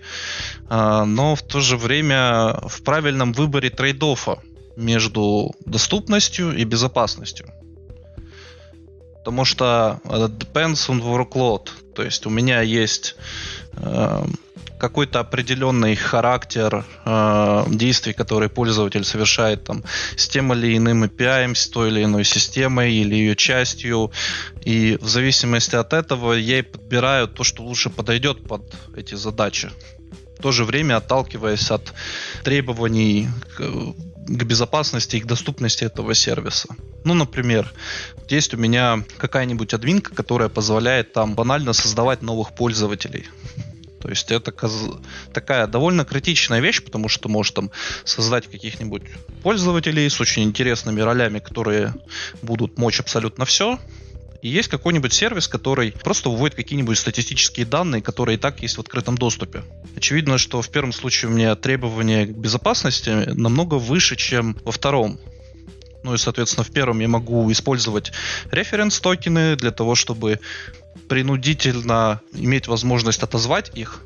э, 0.69 1.03
но 1.05 1.35
в 1.35 1.41
то 1.41 1.59
же 1.59 1.77
время 1.77 2.59
в 2.67 2.81
правильном 2.83 3.33
выборе 3.33 3.69
трейдофа 3.69 4.39
между 4.75 5.53
доступностью 5.65 6.55
и 6.55 6.63
безопасностью. 6.63 7.47
Потому 9.15 9.45
что 9.45 10.01
depends 10.03 10.89
on 10.89 11.01
workload. 11.01 11.69
То 11.95 12.03
есть 12.03 12.25
у 12.25 12.29
меня 12.29 12.61
есть 12.61 13.15
э, 13.73 14.25
какой-то 14.83 15.21
определенный 15.21 15.95
характер 15.95 16.83
э, 17.05 17.63
действий, 17.69 18.11
которые 18.11 18.49
пользователь 18.49 19.05
совершает 19.05 19.63
там 19.63 19.81
с 20.17 20.27
тем 20.27 20.51
или 20.51 20.75
иным 20.75 21.05
API, 21.05 21.55
с 21.55 21.69
той 21.69 21.87
или 21.87 22.03
иной 22.03 22.25
системой 22.25 22.93
или 22.93 23.15
ее 23.15 23.35
частью. 23.37 24.11
И 24.65 24.97
в 24.99 25.07
зависимости 25.07 25.77
от 25.77 25.93
этого 25.93 26.33
я 26.33 26.59
и 26.59 26.63
подбираю 26.63 27.29
то, 27.29 27.45
что 27.45 27.63
лучше 27.63 27.89
подойдет 27.89 28.45
под 28.45 28.75
эти 28.97 29.15
задачи. 29.15 29.69
В 30.37 30.41
то 30.41 30.51
же 30.51 30.65
время 30.65 30.97
отталкиваясь 30.97 31.71
от 31.71 31.93
требований 32.43 33.29
к, 33.55 33.59
к 34.37 34.43
безопасности 34.43 35.15
и 35.15 35.21
к 35.21 35.27
доступности 35.27 35.85
этого 35.85 36.13
сервиса. 36.13 36.67
Ну, 37.05 37.13
например, 37.13 37.71
есть 38.27 38.53
у 38.53 38.57
меня 38.57 39.01
какая-нибудь 39.17 39.73
админка, 39.73 40.13
которая 40.13 40.49
позволяет 40.49 41.13
там 41.13 41.35
банально 41.35 41.71
создавать 41.71 42.21
новых 42.21 42.53
пользователей. 42.53 43.27
То 44.03 44.09
есть 44.09 44.29
это 44.31 44.53
такая 45.33 45.65
довольно 45.65 46.03
критичная 46.03 46.59
вещь, 46.59 46.83
потому 46.83 47.07
что 47.07 47.29
может 47.29 47.55
там 47.55 47.71
создать 48.03 48.47
каких-нибудь 48.47 49.03
пользователей 49.43 50.09
с 50.09 50.19
очень 50.19 50.43
интересными 50.43 50.99
ролями, 50.99 51.39
которые 51.39 51.93
будут 52.41 52.77
мочь 52.77 52.99
абсолютно 52.99 53.45
все. 53.45 53.79
И 54.41 54.49
есть 54.49 54.67
какой-нибудь 54.67 55.13
сервис, 55.13 55.47
который 55.47 55.93
просто 56.03 56.27
выводит 56.27 56.53
какие-нибудь 56.53 56.97
статистические 56.97 57.65
данные, 57.65 58.01
которые 58.01 58.35
и 58.35 58.37
так 58.37 58.61
есть 58.61 58.75
в 58.75 58.81
открытом 58.81 59.17
доступе. 59.17 59.63
Очевидно, 59.95 60.37
что 60.37 60.61
в 60.61 60.67
первом 60.67 60.91
случае 60.91 61.31
у 61.31 61.33
меня 61.33 61.55
требования 61.55 62.25
к 62.25 62.31
безопасности 62.31 63.09
намного 63.09 63.75
выше, 63.75 64.17
чем 64.17 64.57
во 64.65 64.73
втором. 64.73 65.17
Ну 66.03 66.13
и, 66.13 66.17
соответственно, 66.17 66.65
в 66.65 66.71
первом 66.71 66.99
я 66.99 67.07
могу 67.07 67.49
использовать 67.53 68.11
референс-токены 68.51 69.55
для 69.55 69.71
того, 69.71 69.95
чтобы 69.95 70.41
принудительно 71.07 72.21
иметь 72.33 72.67
возможность 72.67 73.23
отозвать 73.23 73.71
их. 73.75 74.01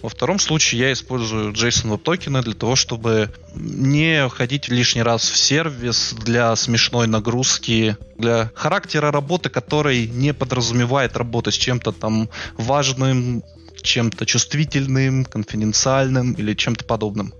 Во 0.00 0.08
втором 0.08 0.38
случае 0.38 0.80
я 0.80 0.92
использую 0.92 1.52
JSON 1.52 1.92
Web 1.92 1.98
токены 1.98 2.42
для 2.42 2.54
того, 2.54 2.76
чтобы 2.76 3.30
не 3.54 4.28
ходить 4.28 4.68
лишний 4.68 5.02
раз 5.02 5.28
в 5.28 5.36
сервис 5.36 6.14
для 6.14 6.56
смешной 6.56 7.06
нагрузки, 7.06 7.96
для 8.16 8.50
характера 8.54 9.12
работы, 9.12 9.50
который 9.50 10.06
не 10.06 10.32
подразумевает 10.32 11.16
работу 11.16 11.52
с 11.52 11.54
чем-то 11.54 11.92
там 11.92 12.30
важным, 12.56 13.42
чем-то 13.82 14.24
чувствительным, 14.26 15.24
конфиденциальным 15.24 16.32
или 16.32 16.54
чем-то 16.54 16.84
подобным. 16.84 17.34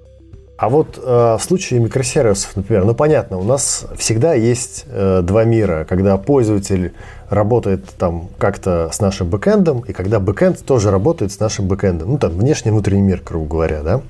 А 0.63 0.69
вот 0.69 0.97
э, 0.97 1.37
в 1.41 1.43
случае 1.43 1.81
микросервисов, 1.81 2.55
например, 2.55 2.85
ну 2.85 2.95
понятно, 2.95 3.37
у 3.37 3.43
нас 3.43 3.85
всегда 3.97 4.35
есть 4.35 4.85
э, 4.87 5.21
два 5.25 5.43
мира, 5.43 5.85
когда 5.89 6.17
пользователь 6.19 6.93
работает 7.31 7.85
там 7.99 8.29
как-то 8.39 8.89
с 8.93 9.01
нашим 9.01 9.27
бэкэндом, 9.29 9.81
и 9.81 9.93
когда 9.93 10.21
бэкэнд 10.21 10.65
тоже 10.65 10.93
работает 10.93 11.33
с 11.33 11.41
нашим 11.41 11.67
бэкэндом. 11.67 12.11
Ну 12.11 12.17
там 12.17 12.31
внешний 12.39 12.71
внутренний 12.71 13.03
мир, 13.03 13.23
грубо 13.27 13.49
говоря, 13.49 13.83
да. 13.83 14.03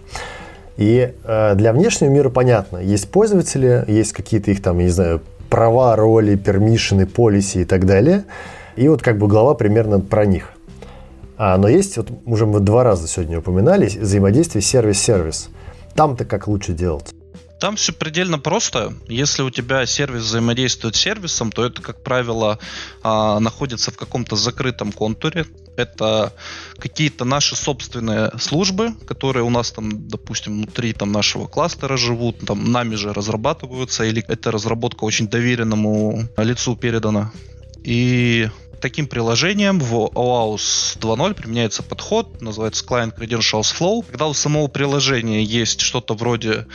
И 0.77 1.15
э, 1.25 1.55
для 1.55 1.73
внешнего 1.73 2.11
мира 2.11 2.29
понятно, 2.29 2.77
есть 2.77 3.11
пользователи, 3.11 3.87
есть 3.89 4.13
какие-то 4.13 4.51
их 4.51 4.61
там, 4.61 4.79
я 4.79 4.85
не 4.85 4.91
знаю, 4.91 5.23
права, 5.49 5.97
роли, 5.97 6.37
пермишины, 6.37 7.07
полиси 7.07 7.61
и 7.61 7.65
так 7.65 7.87
далее. 7.87 8.25
И 8.77 8.89
вот 8.89 9.01
как 9.01 9.17
бы 9.17 9.27
глава 9.27 9.55
примерно 9.55 10.01
про 10.01 10.27
них. 10.27 10.51
А, 11.39 11.57
но 11.57 11.67
есть, 11.67 11.97
вот 11.97 12.11
уже 12.27 12.45
мы 12.45 12.61
два 12.61 12.85
раза 12.85 13.09
сегодня 13.09 13.39
упоминали, 13.39 13.87
взаимодействие 13.87 14.61
сервис-сервис. 14.61 15.49
-сервис. 15.49 15.62
Там-то 15.95 16.25
как 16.25 16.49
лучше 16.49 16.73
делать? 16.73 17.15
Там 17.63 17.77
все 17.77 17.93
предельно 17.93 18.41
просто. 18.41 18.93
Если 19.07 19.43
у 19.43 19.51
тебя 19.51 19.87
сервис 19.87 20.23
взаимодействует 20.25 20.97
с 20.97 20.99
сервисом, 20.99 21.53
то 21.53 21.65
это, 21.65 21.81
как 21.81 22.03
правило, 22.03 22.59
а, 23.05 23.39
находится 23.39 23.93
в 23.93 23.97
каком-то 23.97 24.35
закрытом 24.35 24.91
контуре. 24.91 25.47
Это 25.77 26.33
какие-то 26.77 27.25
наши 27.25 27.55
собственные 27.55 28.33
службы, 28.41 28.95
которые 29.07 29.45
у 29.45 29.51
нас 29.51 29.71
там, 29.71 30.09
допустим, 30.09 30.55
внутри 30.55 30.93
там, 30.93 31.13
нашего 31.13 31.47
кластера 31.47 31.97
живут, 31.97 32.41
там 32.45 32.73
нами 32.73 32.97
же 32.97 33.13
разрабатываются, 33.13 34.03
или 34.03 34.25
эта 34.27 34.51
разработка 34.51 35.05
очень 35.05 35.29
доверенному 35.29 36.29
лицу 36.37 36.75
передана. 36.75 37.31
И 37.85 38.49
таким 38.83 39.07
приложением 39.07 39.79
в 39.79 39.95
OAuth 39.95 40.99
2.0 40.99 41.35
применяется 41.35 41.83
подход, 41.83 42.43
называется 42.43 42.85
Client 42.85 43.17
Credentials 43.17 43.73
Flow. 43.75 44.05
Когда 44.07 44.27
у 44.27 44.35
самого 44.35 44.67
приложения 44.67 45.43
есть 45.43 45.81
что-то 45.81 46.15
вроде 46.15 46.67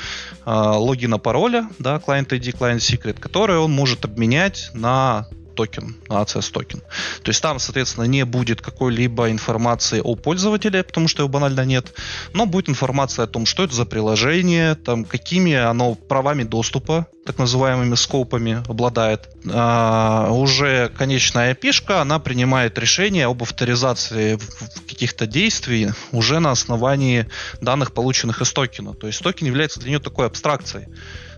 э, 0.45 0.51
логина 0.51 1.19
пароля, 1.19 1.69
да, 1.77 1.97
Client 1.97 2.29
ID, 2.29 2.57
Client 2.57 2.77
Secret, 2.77 3.19
которое 3.19 3.59
он 3.59 3.71
может 3.71 4.05
обменять 4.05 4.71
на 4.73 5.27
токен, 5.57 5.95
access 6.07 6.51
токен. 6.51 6.79
То 7.23 7.29
есть 7.29 7.41
там, 7.41 7.59
соответственно, 7.59 8.05
не 8.05 8.23
будет 8.23 8.61
какой-либо 8.61 9.31
информации 9.31 9.99
о 9.99 10.15
пользователе, 10.15 10.83
потому 10.83 11.07
что 11.07 11.23
его 11.23 11.29
банально 11.29 11.65
нет, 11.65 11.93
но 12.33 12.45
будет 12.45 12.69
информация 12.69 13.23
о 13.23 13.27
том, 13.27 13.45
что 13.45 13.63
это 13.63 13.75
за 13.75 13.85
приложение, 13.85 14.75
там, 14.75 15.03
какими 15.03 15.53
оно 15.53 15.95
правами 15.95 16.43
доступа, 16.43 17.07
так 17.25 17.39
называемыми 17.39 17.95
скопами 17.95 18.63
обладает. 18.69 19.29
А, 19.51 20.29
уже 20.31 20.89
конечная 20.97 21.53
API-шка, 21.53 22.01
она 22.01 22.19
принимает 22.19 22.77
решение 22.77 23.25
об 23.25 23.43
авторизации 23.43 24.39
каких-то 24.87 25.27
действий 25.27 25.89
уже 26.11 26.39
на 26.39 26.51
основании 26.51 27.27
данных, 27.59 27.91
полученных 27.93 28.41
из 28.41 28.53
токена. 28.53 28.93
То 28.93 29.07
есть 29.07 29.21
токен 29.21 29.47
является 29.47 29.79
для 29.79 29.89
нее 29.89 29.99
такой 29.99 30.27
абстракцией. 30.27 30.87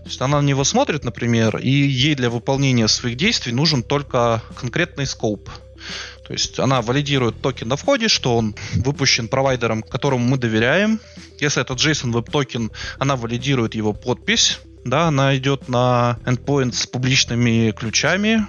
То 0.02 0.08
есть 0.08 0.20
она 0.20 0.40
на 0.40 0.46
него 0.46 0.64
смотрит, 0.64 1.04
например, 1.04 1.58
и 1.58 1.70
ей 1.70 2.14
для 2.14 2.30
выполнения 2.30 2.88
своих 2.88 3.16
действий 3.16 3.52
нужен 3.52 3.82
только 3.82 4.42
конкретный 4.58 5.06
скоп. 5.06 5.48
То 6.26 6.32
есть 6.32 6.58
она 6.60 6.80
валидирует 6.80 7.40
токен 7.42 7.68
на 7.68 7.76
входе, 7.76 8.08
что 8.08 8.36
он 8.36 8.54
выпущен 8.74 9.28
провайдером, 9.28 9.82
которому 9.82 10.24
мы 10.24 10.38
доверяем. 10.38 11.00
Если 11.40 11.60
это 11.60 11.74
JSON 11.74 12.12
Web 12.12 12.30
токен, 12.30 12.70
она 12.98 13.16
валидирует 13.16 13.74
его 13.74 13.92
подпись. 13.92 14.60
Да, 14.84 15.08
она 15.08 15.36
идет 15.36 15.68
на 15.68 16.18
endpoint 16.24 16.72
с 16.72 16.86
публичными 16.86 17.72
ключами, 17.72 18.46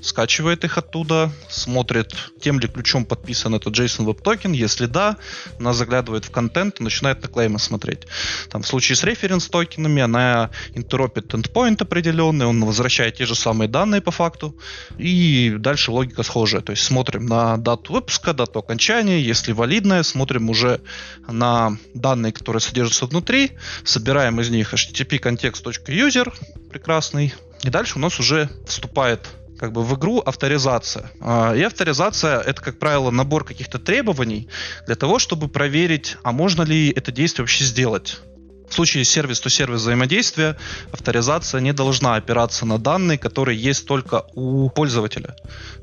скачивает 0.00 0.64
их 0.64 0.78
оттуда, 0.78 1.32
смотрит, 1.48 2.14
тем 2.40 2.60
ли 2.60 2.68
ключом 2.68 3.04
подписан 3.04 3.54
этот 3.54 3.78
JSON 3.78 4.06
Web 4.06 4.22
Token. 4.22 4.54
Если 4.54 4.86
да, 4.86 5.16
она 5.58 5.72
заглядывает 5.72 6.24
в 6.24 6.30
контент 6.30 6.80
и 6.80 6.82
начинает 6.82 7.22
на 7.22 7.28
клеймы 7.28 7.58
смотреть. 7.58 8.06
Там, 8.50 8.62
в 8.62 8.66
случае 8.66 8.96
с 8.96 9.04
референс 9.04 9.48
токенами 9.48 10.02
она 10.02 10.50
интеропит 10.74 11.32
endpoint 11.34 11.82
определенный, 11.82 12.46
он 12.46 12.64
возвращает 12.64 13.16
те 13.16 13.26
же 13.26 13.34
самые 13.34 13.68
данные 13.68 14.00
по 14.00 14.10
факту. 14.10 14.56
И 14.98 15.54
дальше 15.58 15.90
логика 15.90 16.22
схожая. 16.22 16.62
То 16.62 16.72
есть 16.72 16.84
смотрим 16.84 17.26
на 17.26 17.56
дату 17.56 17.92
выпуска, 17.92 18.32
дату 18.32 18.58
окончания. 18.58 19.20
Если 19.20 19.52
валидная, 19.52 20.02
смотрим 20.02 20.50
уже 20.50 20.80
на 21.28 21.76
данные, 21.94 22.32
которые 22.32 22.60
содержатся 22.60 23.06
внутри, 23.06 23.52
собираем 23.84 24.40
из 24.40 24.50
них 24.50 24.74
http 24.74 25.20
context.user 25.20 26.32
прекрасный. 26.70 27.34
И 27.62 27.70
дальше 27.70 27.98
у 27.98 28.00
нас 28.00 28.20
уже 28.20 28.50
вступает 28.66 29.26
как 29.58 29.72
бы 29.72 29.82
в 29.82 29.94
игру 29.96 30.20
авторизация. 30.20 31.10
А, 31.20 31.54
и 31.54 31.62
авторизация 31.62 32.40
это, 32.40 32.60
как 32.62 32.78
правило, 32.78 33.10
набор 33.10 33.44
каких-то 33.44 33.78
требований 33.78 34.48
для 34.86 34.96
того, 34.96 35.18
чтобы 35.18 35.48
проверить, 35.48 36.16
а 36.22 36.32
можно 36.32 36.62
ли 36.62 36.90
это 36.90 37.12
действие 37.12 37.44
вообще 37.44 37.64
сделать. 37.64 38.20
В 38.68 38.74
случае 38.74 39.04
сервис-то-сервис 39.04 39.80
взаимодействия 39.80 40.56
авторизация 40.92 41.60
не 41.60 41.72
должна 41.72 42.16
опираться 42.16 42.66
на 42.66 42.78
данные, 42.78 43.16
которые 43.16 43.58
есть 43.58 43.86
только 43.86 44.24
у 44.34 44.68
пользователя. 44.70 45.36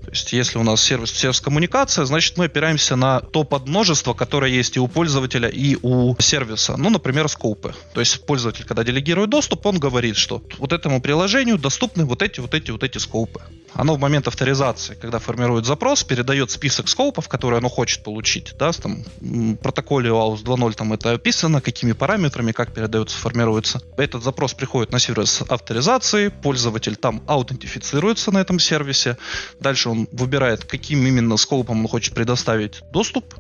То 0.04 0.10
есть, 0.10 0.34
если 0.34 0.58
у 0.58 0.64
нас 0.64 0.82
сервис-сервис 0.82 1.40
коммуникация, 1.40 2.06
значит, 2.06 2.38
мы 2.38 2.46
опираемся 2.46 2.96
на 2.96 3.22
то 3.22 3.44
подмножество, 3.44 4.14
которое 4.14 4.52
есть 4.52 4.76
и 4.76 4.80
у 4.80 4.88
пользователя, 4.88 5.48
и 5.48 5.78
у 5.82 6.16
сервиса. 6.20 6.76
Ну, 6.78 6.90
например, 6.90 7.30
скопы. 7.30 7.74
То 7.94 8.02
есть, 8.02 8.26
пользователь, 8.26 8.66
когда 8.66 8.84
делегирует 8.84 9.30
доступ, 9.30 9.66
он 9.66 9.80
говорит, 9.80 10.18
что 10.18 10.44
вот 10.58 10.74
этому 10.74 11.02
приложению 11.02 11.58
доступны 11.58 12.06
вот 12.06 12.22
эти, 12.22 12.42
вот 12.42 12.54
эти, 12.54 12.72
вот 12.72 12.84
эти 12.84 12.98
скопы. 12.98 13.42
Оно 13.74 13.96
в 13.96 14.00
момент 14.00 14.28
авторизации, 14.28 14.96
когда 14.96 15.20
формирует 15.20 15.66
запрос, 15.66 16.04
передает 16.04 16.52
список 16.52 16.88
скопов, 16.90 17.28
которые 17.28 17.58
оно 17.58 17.70
хочет 17.70 18.04
получить. 18.04 18.54
Да, 18.60 18.72
там, 18.72 19.04
в 19.20 19.56
протоколе 19.56 20.10
OAuth 20.10 20.44
2.0 20.44 20.74
там 20.74 20.94
это 20.94 21.12
описано, 21.12 21.60
какими 21.60 21.94
параметрами, 21.94 22.52
как 22.52 22.73
передается, 22.74 23.18
формируется. 23.18 23.82
Этот 23.98 24.24
запрос 24.24 24.54
приходит 24.54 24.92
на 24.92 25.00
сервис 25.00 25.42
авторизации, 25.48 26.30
пользователь 26.30 26.96
там 26.96 27.24
аутентифицируется 27.28 28.32
на 28.32 28.40
этом 28.40 28.60
сервисе. 28.60 29.18
Дальше 29.60 29.90
он 29.90 30.08
выбирает, 30.12 30.66
каким 30.66 31.06
именно 31.06 31.38
скопом 31.38 31.82
он 31.82 31.88
хочет 31.88 32.14
предоставить 32.14 32.82
доступ 32.92 33.36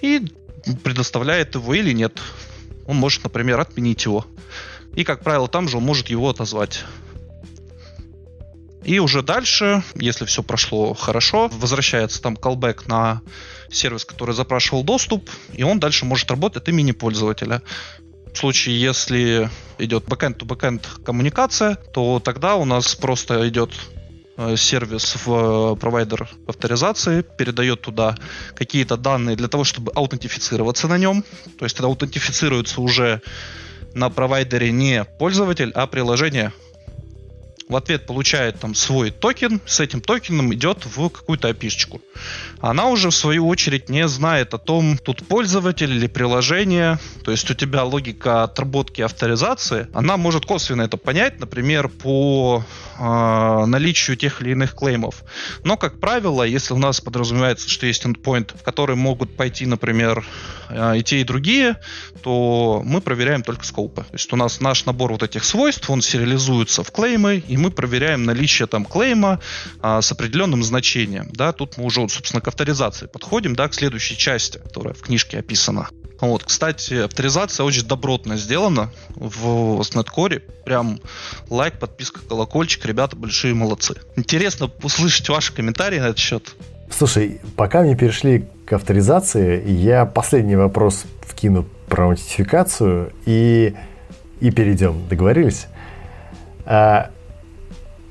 и 0.00 0.26
предоставляет 0.82 1.54
его 1.54 1.74
или 1.74 1.92
нет. 1.92 2.18
Он 2.86 2.96
может, 2.96 3.22
например, 3.22 3.60
отменить 3.60 4.04
его. 4.04 4.26
И, 4.94 5.04
как 5.04 5.22
правило, 5.22 5.48
там 5.48 5.68
же 5.68 5.76
он 5.76 5.84
может 5.84 6.08
его 6.08 6.28
отозвать. 6.28 6.84
И 8.84 9.00
уже 9.00 9.22
дальше, 9.22 9.82
если 9.96 10.24
все 10.24 10.42
прошло 10.42 10.94
хорошо, 10.94 11.48
возвращается 11.48 12.22
там 12.22 12.34
callback 12.34 12.84
на 12.86 13.20
сервис, 13.70 14.04
который 14.06 14.34
запрашивал 14.34 14.82
доступ, 14.82 15.28
и 15.52 15.62
он 15.62 15.78
дальше 15.78 16.06
может 16.06 16.30
работать 16.30 16.62
от 16.62 16.68
имени 16.70 16.92
пользователя. 16.92 17.60
В 18.32 18.36
случае, 18.38 18.80
если 18.80 19.50
идет 19.78 20.04
backend-to-backend 20.04 21.04
коммуникация, 21.04 21.76
то 21.92 22.20
тогда 22.24 22.56
у 22.56 22.64
нас 22.64 22.94
просто 22.94 23.48
идет 23.48 23.70
Э, 24.40 24.54
сервис 24.56 25.16
в 25.26 25.72
э, 25.72 25.76
провайдер 25.76 26.28
авторизации, 26.46 27.22
передает 27.22 27.80
туда 27.80 28.14
какие-то 28.54 28.96
данные 28.96 29.34
для 29.34 29.48
того, 29.48 29.64
чтобы 29.64 29.90
аутентифицироваться 29.96 30.86
на 30.86 30.96
нем. 30.96 31.24
То 31.58 31.64
есть 31.64 31.80
аутентифицируется 31.80 32.80
уже 32.80 33.20
на 33.94 34.10
провайдере 34.10 34.70
не 34.70 35.04
пользователь, 35.04 35.72
а 35.74 35.88
приложение 35.88 36.52
в 37.68 37.76
ответ 37.76 38.06
получает 38.06 38.58
там 38.58 38.74
свой 38.74 39.10
токен, 39.10 39.60
с 39.66 39.80
этим 39.80 40.00
токеном 40.00 40.52
идет 40.54 40.86
в 40.86 41.08
какую-то 41.10 41.50
api 41.50 42.00
Она 42.60 42.86
уже 42.86 43.10
в 43.10 43.14
свою 43.14 43.46
очередь 43.46 43.88
не 43.88 44.08
знает 44.08 44.54
о 44.54 44.58
том, 44.58 44.98
тут 44.98 45.26
пользователь 45.26 45.90
или 45.92 46.06
приложение, 46.06 46.98
то 47.24 47.30
есть 47.30 47.50
у 47.50 47.54
тебя 47.54 47.84
логика 47.84 48.44
отработки 48.44 49.02
авторизации, 49.02 49.88
она 49.92 50.16
может 50.16 50.46
косвенно 50.46 50.82
это 50.82 50.96
понять, 50.96 51.40
например, 51.40 51.88
по 51.88 52.64
э, 52.98 53.64
наличию 53.66 54.16
тех 54.16 54.40
или 54.40 54.52
иных 54.52 54.74
клеймов. 54.74 55.22
Но, 55.64 55.76
как 55.76 56.00
правило, 56.00 56.42
если 56.42 56.72
у 56.72 56.78
нас 56.78 57.00
подразумевается, 57.00 57.68
что 57.68 57.86
есть 57.86 58.04
endpoint, 58.04 58.56
в 58.58 58.62
который 58.62 58.96
могут 58.96 59.36
пойти, 59.36 59.66
например, 59.66 60.24
э, 60.70 60.98
и 60.98 61.02
те, 61.02 61.20
и 61.20 61.24
другие, 61.24 61.76
то 62.22 62.82
мы 62.84 63.00
проверяем 63.00 63.42
только 63.42 63.64
скопы. 63.64 64.02
То 64.02 64.14
есть 64.14 64.32
у 64.32 64.36
нас 64.36 64.60
наш 64.60 64.86
набор 64.86 65.12
вот 65.12 65.22
этих 65.22 65.44
свойств, 65.44 65.88
он 65.90 66.00
сериализуется 66.00 66.82
в 66.82 66.90
клеймы, 66.90 67.42
и 67.46 67.57
мы 67.58 67.70
проверяем 67.70 68.24
наличие 68.24 68.66
там 68.66 68.84
клейма 68.84 69.40
а, 69.80 70.00
с 70.00 70.10
определенным 70.12 70.62
значением. 70.62 71.28
Да, 71.32 71.52
тут 71.52 71.76
мы 71.76 71.84
уже, 71.84 72.08
собственно, 72.08 72.40
к 72.40 72.48
авторизации 72.48 73.06
подходим, 73.06 73.54
да, 73.54 73.68
к 73.68 73.74
следующей 73.74 74.16
части, 74.16 74.58
которая 74.58 74.94
в 74.94 75.02
книжке 75.02 75.38
описана. 75.38 75.88
Вот, 76.20 76.42
кстати, 76.44 76.94
авторизация 76.94 77.64
очень 77.64 77.84
добротно 77.84 78.36
сделана 78.36 78.90
в 79.14 79.82
Снеткоре. 79.84 80.40
Прям 80.64 81.00
лайк, 81.48 81.78
подписка, 81.78 82.20
колокольчик. 82.28 82.84
Ребята 82.86 83.14
большие 83.14 83.54
молодцы. 83.54 83.94
Интересно 84.16 84.70
услышать 84.82 85.28
ваши 85.28 85.52
комментарии 85.52 85.98
на 86.00 86.06
этот 86.06 86.18
счет. 86.18 86.54
Слушай, 86.90 87.40
пока 87.56 87.82
мне 87.82 87.96
перешли 87.96 88.46
к 88.64 88.72
авторизации, 88.72 89.62
я 89.70 90.06
последний 90.06 90.56
вопрос 90.56 91.04
вкину 91.22 91.66
про 91.88 92.06
аутентификацию 92.06 93.12
и, 93.24 93.74
и 94.40 94.50
перейдем. 94.50 95.06
Договорились? 95.08 95.66
А, 96.64 97.10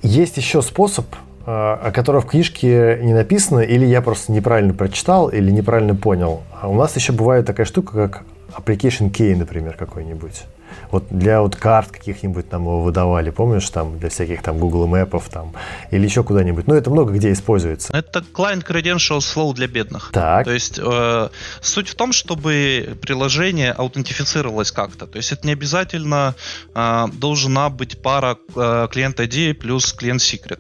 есть 0.08 0.38
еще 0.38 0.62
способ, 0.62 1.06
а, 1.46 1.80
о 1.84 1.92
котором 1.92 2.22
в 2.22 2.26
книжке 2.26 3.00
не 3.02 3.14
написано, 3.14 3.60
или 3.60 3.86
я 3.86 4.02
просто 4.02 4.32
неправильно 4.32 4.74
прочитал, 4.74 5.30
или 5.30 5.52
неправильно 5.52 5.96
понял. 5.96 6.42
А 6.60 6.68
у 6.70 6.76
нас 6.76 6.96
еще 6.96 7.14
бывает 7.14 7.46
такая 7.46 7.66
штука, 7.66 7.94
как 7.94 8.24
application 8.58 9.12
key, 9.12 9.36
например, 9.36 9.74
какой-нибудь. 9.74 10.44
Вот 10.92 11.06
для 11.10 11.42
вот 11.42 11.56
карт 11.56 11.90
каких-нибудь 11.92 12.50
там 12.50 12.64
его 12.64 12.82
выдавали, 12.82 13.30
помнишь, 13.30 13.70
там 13.70 14.00
для 14.00 14.10
всяких 14.10 14.42
там 14.42 14.58
Google 14.58 14.88
Мэпов 14.88 15.30
там 15.30 15.54
или 15.92 16.04
еще 16.04 16.24
куда-нибудь. 16.24 16.68
Ну, 16.68 16.76
это 16.76 16.90
много 16.90 17.14
где 17.14 17.32
используется. 17.32 17.96
Это 17.96 18.20
Client 18.20 18.66
Credential 18.66 19.20
Flow 19.20 19.54
для 19.54 19.68
бедных. 19.68 20.12
Так. 20.12 20.46
То 20.46 20.52
есть 20.52 20.80
э, 20.82 21.30
суть 21.62 21.90
в 21.90 21.96
том, 21.96 22.12
чтобы 22.12 22.98
приложение 23.02 23.72
аутентифицировалось 23.72 24.72
как-то. 24.72 25.08
То 25.08 25.18
есть 25.18 25.32
это 25.32 25.46
не 25.46 25.54
обязательно 25.54 26.36
э, 26.74 27.06
должна 27.14 27.70
быть 27.70 28.02
пара 28.02 28.38
э, 28.56 28.88
клиент 28.92 29.20
ID 29.20 29.54
плюс 29.54 29.94
клиент 29.94 30.22
secret. 30.22 30.60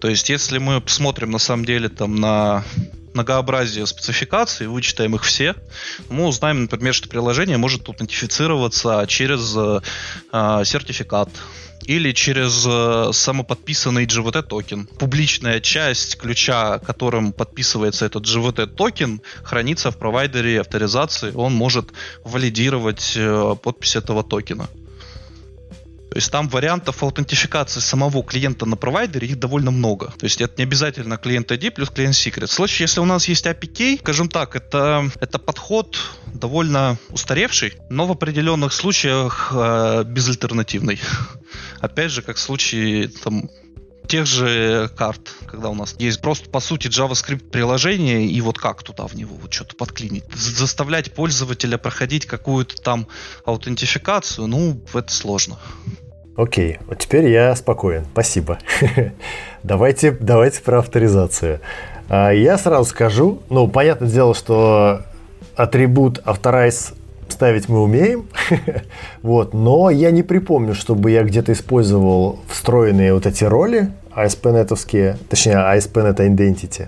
То 0.00 0.08
есть 0.08 0.28
если 0.28 0.58
мы 0.58 0.80
посмотрим 0.80 1.30
на 1.30 1.38
самом 1.38 1.64
деле 1.64 1.88
там 1.88 2.16
на 2.16 2.64
многообразие 3.14 3.86
спецификаций, 3.86 4.66
вычитаем 4.66 5.14
их 5.14 5.24
все, 5.24 5.54
мы 6.08 6.26
узнаем, 6.26 6.62
например, 6.62 6.94
что 6.94 7.08
приложение 7.08 7.56
может 7.56 7.88
аутентифицироваться 7.88 9.04
через 9.08 9.54
э, 9.56 9.80
э 10.32 10.64
сертификат 10.64 11.28
или 11.84 12.12
через 12.12 12.66
э, 12.66 13.12
самоподписанный 13.12 14.04
JWT 14.04 14.42
токен. 14.42 14.86
Публичная 14.98 15.60
часть 15.60 16.18
ключа, 16.18 16.78
которым 16.80 17.32
подписывается 17.32 18.04
этот 18.04 18.24
JWT 18.24 18.66
токен, 18.66 19.22
хранится 19.42 19.90
в 19.90 19.96
провайдере 19.96 20.60
авторизации. 20.60 21.32
Он 21.34 21.54
может 21.54 21.90
валидировать 22.24 23.14
э, 23.16 23.56
подпись 23.62 23.96
этого 23.96 24.22
токена. 24.22 24.68
Есть 26.18 26.32
там 26.32 26.48
вариантов 26.48 27.00
аутентификации 27.04 27.78
самого 27.78 28.24
клиента 28.24 28.66
на 28.66 28.76
провайдере 28.76 29.28
их 29.28 29.38
довольно 29.38 29.70
много. 29.70 30.12
То 30.18 30.24
есть 30.24 30.40
это 30.40 30.54
не 30.58 30.64
обязательно 30.64 31.16
client 31.16 31.52
ID 31.52 31.70
плюс 31.70 31.90
client 31.90 32.16
secret. 32.16 32.46
В 32.46 32.52
случае, 32.52 32.86
если 32.86 32.98
у 32.98 33.04
нас 33.04 33.28
есть 33.28 33.46
API, 33.46 34.00
скажем 34.00 34.28
так, 34.28 34.56
это, 34.56 35.08
это 35.20 35.38
подход 35.38 35.96
довольно 36.34 36.98
устаревший, 37.10 37.74
но 37.88 38.04
в 38.06 38.10
определенных 38.10 38.72
случаях 38.72 39.52
э, 39.54 40.02
безальтернативный. 40.06 40.98
Опять 41.80 42.10
же, 42.10 42.22
как 42.22 42.36
в 42.36 42.40
случае 42.40 43.06
там, 43.06 43.48
тех 44.08 44.26
же 44.26 44.90
карт, 44.96 45.20
когда 45.46 45.68
у 45.68 45.74
нас 45.76 45.94
есть 46.00 46.20
просто, 46.20 46.50
по 46.50 46.58
сути, 46.58 46.88
JavaScript 46.88 47.50
приложение, 47.50 48.26
и 48.26 48.40
вот 48.40 48.58
как 48.58 48.82
туда 48.82 49.06
в 49.06 49.14
него 49.14 49.36
вот 49.36 49.52
что-то 49.52 49.76
подклинить. 49.76 50.24
Заставлять 50.34 51.14
пользователя 51.14 51.78
проходить 51.78 52.26
какую-то 52.26 52.74
там 52.82 53.06
аутентификацию, 53.44 54.48
ну, 54.48 54.82
это 54.94 55.12
сложно. 55.12 55.60
Окей, 56.38 56.78
вот 56.86 56.98
теперь 56.98 57.26
я 57.26 57.52
спокоен. 57.56 58.04
Спасибо. 58.12 58.58
давайте, 59.64 60.12
давайте 60.12 60.62
про 60.62 60.78
авторизацию. 60.78 61.58
А, 62.08 62.30
я 62.30 62.56
сразу 62.58 62.84
скажу, 62.84 63.40
ну, 63.50 63.66
понятное 63.66 64.08
дело, 64.08 64.36
что 64.36 65.02
атрибут 65.56 66.20
authorize 66.24 66.94
ставить 67.28 67.68
мы 67.68 67.82
умеем, 67.82 68.28
вот, 69.22 69.52
но 69.52 69.90
я 69.90 70.12
не 70.12 70.22
припомню, 70.22 70.74
чтобы 70.74 71.10
я 71.10 71.24
где-то 71.24 71.50
использовал 71.50 72.38
встроенные 72.48 73.14
вот 73.14 73.26
эти 73.26 73.42
роли 73.42 73.90
ASP.NET, 74.14 75.18
точнее 75.28 75.56
ASP.NET 75.56 76.18
Identity, 76.18 76.86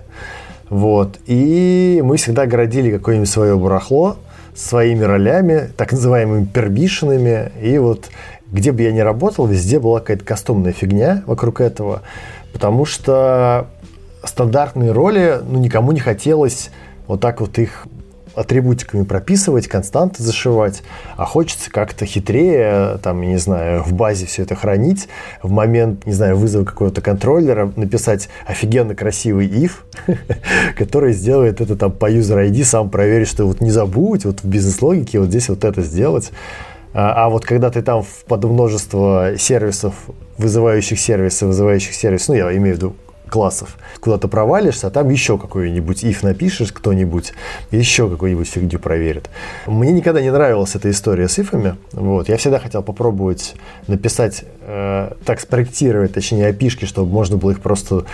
вот, 0.69 1.19
и 1.27 2.01
мы 2.05 2.15
всегда 2.15 2.45
городили 2.45 2.89
какое-нибудь 2.89 3.29
свое 3.29 3.57
барахло 3.57 4.15
своими 4.55 5.03
ролями, 5.03 5.69
так 5.77 5.91
называемыми 5.91 6.45
пербишенами, 6.45 7.51
и 7.61 7.77
вот 7.77 8.09
где 8.51 8.71
бы 8.71 8.81
я 8.81 8.91
ни 8.91 8.99
работал, 8.99 9.47
везде 9.47 9.79
была 9.79 9.99
какая-то 9.99 10.25
кастомная 10.25 10.73
фигня 10.73 11.23
вокруг 11.25 11.61
этого. 11.61 12.01
Потому 12.53 12.85
что 12.85 13.67
стандартные 14.23 14.91
роли, 14.91 15.39
ну, 15.47 15.59
никому 15.59 15.91
не 15.91 15.99
хотелось 15.99 16.69
вот 17.07 17.21
так 17.21 17.41
вот 17.41 17.57
их 17.57 17.87
атрибутиками 18.35 19.03
прописывать, 19.03 19.67
константы 19.67 20.23
зашивать, 20.23 20.83
а 21.17 21.25
хочется 21.25 21.69
как-то 21.69 22.05
хитрее, 22.05 22.97
там, 23.03 23.21
я 23.21 23.29
не 23.29 23.37
знаю, 23.37 23.83
в 23.83 23.93
базе 23.93 24.25
все 24.25 24.43
это 24.43 24.55
хранить, 24.55 25.09
в 25.43 25.51
момент, 25.51 26.05
не 26.05 26.13
знаю, 26.13 26.37
вызова 26.37 26.63
какого-то 26.63 27.01
контроллера 27.01 27.71
написать 27.75 28.29
офигенно 28.45 28.95
красивый 28.95 29.47
if, 29.47 29.71
который 30.77 31.13
сделает 31.13 31.61
это 31.61 31.75
там 31.75 31.91
по 31.91 32.09
user 32.09 32.49
ID, 32.49 32.63
сам 32.63 32.89
проверит, 32.89 33.27
что 33.27 33.45
вот 33.45 33.61
не 33.61 33.71
забудь, 33.71 34.25
вот 34.25 34.41
в 34.41 34.45
бизнес-логике 34.45 35.19
вот 35.19 35.29
здесь 35.29 35.49
вот 35.49 35.65
это 35.65 35.81
сделать. 35.81 36.31
А, 36.93 37.25
а 37.25 37.29
вот 37.29 37.45
когда 37.45 37.69
ты 37.69 37.81
там 37.81 38.03
под 38.27 38.43
множество 38.43 39.37
сервисов, 39.37 39.93
вызывающих 40.37 40.99
сервисы, 40.99 41.45
вызывающих 41.45 41.93
сервис, 41.93 42.27
ну, 42.27 42.35
я 42.35 42.55
имею 42.57 42.75
в 42.75 42.77
виду 42.77 42.95
классов. 43.31 43.77
Куда-то 44.01 44.27
провалишься, 44.27 44.87
а 44.87 44.89
там 44.91 45.09
еще 45.09 45.37
какой-нибудь 45.37 46.03
if 46.03 46.19
напишешь 46.21 46.71
кто-нибудь, 46.73 47.31
еще 47.71 48.09
какую-нибудь 48.09 48.47
фигню 48.47 48.77
проверит. 48.77 49.29
Мне 49.65 49.93
никогда 49.93 50.21
не 50.21 50.31
нравилась 50.31 50.75
эта 50.75 50.91
история 50.91 51.29
с 51.29 51.39
ифами. 51.39 51.77
Вот. 51.93 52.27
Я 52.27 52.37
всегда 52.37 52.59
хотел 52.59 52.83
попробовать 52.83 53.55
написать, 53.87 54.43
э, 54.61 55.13
так 55.25 55.39
спроектировать, 55.39 56.13
точнее, 56.13 56.47
опишки, 56.47 56.85
чтобы 56.85 57.11
можно 57.11 57.37
было 57.37 57.51
их 57.51 57.61
просто 57.61 58.05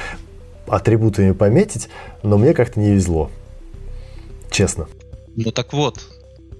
атрибутами 0.67 1.31
пометить, 1.31 1.89
но 2.21 2.37
мне 2.37 2.53
как-то 2.53 2.79
не 2.79 2.91
везло. 2.91 3.31
Честно. 4.51 4.87
Ну 5.35 5.51
так 5.51 5.73
вот, 5.73 5.99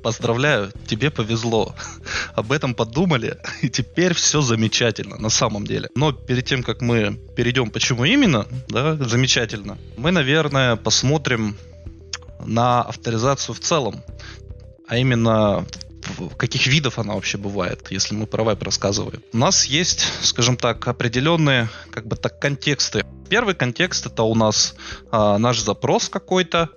Поздравляю, 0.03 0.71
тебе 0.87 1.09
повезло. 1.09 1.75
Об 2.33 2.51
этом 2.51 2.73
подумали, 2.73 3.37
и 3.61 3.69
теперь 3.69 4.13
все 4.13 4.41
замечательно, 4.41 5.17
на 5.17 5.29
самом 5.29 5.65
деле. 5.65 5.89
Но 5.95 6.11
перед 6.11 6.45
тем, 6.45 6.63
как 6.63 6.81
мы 6.81 7.19
перейдем, 7.35 7.69
почему 7.69 8.05
именно, 8.05 8.45
да, 8.69 8.95
замечательно, 8.95 9.77
мы, 9.97 10.11
наверное, 10.11 10.75
посмотрим 10.75 11.57
на 12.45 12.81
авторизацию 12.81 13.55
в 13.55 13.59
целом. 13.59 14.01
А 14.87 14.97
именно, 14.97 15.65
каких 16.37 16.67
видов 16.67 16.99
она 16.99 17.13
вообще 17.13 17.37
бывает, 17.37 17.87
если 17.89 18.13
мы 18.13 18.27
про 18.27 18.43
вайп 18.43 18.63
рассказываем. 18.63 19.21
У 19.33 19.37
нас 19.37 19.65
есть, 19.65 20.05
скажем 20.21 20.57
так, 20.57 20.87
определенные 20.87 21.69
как 21.91 22.07
бы 22.07 22.15
так 22.15 22.39
контексты. 22.39 23.05
Первый 23.29 23.55
контекст 23.55 24.05
это 24.05 24.23
у 24.23 24.35
нас 24.35 24.75
а, 25.11 25.37
наш 25.37 25.59
запрос 25.59 26.09
какой-то, 26.09 26.69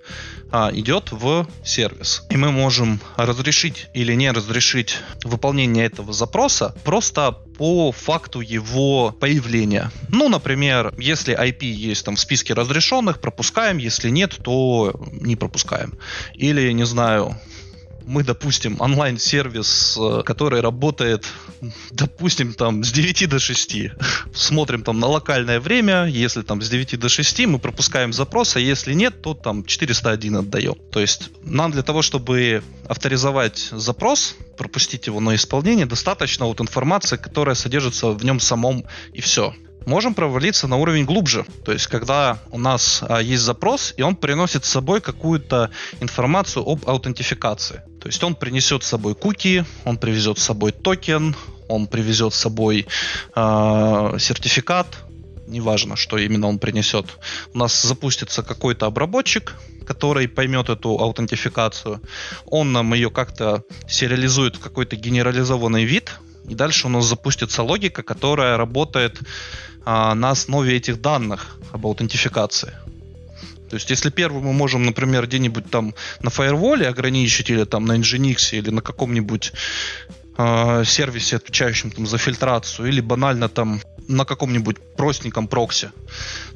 а, 0.52 0.70
идет 0.72 1.12
в 1.12 1.46
сервис. 1.64 2.24
И 2.28 2.36
мы 2.36 2.50
можем 2.50 3.00
разрешить 3.16 3.86
или 3.94 4.14
не 4.14 4.30
разрешить 4.32 4.98
выполнение 5.24 5.86
этого 5.86 6.12
запроса 6.12 6.74
просто 6.84 7.32
по 7.56 7.92
факту 7.92 8.40
его 8.40 9.12
появления. 9.12 9.92
Ну, 10.08 10.28
например, 10.28 10.92
если 10.98 11.38
IP 11.38 11.64
есть 11.64 12.04
там 12.04 12.16
в 12.16 12.20
списке 12.20 12.54
разрешенных, 12.54 13.20
пропускаем, 13.20 13.78
если 13.78 14.10
нет, 14.10 14.38
то 14.42 14.92
не 15.12 15.36
пропускаем. 15.36 15.98
Или, 16.34 16.72
не 16.72 16.84
знаю, 16.84 17.36
мы, 18.06 18.24
допустим, 18.24 18.76
онлайн-сервис, 18.80 19.98
э, 20.00 20.22
который 20.24 20.60
работает, 20.60 21.26
допустим, 21.90 22.54
там 22.54 22.84
с 22.84 22.92
9 22.92 23.28
до 23.28 23.38
6, 23.38 23.76
смотрим 24.34 24.82
там 24.82 24.98
на 24.98 25.06
локальное 25.06 25.60
время, 25.60 26.06
если 26.06 26.42
там 26.42 26.62
с 26.62 26.68
9 26.68 26.98
до 26.98 27.08
6 27.08 27.46
мы 27.46 27.58
пропускаем 27.58 28.12
запрос, 28.12 28.56
а 28.56 28.60
если 28.60 28.94
нет, 28.94 29.22
то 29.22 29.34
там 29.34 29.64
401 29.64 30.36
отдаем. 30.36 30.74
То 30.92 31.00
есть 31.00 31.30
нам 31.42 31.70
для 31.70 31.82
того, 31.82 32.02
чтобы 32.02 32.62
авторизовать 32.88 33.68
запрос, 33.72 34.36
пропустить 34.56 35.06
его 35.06 35.20
на 35.20 35.34
исполнение, 35.34 35.86
достаточно 35.86 36.46
вот 36.46 36.60
информации, 36.60 37.16
которая 37.16 37.54
содержится 37.54 38.08
в 38.08 38.24
нем 38.24 38.40
самом 38.40 38.84
и 39.12 39.20
все 39.20 39.54
можем 39.86 40.14
провалиться 40.14 40.68
на 40.68 40.76
уровень 40.76 41.04
глубже. 41.04 41.44
То 41.64 41.72
есть, 41.72 41.86
когда 41.86 42.38
у 42.50 42.58
нас 42.58 43.02
а, 43.02 43.20
есть 43.20 43.42
запрос, 43.42 43.94
и 43.96 44.02
он 44.02 44.16
приносит 44.16 44.64
с 44.64 44.68
собой 44.68 45.00
какую-то 45.00 45.70
информацию 46.00 46.64
об 46.66 46.88
аутентификации. 46.88 47.82
То 48.00 48.08
есть 48.08 48.22
он 48.24 48.34
принесет 48.34 48.82
с 48.82 48.88
собой 48.88 49.14
куки, 49.14 49.64
он 49.84 49.98
привезет 49.98 50.38
с 50.38 50.42
собой 50.42 50.72
токен, 50.72 51.36
он 51.68 51.86
привезет 51.86 52.32
с 52.32 52.38
собой 52.38 52.86
э, 53.34 54.16
сертификат, 54.18 54.86
неважно, 55.46 55.96
что 55.96 56.16
именно 56.16 56.48
он 56.48 56.58
принесет. 56.58 57.06
У 57.52 57.58
нас 57.58 57.82
запустится 57.82 58.42
какой-то 58.42 58.86
обработчик, 58.86 59.54
который 59.86 60.28
поймет 60.28 60.70
эту 60.70 60.98
аутентификацию. 60.98 62.00
Он 62.46 62.72
нам 62.72 62.94
ее 62.94 63.10
как-то 63.10 63.64
сериализует 63.88 64.56
в 64.56 64.60
какой-то 64.60 64.96
генерализованный 64.96 65.84
вид, 65.84 66.12
и 66.48 66.54
дальше 66.54 66.86
у 66.86 66.90
нас 66.90 67.04
запустится 67.04 67.62
логика, 67.62 68.02
которая 68.02 68.56
работает 68.56 69.20
а, 69.84 70.14
на 70.14 70.30
основе 70.30 70.76
этих 70.76 71.00
данных 71.00 71.58
об 71.72 71.86
аутентификации. 71.86 72.72
То 73.70 73.76
есть, 73.76 73.88
если 73.88 74.10
первый 74.10 74.42
мы 74.42 74.52
можем, 74.52 74.82
например, 74.82 75.26
где-нибудь 75.26 75.70
там 75.70 75.94
на 76.22 76.30
фаерволе 76.30 76.88
ограничить, 76.88 77.50
или 77.50 77.64
там 77.64 77.84
на 77.84 77.96
Nginx, 77.96 78.58
или 78.58 78.70
на 78.70 78.82
каком-нибудь 78.82 79.52
э, 80.36 80.84
сервисе, 80.84 81.36
отвечающем 81.36 81.92
там 81.92 82.06
за 82.06 82.18
фильтрацию, 82.18 82.88
или 82.88 83.00
банально 83.00 83.48
там 83.48 83.80
на 84.10 84.24
каком-нибудь 84.24 84.76
простеньком 84.96 85.48
прокси, 85.48 85.90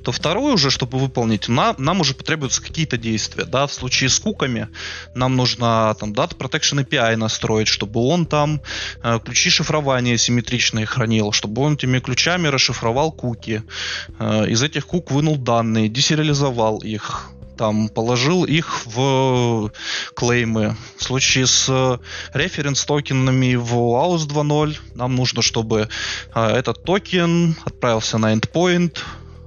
то 0.02 0.12
второй 0.12 0.54
уже, 0.54 0.70
чтобы 0.70 0.98
выполнить, 0.98 1.48
нам, 1.48 1.76
нам 1.78 2.00
уже 2.00 2.14
потребуются 2.14 2.62
какие-то 2.62 2.98
действия. 2.98 3.44
Да? 3.44 3.66
В 3.66 3.72
случае 3.72 4.10
с 4.10 4.18
куками 4.18 4.68
нам 5.14 5.36
нужно 5.36 5.94
там 5.98 6.12
Data 6.12 6.36
Protection 6.36 6.84
API 6.84 7.16
настроить, 7.16 7.68
чтобы 7.68 8.00
он 8.00 8.26
там 8.26 8.60
э, 9.02 9.18
ключи 9.24 9.50
шифрования 9.50 10.16
симметричные 10.16 10.86
хранил, 10.86 11.32
чтобы 11.32 11.62
он 11.62 11.74
этими 11.74 12.00
ключами 12.00 12.48
расшифровал 12.48 13.12
куки, 13.12 13.62
э, 14.18 14.48
из 14.48 14.62
этих 14.62 14.86
кук 14.86 15.10
вынул 15.10 15.36
данные, 15.36 15.88
десериализовал 15.88 16.78
их, 16.78 17.30
там 17.56 17.88
положил 17.88 18.44
их 18.44 18.86
в 18.86 19.70
клеймы. 20.14 20.76
В 20.96 21.04
случае 21.04 21.46
с 21.46 22.00
референс 22.32 22.84
токенами 22.84 23.54
в 23.54 23.72
AUS 23.74 24.26
2.0 24.28 24.76
нам 24.94 25.14
нужно, 25.14 25.42
чтобы 25.42 25.88
а, 26.32 26.50
этот 26.50 26.84
токен 26.84 27.56
отправился 27.64 28.18
на 28.18 28.34
endpoint, 28.34 28.98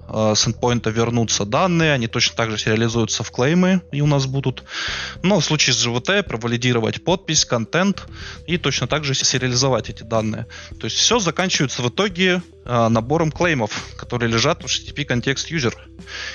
с 0.08 0.48
endpoint 0.48 0.89
вернутся 0.91 1.46
данные, 1.46 1.93
они 1.93 2.08
точно 2.08 2.36
так 2.36 2.52
же 2.52 2.58
сериализуются 2.58 3.24
в 3.24 3.32
клеймы 3.32 3.82
и 3.91 4.02
у 4.02 4.08
нас 4.08 4.26
будут. 4.26 4.63
Но 5.24 5.39
в 5.39 5.46
случае 5.46 5.74
с 5.74 5.86
GVT 5.86 6.24
провалидировать 6.24 7.04
подпись, 7.04 7.46
контент 7.46 8.08
и 8.46 8.58
точно 8.58 8.88
так 8.88 9.04
же 9.04 9.13
сериализовать 9.13 9.89
эти 9.89 10.04
данные. 10.04 10.48
То 10.80 10.86
есть 10.86 10.98
все 10.98 11.20
заканчивается 11.20 11.82
в 11.82 11.89
итоге 11.89 12.41
э, 12.65 12.88
набором 12.88 13.32
клеймов, 13.32 13.72
которые 13.98 14.32
лежат 14.32 14.63
в 14.63 14.65
HTTP 14.67 15.06
контекст 15.06 15.52
user. 15.52 15.74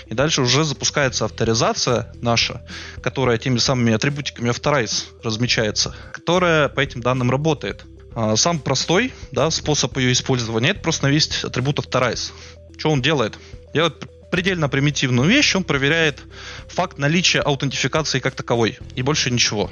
И 0.07 0.15
дальше 0.15 0.43
уже 0.43 0.65
запускается 0.65 1.25
авторизация 1.25 2.13
наша, 2.21 2.67
которая 3.03 3.39
теми 3.39 3.59
самыми 3.59 3.93
атрибутиками 3.93 4.51
authorize 4.51 5.05
размечается, 5.23 5.95
которая 6.13 6.69
по 6.69 6.81
этим 6.81 7.01
данным 7.01 7.31
работает. 7.31 7.85
А, 8.15 8.37
сам 8.37 8.59
простой 8.59 9.13
да, 9.31 9.51
способ 9.51 9.97
ее 9.97 10.13
использования 10.13 10.71
это 10.71 10.81
просто 10.81 11.07
навесить 11.07 11.45
атрибут 11.45 11.79
authorize. 11.79 12.33
Что 12.77 12.91
он 12.91 13.01
делает? 13.01 13.39
Делает 13.73 14.09
предельно 14.31 14.69
примитивную 14.69 15.29
вещь, 15.29 15.55
он 15.55 15.65
проверяет 15.65 16.23
факт 16.69 16.99
наличия 16.99 17.41
аутентификации 17.41 18.19
как 18.19 18.35
таковой, 18.35 18.79
и 18.95 19.03
больше 19.03 19.31
ничего. 19.31 19.71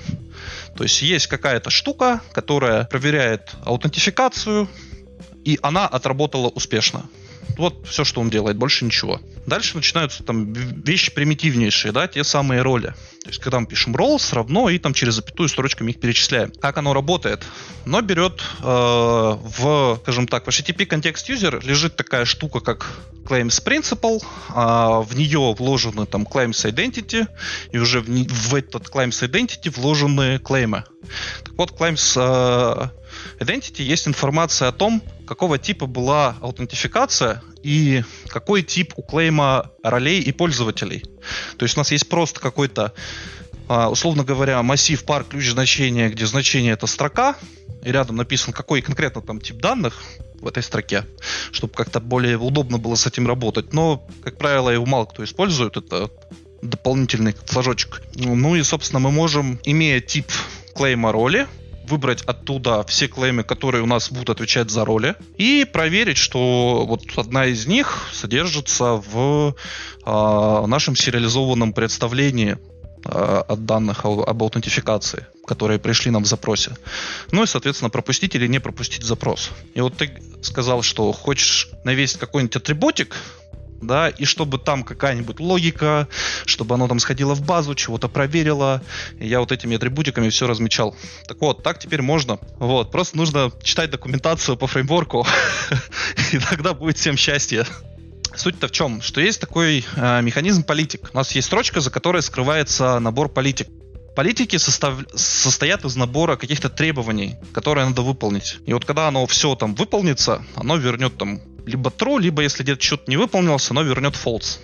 То 0.77 0.83
есть 0.85 1.01
есть 1.03 1.27
какая-то 1.29 1.71
штука, 1.71 2.21
которая 2.33 2.85
проверяет 2.85 3.53
аутентификацию, 3.65 4.69
и 5.45 5.59
она 5.63 5.87
отработала 5.87 6.49
успешно. 6.49 7.09
Вот 7.57 7.87
все, 7.87 8.05
что 8.05 8.21
он 8.21 8.31
делает, 8.31 8.57
больше 8.57 8.85
ничего. 8.85 9.21
Дальше 9.47 9.77
начинаются 9.77 10.23
там 10.23 10.53
вещи 10.53 11.13
примитивнейшие, 11.13 11.93
да, 11.93 12.09
те 12.09 12.25
самые 12.25 12.63
роли. 12.63 12.95
То 13.23 13.29
есть, 13.29 13.41
когда 13.41 13.61
мы 13.61 13.67
пишем 13.67 13.95
roles 13.95 14.35
равно 14.35 14.71
и 14.71 14.79
там 14.79 14.95
через 14.95 15.15
запятую 15.15 15.49
строчками 15.49 15.91
их 15.91 16.01
перечисляем. 16.01 16.53
Как 16.61 16.79
оно 16.79 16.95
работает? 16.95 17.45
Но 17.85 18.01
берет 18.01 18.41
э, 18.61 18.65
в, 18.65 19.99
скажем 20.03 20.27
так, 20.27 20.47
в 20.47 20.49
HTTP 20.49 20.87
контекст 20.87 21.29
user 21.29 21.65
лежит 21.67 21.97
такая 21.97 22.25
штука, 22.25 22.61
как 22.61 22.99
claims 23.25 23.63
principal, 23.63 24.23
э, 24.23 25.05
в 25.05 25.17
нее 25.17 25.55
вложены 25.59 26.07
там 26.07 26.23
claims 26.23 26.65
identity, 26.65 27.27
и 27.73 27.79
уже 27.79 28.01
в, 28.01 28.07
в 28.07 28.55
этот 28.55 28.89
claims 28.89 29.23
identity 29.23 29.71
вложены 29.71 30.39
клеймы. 30.39 30.85
Так 31.45 31.55
вот, 31.57 31.73
claims 31.73 32.17
э, 32.17 32.89
Identity 33.39 33.83
есть 33.83 34.07
информация 34.09 34.69
о 34.69 34.73
том, 34.73 35.03
какого 35.31 35.59
типа 35.59 35.87
была 35.87 36.37
аутентификация 36.41 37.41
и 37.63 38.03
какой 38.27 38.65
тип 38.65 38.95
у 38.97 39.03
клейма 39.03 39.71
ролей 39.85 40.21
и 40.21 40.33
пользователей. 40.33 41.05
То 41.57 41.65
есть 41.65 41.77
у 41.77 41.81
нас 41.81 41.93
есть 41.93 42.09
просто 42.09 42.41
какой-то, 42.41 42.93
а, 43.69 43.91
условно 43.91 44.25
говоря, 44.25 44.61
массив 44.65 45.01
пар 45.05 45.23
ключ 45.23 45.51
значения, 45.51 46.09
где 46.09 46.27
значение 46.27 46.73
это 46.73 46.89
строка, 46.89 47.37
и 47.85 47.93
рядом 47.93 48.17
написан 48.17 48.53
какой 48.53 48.83
конкретно 48.83 49.23
там 49.23 49.41
тип 49.41 49.59
данных 49.59 50.03
в 50.41 50.49
этой 50.49 50.65
строке, 50.65 51.07
чтобы 51.53 51.75
как-то 51.75 52.01
более 52.01 52.37
удобно 52.37 52.79
было 52.79 52.97
с 52.97 53.07
этим 53.07 53.29
работать. 53.29 53.73
Но, 53.73 54.05
как 54.25 54.37
правило, 54.37 54.69
его 54.69 54.85
мало 54.85 55.05
кто 55.05 55.23
использует, 55.23 55.77
это 55.77 56.11
дополнительный 56.61 57.37
флажочек. 57.45 58.03
Ну 58.17 58.57
и, 58.57 58.65
собственно, 58.65 58.99
мы 58.99 59.13
можем, 59.13 59.61
имея 59.63 60.01
тип 60.01 60.27
клейма 60.75 61.13
роли, 61.13 61.47
выбрать 61.91 62.23
оттуда 62.23 62.85
все 62.87 63.09
клеймы, 63.09 63.43
которые 63.43 63.83
у 63.83 63.87
нас 63.87 64.11
будут 64.11 64.31
отвечать 64.31 64.71
за 64.71 64.85
роли, 64.85 65.17
и 65.37 65.67
проверить, 65.71 66.17
что 66.17 66.85
вот 66.87 67.03
одна 67.17 67.47
из 67.47 67.67
них 67.67 68.09
содержится 68.13 68.95
в 68.95 69.55
э, 70.07 70.67
нашем 70.67 70.97
сериализованном 70.97 71.73
представлении 71.73 72.59
э, 73.05 73.43
от 73.49 73.67
данных 73.67 74.05
об 74.05 74.43
аутентификации, 74.43 75.27
которые 75.47 75.79
пришли 75.79 76.11
нам 76.11 76.25
в 76.25 76.27
запросе. 76.27 76.77
Ну 77.33 77.43
и, 77.43 77.47
соответственно, 77.47 77.91
пропустить 77.91 78.35
или 78.35 78.47
не 78.47 78.61
пропустить 78.61 79.03
запрос. 79.03 79.51
И 79.75 79.81
вот 79.81 79.97
ты 79.97 80.11
сказал, 80.43 80.83
что 80.83 81.13
хочешь 81.13 81.69
навесить 81.85 82.19
какой-нибудь 82.19 82.57
атрибутик, 82.57 83.17
да, 83.81 84.09
и 84.09 84.25
чтобы 84.25 84.59
там 84.59 84.83
какая-нибудь 84.83 85.41
логика, 85.41 86.09
чтобы 86.47 86.75
оно 86.75 86.89
там 86.89 86.99
сходило 86.99 87.35
в 87.35 87.43
базу, 87.43 87.75
чего-то 87.75 88.09
проверило. 88.09 88.83
И 89.19 89.27
я 89.27 89.41
вот 89.41 89.53
этими 89.53 89.77
атрибутиками 89.77 90.29
все 90.29 90.47
размечал. 90.47 90.97
Так 91.27 91.41
вот, 91.41 91.63
так 91.63 91.79
теперь 91.79 92.03
можно. 92.03 92.39
Вот, 92.59 92.91
просто 92.91 93.17
нужно 93.17 93.53
читать 93.63 93.91
документацию 93.91 94.57
по 94.57 94.67
фреймворку, 94.67 95.27
и 96.33 96.39
тогда 96.39 96.75
будет 96.75 96.99
всем 96.99 97.17
счастье. 97.17 97.67
Суть-то 98.35 98.69
в 98.69 98.71
чем? 98.71 99.03
Что 99.03 99.21
есть 99.21 99.41
такой 99.41 99.85
э, 99.97 100.23
механизм 100.23 100.63
политик. 100.63 101.11
У 101.13 101.17
нас 101.17 101.33
есть 101.33 101.49
строчка, 101.49 101.81
за 101.81 101.91
которой 101.91 102.23
скрывается 102.23 102.99
набор 103.01 103.29
политик. 103.29 103.69
Политики 104.15 104.57
состав... 104.57 104.99
состоят 105.15 105.85
из 105.85 105.97
набора 105.97 106.37
каких-то 106.37 106.69
требований, 106.69 107.37
которые 107.53 107.87
надо 107.87 108.03
выполнить. 108.03 108.59
И 108.67 108.73
вот 108.73 108.85
когда 108.85 109.09
оно 109.09 109.27
все 109.27 109.55
там 109.55 109.75
выполнится, 109.75 110.45
оно 110.55 110.77
вернет 110.77 111.17
там 111.17 111.41
либо 111.67 111.91
true, 111.91 112.21
либо 112.21 112.43
если 112.43 112.63
где-то 112.63 112.83
что-то 112.83 113.11
не 113.11 113.17
выполнилось, 113.17 113.71
оно 113.71 113.83
вернет 113.83 114.15
false. 114.15 114.59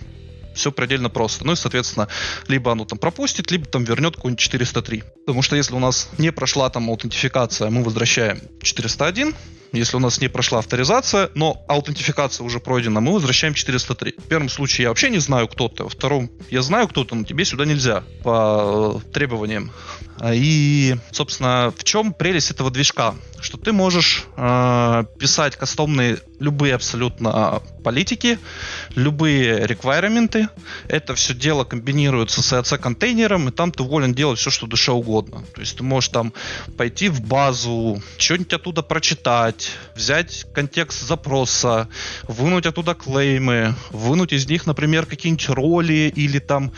Все 0.53 0.71
предельно 0.71 1.09
просто. 1.09 1.45
Ну 1.45 1.53
и, 1.53 1.55
соответственно, 1.55 2.07
либо 2.47 2.71
оно 2.71 2.85
там 2.85 2.97
пропустит, 2.97 3.51
либо 3.51 3.65
там 3.65 3.83
вернет 3.83 4.15
какой-нибудь 4.15 4.39
403. 4.39 5.03
Потому 5.25 5.43
что 5.43 5.55
если 5.55 5.75
у 5.75 5.79
нас 5.79 6.09
не 6.17 6.31
прошла 6.31 6.69
там 6.69 6.89
аутентификация, 6.89 7.69
мы 7.69 7.83
возвращаем 7.83 8.41
401, 8.63 9.35
если 9.71 9.97
у 9.97 9.99
нас 9.99 10.21
не 10.21 10.29
прошла 10.29 10.59
авторизация, 10.59 11.29
но 11.35 11.63
аутентификация 11.67 12.43
уже 12.43 12.59
пройдена, 12.59 13.01
мы 13.01 13.13
возвращаем 13.13 13.53
403. 13.53 14.15
В 14.17 14.27
первом 14.27 14.49
случае 14.49 14.83
я 14.83 14.89
вообще 14.89 15.09
не 15.09 15.19
знаю, 15.19 15.47
кто 15.47 15.67
ты. 15.67 15.83
Во 15.83 15.89
втором 15.89 16.31
я 16.49 16.61
знаю, 16.61 16.87
кто 16.87 17.03
ты, 17.03 17.15
но 17.15 17.23
тебе 17.23 17.45
сюда 17.45 17.65
нельзя 17.65 18.03
по 18.23 19.01
э, 19.05 19.11
требованиям. 19.11 19.71
И, 20.25 20.95
собственно, 21.11 21.73
в 21.75 21.83
чем 21.83 22.13
прелесть 22.13 22.51
этого 22.51 22.71
движка? 22.71 23.15
Что 23.39 23.57
ты 23.57 23.71
можешь 23.71 24.25
э, 24.35 25.03
писать 25.19 25.55
кастомные 25.55 26.19
любые 26.39 26.75
абсолютно 26.75 27.61
политики, 27.83 28.37
любые 28.95 29.65
реквайрменты. 29.65 30.49
Это 30.87 31.15
все 31.15 31.33
дело 31.33 31.63
комбинируется 31.63 32.41
с 32.41 32.53
EAC 32.53 32.77
контейнером, 32.79 33.47
и 33.47 33.51
там 33.51 33.71
ты 33.71 33.83
волен 33.83 34.13
делать 34.13 34.39
все, 34.39 34.49
что 34.49 34.67
душе 34.67 34.91
угодно. 34.91 35.43
То 35.55 35.61
есть 35.61 35.77
ты 35.77 35.83
можешь 35.83 36.09
там 36.09 36.33
пойти 36.77 37.09
в 37.09 37.21
базу, 37.21 38.01
что-нибудь 38.17 38.53
оттуда 38.53 38.83
прочитать, 38.83 39.71
взять 39.95 40.45
контекст 40.53 41.07
запроса, 41.07 41.87
вынуть 42.23 42.65
оттуда 42.65 42.93
клеймы, 42.93 43.73
вынуть 43.91 44.33
из 44.33 44.47
них, 44.47 44.65
например, 44.65 45.05
какие-нибудь 45.05 45.49
роли 45.49 46.11
или 46.15 46.39
там 46.39 46.73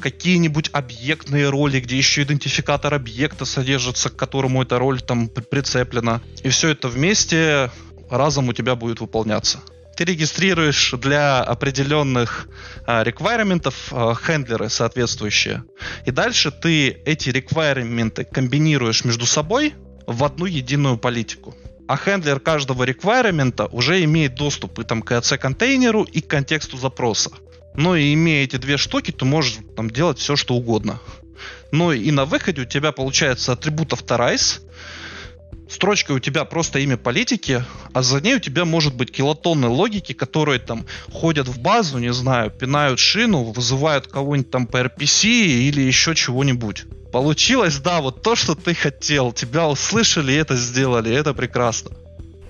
какие-нибудь 0.00 0.70
объектные 0.72 1.48
роли, 1.48 1.80
где 1.80 1.96
еще 1.96 2.22
идентификатор 2.22 2.94
объекта 2.94 3.44
содержится, 3.44 4.10
к 4.10 4.16
которому 4.16 4.62
эта 4.62 4.78
роль 4.78 5.00
там 5.00 5.28
прицеплена. 5.28 6.20
И 6.42 6.48
все 6.48 6.68
это 6.68 6.88
вместе 6.88 7.70
разом 8.10 8.48
у 8.48 8.52
тебя 8.52 8.74
будет 8.74 9.00
выполняться. 9.00 9.60
Ты 9.96 10.04
регистрируешь 10.04 10.94
для 10.98 11.42
определенных 11.42 12.48
а, 12.86 13.02
реквайрментов 13.02 13.92
а, 13.92 14.14
хендлеры 14.14 14.70
соответствующие. 14.70 15.64
И 16.06 16.10
дальше 16.10 16.50
ты 16.50 16.88
эти 16.88 17.30
реквайрменты 17.30 18.24
комбинируешь 18.24 19.04
между 19.04 19.26
собой 19.26 19.74
в 20.06 20.24
одну 20.24 20.46
единую 20.46 20.96
политику. 20.96 21.54
А 21.88 21.96
хендлер 21.96 22.40
каждого 22.40 22.84
реквайрмента 22.84 23.66
уже 23.66 24.02
имеет 24.04 24.34
доступ 24.34 24.78
и 24.78 24.84
там 24.84 25.02
к 25.02 25.12
EC-контейнеру, 25.12 26.04
и 26.04 26.20
к 26.22 26.26
контексту 26.26 26.78
запроса. 26.78 27.30
Но 27.74 27.96
и 27.96 28.12
имея 28.14 28.44
эти 28.44 28.56
две 28.56 28.76
штуки, 28.76 29.10
ты 29.10 29.24
можешь 29.24 29.58
там 29.76 29.90
делать 29.90 30.18
все, 30.18 30.36
что 30.36 30.54
угодно. 30.54 31.00
Ну 31.70 31.92
и 31.92 32.10
на 32.10 32.24
выходе 32.24 32.62
у 32.62 32.64
тебя 32.66 32.92
получается 32.92 33.52
атрибут 33.52 33.92
authorize, 33.92 34.60
строчка 35.68 36.12
у 36.12 36.18
тебя 36.18 36.44
просто 36.44 36.78
имя 36.80 36.96
политики, 36.96 37.64
а 37.92 38.02
за 38.02 38.20
ней 38.20 38.36
у 38.36 38.40
тебя 38.40 38.64
может 38.64 38.94
быть 38.94 39.10
килотонны 39.10 39.68
логики, 39.68 40.12
которые 40.12 40.58
там 40.58 40.84
ходят 41.10 41.48
в 41.48 41.58
базу, 41.60 41.98
не 41.98 42.12
знаю, 42.12 42.50
пинают 42.50 42.98
шину, 42.98 43.44
вызывают 43.44 44.06
кого-нибудь 44.06 44.50
там 44.50 44.66
по 44.66 44.82
RPC 44.82 45.28
или 45.28 45.80
еще 45.80 46.14
чего-нибудь. 46.14 46.84
Получилось, 47.10 47.78
да, 47.78 48.00
вот 48.00 48.22
то, 48.22 48.36
что 48.36 48.54
ты 48.54 48.74
хотел. 48.74 49.32
Тебя 49.32 49.68
услышали 49.68 50.32
и 50.32 50.36
это 50.36 50.56
сделали. 50.56 51.14
Это 51.14 51.34
прекрасно. 51.34 51.90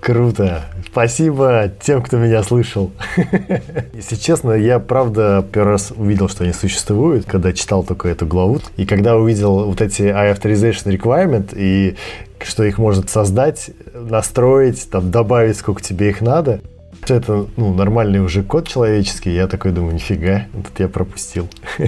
Круто. 0.03 0.63
Спасибо 0.91 1.71
тем, 1.79 2.01
кто 2.01 2.17
меня 2.17 2.43
слышал. 2.43 2.91
Если 3.93 4.15
честно, 4.15 4.51
я 4.51 4.79
правда 4.79 5.45
первый 5.49 5.71
раз 5.71 5.93
увидел, 5.95 6.27
что 6.27 6.43
они 6.43 6.51
существуют, 6.51 7.25
когда 7.25 7.53
читал 7.53 7.83
только 7.83 8.09
эту 8.09 8.27
главу. 8.27 8.59
И 8.75 8.85
когда 8.85 9.15
увидел 9.15 9.63
вот 9.63 9.79
эти 9.79 10.01
I-Authorization 10.03 10.97
Requirement, 10.97 11.53
и 11.55 11.95
что 12.43 12.65
их 12.65 12.79
можно 12.79 13.07
создать, 13.07 13.69
настроить, 13.93 14.89
там, 14.89 15.09
добавить, 15.09 15.55
сколько 15.55 15.81
тебе 15.81 16.09
их 16.09 16.19
надо, 16.19 16.59
это 17.07 17.47
ну, 17.55 17.73
нормальный 17.73 18.19
уже 18.19 18.43
код 18.43 18.67
человеческий. 18.67 19.33
Я 19.33 19.47
такой 19.47 19.71
думаю, 19.71 19.93
нифига, 19.93 20.47
тут 20.51 20.79
я 20.79 20.89
пропустил. 20.89 21.47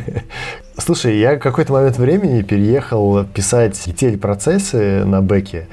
Слушай, 0.78 1.18
я 1.18 1.36
какой-то 1.36 1.74
момент 1.74 1.98
времени 1.98 2.44
переехал 2.44 3.26
писать 3.26 3.82
ETL-процессы 3.88 5.04
на 5.04 5.22
бэке 5.22 5.68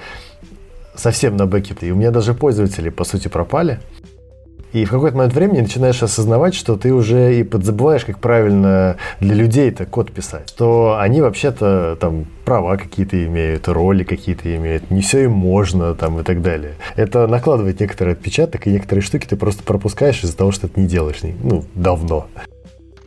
совсем 0.94 1.36
на 1.36 1.46
бэке. 1.46 1.74
И 1.80 1.90
у 1.90 1.96
меня 1.96 2.10
даже 2.10 2.34
пользователи, 2.34 2.88
по 2.90 3.04
сути, 3.04 3.28
пропали. 3.28 3.80
И 4.72 4.86
в 4.86 4.90
какой-то 4.90 5.16
момент 5.18 5.34
времени 5.34 5.60
начинаешь 5.60 6.02
осознавать, 6.02 6.54
что 6.54 6.76
ты 6.76 6.94
уже 6.94 7.38
и 7.38 7.42
подзабываешь, 7.42 8.06
как 8.06 8.18
правильно 8.18 8.96
для 9.20 9.34
людей-то 9.34 9.84
код 9.84 10.10
писать. 10.10 10.48
Что 10.48 10.98
они 10.98 11.20
вообще-то 11.20 11.98
там 12.00 12.26
права 12.46 12.78
какие-то 12.78 13.22
имеют, 13.26 13.68
роли 13.68 14.02
какие-то 14.02 14.54
имеют, 14.56 14.90
не 14.90 15.02
все 15.02 15.24
им 15.24 15.32
можно 15.32 15.94
там 15.94 16.20
и 16.20 16.22
так 16.22 16.40
далее. 16.40 16.72
Это 16.96 17.26
накладывает 17.26 17.80
некоторый 17.80 18.14
отпечаток, 18.14 18.66
и 18.66 18.70
некоторые 18.70 19.02
штуки 19.02 19.26
ты 19.26 19.36
просто 19.36 19.62
пропускаешь 19.62 20.24
из-за 20.24 20.36
того, 20.36 20.52
что 20.52 20.68
ты 20.68 20.80
не 20.80 20.86
делаешь, 20.86 21.20
ну, 21.42 21.64
давно. 21.74 22.28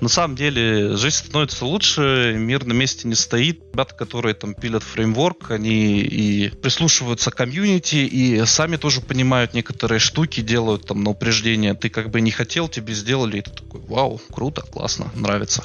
На 0.01 0.09
самом 0.09 0.35
деле 0.35 0.95
жизнь 0.97 1.17
становится 1.17 1.65
лучше, 1.65 2.35
мир 2.37 2.65
на 2.65 2.73
месте 2.73 3.07
не 3.07 3.15
стоит. 3.15 3.61
Ребята, 3.73 3.95
которые 3.95 4.35
там 4.35 4.53
пилят 4.53 4.83
фреймворк, 4.83 5.51
они 5.51 5.99
и 5.99 6.49
прислушиваются 6.49 7.31
к 7.31 7.35
комьюнити, 7.35 7.95
и 7.97 8.45
сами 8.45 8.77
тоже 8.77 9.01
понимают 9.01 9.53
некоторые 9.53 9.99
штуки, 9.99 10.41
делают 10.41 10.87
там 10.87 11.03
на 11.03 11.11
упреждение. 11.11 11.73
Ты 11.73 11.89
как 11.89 12.09
бы 12.09 12.21
не 12.21 12.31
хотел, 12.31 12.67
тебе 12.67 12.93
сделали, 12.93 13.37
и 13.37 13.41
ты 13.41 13.51
такой, 13.51 13.81
вау, 13.81 14.21
круто, 14.31 14.61
классно, 14.61 15.11
нравится. 15.15 15.63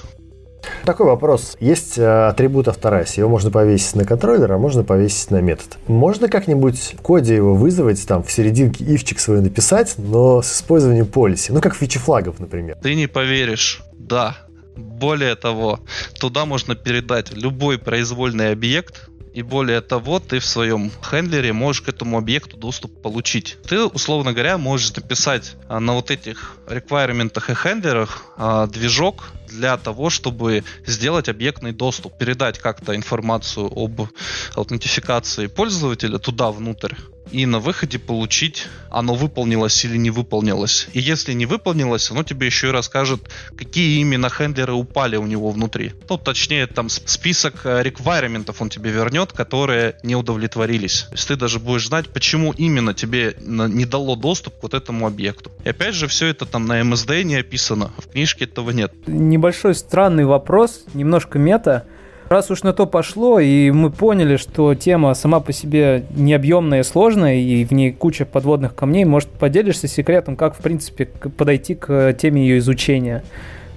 Такой 0.84 1.06
вопрос. 1.06 1.56
Есть 1.60 1.98
э, 1.98 2.28
атрибут 2.28 2.68
авторайс. 2.68 3.14
Его 3.14 3.28
можно 3.28 3.50
повесить 3.50 3.96
на 3.96 4.04
контроллер, 4.04 4.52
а 4.52 4.58
можно 4.58 4.82
повесить 4.82 5.30
на 5.30 5.40
метод. 5.40 5.78
Можно 5.86 6.28
как-нибудь 6.28 6.94
в 6.98 7.02
коде 7.02 7.34
его 7.34 7.54
вызвать, 7.54 8.06
там, 8.06 8.22
в 8.22 8.30
серединке 8.30 8.84
ивчик 8.84 9.20
свой 9.20 9.40
написать, 9.40 9.94
но 9.98 10.42
с 10.42 10.52
использованием 10.52 11.06
полиси. 11.06 11.52
Ну, 11.52 11.60
как 11.60 11.74
фичи 11.74 11.98
флагов, 11.98 12.38
например. 12.38 12.76
Ты 12.82 12.94
не 12.94 13.06
поверишь. 13.06 13.82
Да. 14.10 14.36
Более 14.76 15.36
того, 15.36 15.80
туда 16.18 16.44
можно 16.44 16.74
передать 16.74 17.32
любой 17.32 17.78
произвольный 17.78 18.50
объект, 18.50 19.08
и 19.32 19.42
более 19.42 19.80
того, 19.80 20.18
ты 20.18 20.40
в 20.40 20.44
своем 20.44 20.90
хендлере 21.02 21.52
можешь 21.52 21.82
к 21.82 21.88
этому 21.88 22.18
объекту 22.18 22.56
доступ 22.56 23.00
получить. 23.00 23.56
Ты, 23.68 23.84
условно 23.84 24.32
говоря, 24.32 24.58
можешь 24.58 24.92
написать 24.96 25.54
а, 25.68 25.78
на 25.78 25.94
вот 25.94 26.10
этих 26.10 26.56
реквайрментах 26.68 27.50
и 27.50 27.54
хендлерах 27.54 28.24
а, 28.36 28.66
движок 28.66 29.30
для 29.48 29.76
того, 29.76 30.10
чтобы 30.10 30.64
сделать 30.84 31.28
объектный 31.28 31.72
доступ, 31.72 32.18
передать 32.18 32.58
как-то 32.58 32.96
информацию 32.96 33.70
об 33.72 34.08
аутентификации 34.54 35.46
пользователя 35.46 36.18
туда 36.18 36.50
внутрь 36.50 36.94
и 37.32 37.46
на 37.46 37.60
выходе 37.60 37.98
получить, 37.98 38.66
оно 38.90 39.14
выполнилось 39.14 39.84
или 39.84 39.96
не 39.96 40.10
выполнилось. 40.10 40.88
И 40.92 41.00
если 41.00 41.32
не 41.32 41.46
выполнилось, 41.46 42.10
оно 42.10 42.22
тебе 42.22 42.46
еще 42.46 42.68
и 42.68 42.70
расскажет, 42.70 43.30
какие 43.56 44.00
именно 44.00 44.28
хендлеры 44.28 44.72
упали 44.72 45.16
у 45.16 45.26
него 45.26 45.50
внутри. 45.50 45.92
Ну, 46.08 46.18
точнее, 46.18 46.66
там 46.66 46.88
список 46.88 47.62
реквайрементов 47.64 48.60
он 48.60 48.68
тебе 48.68 48.90
вернет, 48.90 49.32
которые 49.32 49.96
не 50.02 50.16
удовлетворились. 50.16 51.02
То 51.08 51.14
есть 51.14 51.28
ты 51.28 51.36
даже 51.36 51.58
будешь 51.60 51.86
знать, 51.86 52.08
почему 52.08 52.52
именно 52.52 52.94
тебе 52.94 53.36
не 53.40 53.84
дало 53.84 54.16
доступ 54.16 54.58
к 54.58 54.62
вот 54.62 54.74
этому 54.74 55.06
объекту. 55.06 55.50
И 55.64 55.68
опять 55.68 55.94
же, 55.94 56.08
все 56.08 56.26
это 56.26 56.46
там 56.46 56.66
на 56.66 56.80
MSD 56.80 57.22
не 57.22 57.36
описано, 57.36 57.90
в 57.98 58.08
книжке 58.08 58.44
этого 58.44 58.70
нет. 58.70 58.92
Небольшой 59.06 59.74
странный 59.74 60.24
вопрос, 60.24 60.84
немножко 60.94 61.38
мета. 61.38 61.86
Раз 62.30 62.48
уж 62.48 62.62
на 62.62 62.72
то 62.72 62.86
пошло, 62.86 63.40
и 63.40 63.72
мы 63.72 63.90
поняли, 63.90 64.36
что 64.36 64.76
тема 64.76 65.14
сама 65.14 65.40
по 65.40 65.52
себе 65.52 66.06
необъемная 66.14 66.82
и 66.82 66.84
сложная, 66.84 67.34
и 67.34 67.64
в 67.64 67.72
ней 67.72 67.90
куча 67.90 68.24
подводных 68.24 68.76
камней, 68.76 69.04
может, 69.04 69.28
поделишься 69.30 69.88
секретом, 69.88 70.36
как, 70.36 70.56
в 70.56 70.60
принципе, 70.60 71.06
подойти 71.06 71.74
к 71.74 72.12
теме 72.12 72.42
ее 72.42 72.58
изучения? 72.58 73.24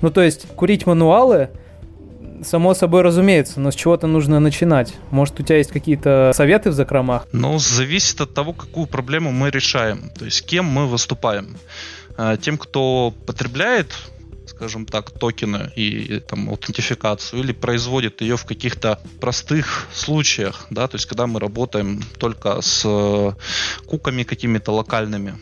Ну, 0.01 0.12
то 0.12 0.22
есть, 0.22 0.45
курить 0.56 0.86
мануалы 0.86 1.49
само 2.43 2.76
собой 2.76 3.01
разумеется, 3.01 3.60
но 3.60 3.72
с 3.72 3.76
чего-то 3.76 4.06
нужно 4.06 4.39
начинать. 4.39 4.93
Может, 5.10 5.39
у 5.39 5.43
тебя 5.43 5.58
есть 5.58 5.72
какие-то 5.72 6.32
советы 6.36 6.70
в 6.70 6.74
закромах? 6.74 7.26
Ну, 7.32 7.58
зависит 7.58 8.22
от 8.22 8.36
того, 8.36 8.54
какую 8.54 8.86
проблему 8.86 9.32
мы 9.32 9.49
решаем. 9.49 10.12
То 10.16 10.26
есть, 10.26 10.45
кем 10.45 10.66
мы 10.66 10.86
выступаем. 10.86 11.58
А, 12.18 12.38
тем, 12.38 12.60
кто 12.60 13.16
потребляет 13.26 13.88
скажем 14.46 14.86
так, 14.86 15.12
токены 15.12 15.72
и 15.76 16.20
там 16.20 16.50
аутентификацию, 16.50 17.44
или 17.44 17.52
производит 17.52 18.22
ее 18.22 18.38
в 18.38 18.46
каких-то 18.46 19.00
простых 19.20 19.88
случаях, 19.94 20.68
да, 20.70 20.88
то 20.88 20.96
есть 20.96 21.06
когда 21.06 21.28
мы 21.28 21.39
работаем 21.39 22.04
только 22.18 22.62
с 22.62 23.36
куками 23.86 24.24
какими-то 24.24 24.72
локальными, 24.72 25.38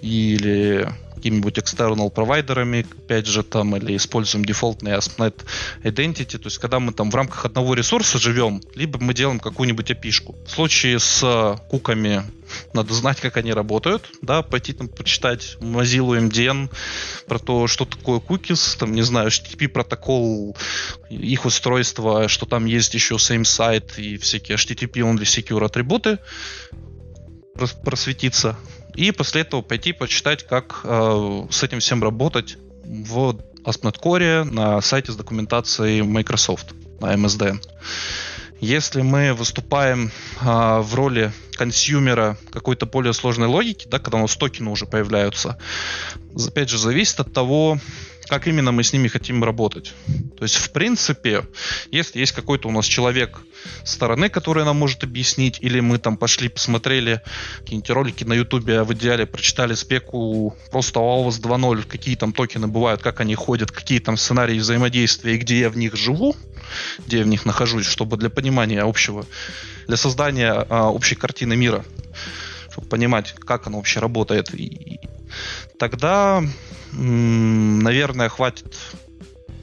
или 0.00 0.88
какими-нибудь 1.22 1.56
external 1.56 2.10
провайдерами, 2.10 2.84
опять 2.98 3.26
же, 3.26 3.44
там, 3.44 3.76
или 3.76 3.96
используем 3.96 4.44
дефолтный 4.44 4.92
ASP.NET 4.92 5.44
Identity, 5.84 6.36
то 6.36 6.46
есть 6.46 6.58
когда 6.58 6.80
мы 6.80 6.92
там 6.92 7.12
в 7.12 7.14
рамках 7.14 7.44
одного 7.44 7.74
ресурса 7.74 8.18
живем, 8.18 8.60
либо 8.74 8.98
мы 8.98 9.14
делаем 9.14 9.38
какую-нибудь 9.38 9.88
api 9.92 10.10
-шку. 10.10 10.34
В 10.44 10.50
случае 10.50 10.98
с 10.98 11.60
куками 11.70 12.24
надо 12.74 12.92
знать, 12.92 13.20
как 13.20 13.36
они 13.36 13.52
работают, 13.52 14.10
да, 14.20 14.42
пойти 14.42 14.72
там 14.72 14.88
почитать 14.88 15.56
Mozilla 15.60 16.28
MDN 16.28 16.70
про 17.28 17.38
то, 17.38 17.68
что 17.68 17.84
такое 17.84 18.18
cookies, 18.18 18.76
там, 18.76 18.92
не 18.92 19.02
знаю, 19.02 19.28
HTTP 19.28 19.68
протокол, 19.68 20.56
их 21.08 21.44
устройство, 21.44 22.26
что 22.26 22.46
там 22.46 22.66
есть 22.66 22.94
еще 22.94 23.14
same 23.14 23.42
site 23.42 24.00
и 24.00 24.16
всякие 24.16 24.56
HTTP 24.56 24.94
only 25.02 25.22
secure 25.22 25.64
атрибуты, 25.64 26.18
просветиться 27.84 28.56
и 28.94 29.10
после 29.12 29.42
этого 29.42 29.62
пойти 29.62 29.92
почитать, 29.92 30.46
как 30.46 30.80
э, 30.84 31.46
с 31.50 31.62
этим 31.62 31.80
всем 31.80 32.02
работать 32.02 32.56
в 32.84 33.36
ASP.NET 33.64 34.00
Core 34.00 34.44
на 34.44 34.80
сайте 34.80 35.12
с 35.12 35.16
документацией 35.16 36.02
Microsoft, 36.02 36.74
на 37.00 37.14
MSDN. 37.14 37.62
Если 38.60 39.02
мы 39.02 39.34
выступаем 39.34 40.12
э, 40.40 40.44
в 40.44 40.94
роли 40.94 41.32
консюмера 41.56 42.36
какой-то 42.50 42.86
более 42.86 43.12
сложной 43.12 43.48
логики, 43.48 43.86
да, 43.88 43.98
когда 43.98 44.18
у 44.18 44.22
нас 44.22 44.36
токены 44.36 44.70
уже 44.70 44.86
появляются, 44.86 45.58
опять 46.34 46.68
же, 46.68 46.78
зависит 46.78 47.20
от 47.20 47.32
того, 47.32 47.78
как 48.28 48.46
именно 48.46 48.72
мы 48.72 48.82
с 48.82 48.92
ними 48.92 49.08
хотим 49.08 49.42
работать. 49.44 49.94
То 50.36 50.44
есть, 50.44 50.56
в 50.56 50.70
принципе, 50.70 51.44
если 51.90 52.18
есть 52.18 52.32
какой-то 52.32 52.68
у 52.68 52.72
нас 52.72 52.86
человек 52.86 53.40
стороны, 53.84 54.28
который 54.28 54.64
нам 54.64 54.76
может 54.76 55.04
объяснить, 55.04 55.58
или 55.60 55.80
мы 55.80 55.98
там 55.98 56.16
пошли, 56.16 56.48
посмотрели 56.48 57.20
какие-нибудь 57.58 57.90
ролики 57.90 58.24
на 58.24 58.34
Ютубе, 58.34 58.82
в 58.82 58.92
идеале 58.94 59.26
прочитали 59.26 59.74
спеку 59.74 60.56
просто 60.70 61.00
AWS 61.00 61.40
2.0, 61.40 61.86
какие 61.86 62.16
там 62.16 62.32
токены 62.32 62.68
бывают, 62.68 63.02
как 63.02 63.20
они 63.20 63.34
ходят, 63.34 63.70
какие 63.70 63.98
там 63.98 64.16
сценарии 64.16 64.58
взаимодействия, 64.58 65.34
и 65.34 65.38
где 65.38 65.60
я 65.60 65.70
в 65.70 65.76
них 65.76 65.96
живу, 65.96 66.36
где 67.06 67.18
я 67.18 67.24
в 67.24 67.28
них 67.28 67.44
нахожусь, 67.44 67.86
чтобы 67.86 68.16
для 68.16 68.30
понимания 68.30 68.82
общего, 68.82 69.26
для 69.86 69.96
создания 69.96 70.52
а, 70.52 70.90
общей 70.90 71.14
картины 71.14 71.56
мира, 71.56 71.84
чтобы 72.70 72.88
понимать, 72.88 73.34
как 73.34 73.66
оно 73.66 73.78
вообще 73.78 74.00
работает. 74.00 74.54
И 74.54 75.00
тогда 75.78 76.42
наверное, 76.92 78.28
хватит 78.28 78.66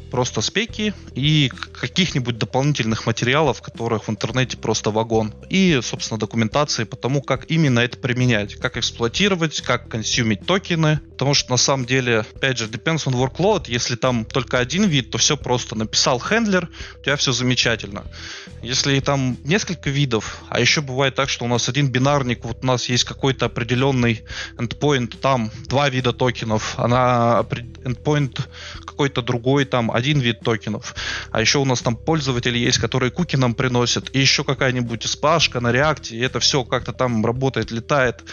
просто 0.10 0.42
спеки 0.42 0.94
и 1.14 1.52
каких-нибудь 1.74 2.38
дополнительных 2.38 3.06
материалов, 3.06 3.62
которых 3.62 4.08
в 4.08 4.12
интернете 4.12 4.58
просто 4.58 4.92
вагон. 4.92 5.34
И, 5.50 5.80
собственно, 5.82 6.20
документации 6.20 6.84
по 6.84 6.96
тому, 6.96 7.22
как 7.22 7.50
именно 7.50 7.80
это 7.80 7.98
применять, 7.98 8.56
как 8.56 8.78
эксплуатировать, 8.78 9.62
как 9.62 9.90
консюмить 9.90 10.46
токены. 10.46 11.00
Потому 11.12 11.34
что 11.34 11.52
на 11.52 11.58
самом 11.58 11.86
деле, 11.86 12.20
опять 12.20 12.58
же, 12.58 12.68
depends 12.68 13.06
on 13.06 13.14
workload. 13.14 13.66
Если 13.68 13.96
там 13.96 14.26
только 14.26 14.60
один 14.60 14.86
вид, 14.86 15.12
то 15.12 15.18
все 15.18 15.38
просто. 15.38 15.76
Написал 15.76 16.20
хендлер, 16.20 16.70
у 17.00 17.04
тебя 17.04 17.16
все 17.16 17.32
замечательно. 17.32 18.04
Если 18.62 19.00
там 19.00 19.38
несколько 19.44 19.90
видов, 19.90 20.42
а 20.50 20.60
еще 20.60 20.82
бывает 20.82 21.16
так, 21.16 21.30
что 21.30 21.46
у 21.46 21.48
нас 21.48 21.70
один 21.70 21.88
бинарник, 21.88 22.44
вот 22.44 22.60
у 22.64 22.66
нас 22.66 22.90
есть 22.90 23.04
какой-то 23.04 23.46
определенный 23.46 24.24
endpoint, 24.58 25.18
там 25.18 25.52
два 25.68 25.90
вида 25.90 26.14
токенов, 26.14 26.74
а 26.78 26.88
на 26.88 27.46
endpoint 27.84 28.42
какой-то 28.86 29.22
другой, 29.22 29.66
там 29.66 29.92
один 30.00 30.20
вид 30.20 30.40
токенов. 30.40 30.96
А 31.32 31.42
еще 31.42 31.60
у 31.60 31.66
нас 31.66 31.82
там 31.82 31.96
пользователи 31.96 32.58
есть, 32.58 32.80
которые 32.80 33.12
куки 33.12 33.36
нам 33.36 33.54
приносят, 33.54 34.10
и 34.16 34.20
еще 34.20 34.44
какая-нибудь 34.44 35.04
спашка 35.04 35.60
на 35.60 35.72
реакте, 35.72 36.16
и 36.16 36.20
это 36.20 36.40
все 36.40 36.64
как-то 36.64 36.94
там 36.94 37.26
работает, 37.26 37.72
летает, 37.72 38.24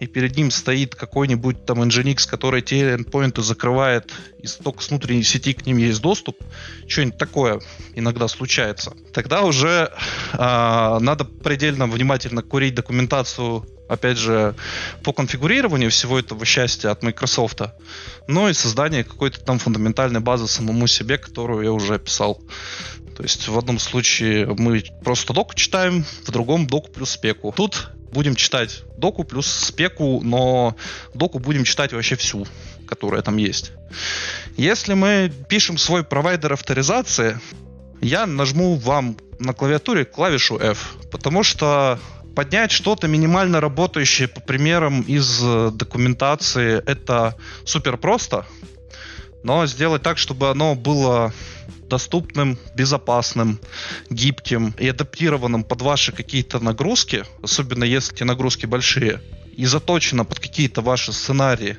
и 0.00 0.06
перед 0.06 0.36
ним 0.36 0.50
стоит 0.50 0.94
какой-нибудь 0.94 1.64
там 1.66 1.82
Nginx, 1.82 2.28
который 2.28 2.62
те 2.62 2.94
endpoinты 2.94 3.42
закрывает, 3.42 4.12
и 4.38 4.46
только 4.62 4.82
с 4.82 4.90
внутренней 4.90 5.24
сети 5.24 5.52
к 5.52 5.66
ним 5.66 5.76
есть 5.76 6.00
доступ, 6.00 6.36
что-нибудь 6.86 7.18
такое 7.18 7.60
иногда 7.94 8.28
случается. 8.28 8.94
Тогда 9.12 9.42
уже 9.42 9.92
э, 10.32 10.38
надо 10.38 11.24
предельно 11.24 11.86
внимательно 11.86 12.42
курить 12.42 12.74
документацию 12.74 13.66
опять 13.88 14.18
же, 14.18 14.54
по 15.02 15.12
конфигурированию 15.12 15.90
всего 15.90 16.18
этого 16.18 16.44
счастья 16.44 16.90
от 16.90 17.02
Microsoft, 17.02 17.62
но 18.26 18.48
и 18.48 18.52
создание 18.52 19.04
какой-то 19.04 19.40
там 19.40 19.58
фундаментальной 19.58 20.20
базы 20.20 20.46
самому 20.48 20.86
себе, 20.86 21.18
которую 21.18 21.64
я 21.64 21.72
уже 21.72 21.94
описал. 21.94 22.40
То 23.16 23.22
есть 23.22 23.48
в 23.48 23.58
одном 23.58 23.78
случае 23.78 24.46
мы 24.46 24.84
просто 25.02 25.32
доку 25.32 25.54
читаем, 25.54 26.04
в 26.24 26.30
другом 26.30 26.66
доку 26.66 26.90
плюс 26.90 27.10
спеку. 27.10 27.52
Тут 27.56 27.90
будем 28.12 28.34
читать 28.34 28.82
доку 28.98 29.24
плюс 29.24 29.46
спеку, 29.46 30.20
но 30.22 30.76
доку 31.14 31.38
будем 31.38 31.64
читать 31.64 31.92
вообще 31.92 32.16
всю, 32.16 32.46
которая 32.86 33.22
там 33.22 33.36
есть. 33.36 33.72
Если 34.56 34.94
мы 34.94 35.32
пишем 35.48 35.78
свой 35.78 36.04
провайдер 36.04 36.52
авторизации, 36.52 37.40
я 38.00 38.26
нажму 38.26 38.76
вам 38.76 39.16
на 39.38 39.52
клавиатуре 39.52 40.04
клавишу 40.04 40.58
F, 40.58 40.96
потому 41.10 41.42
что 41.42 41.98
поднять 42.36 42.70
что-то 42.70 43.08
минимально 43.08 43.60
работающее 43.60 44.28
по 44.28 44.40
примерам 44.40 45.00
из 45.00 45.40
э, 45.42 45.70
документации. 45.72 46.82
Это 46.86 47.34
супер 47.64 47.96
просто, 47.96 48.46
но 49.42 49.66
сделать 49.66 50.02
так, 50.02 50.18
чтобы 50.18 50.50
оно 50.50 50.74
было 50.74 51.32
доступным, 51.88 52.58
безопасным, 52.74 53.58
гибким 54.10 54.74
и 54.78 54.86
адаптированным 54.86 55.64
под 55.64 55.80
ваши 55.80 56.12
какие-то 56.12 56.60
нагрузки, 56.60 57.24
особенно 57.42 57.84
если 57.84 58.14
эти 58.14 58.24
нагрузки 58.24 58.66
большие, 58.66 59.22
и 59.56 59.64
заточено 59.64 60.26
под 60.26 60.38
какие-то 60.38 60.82
ваши 60.82 61.12
сценарии, 61.12 61.78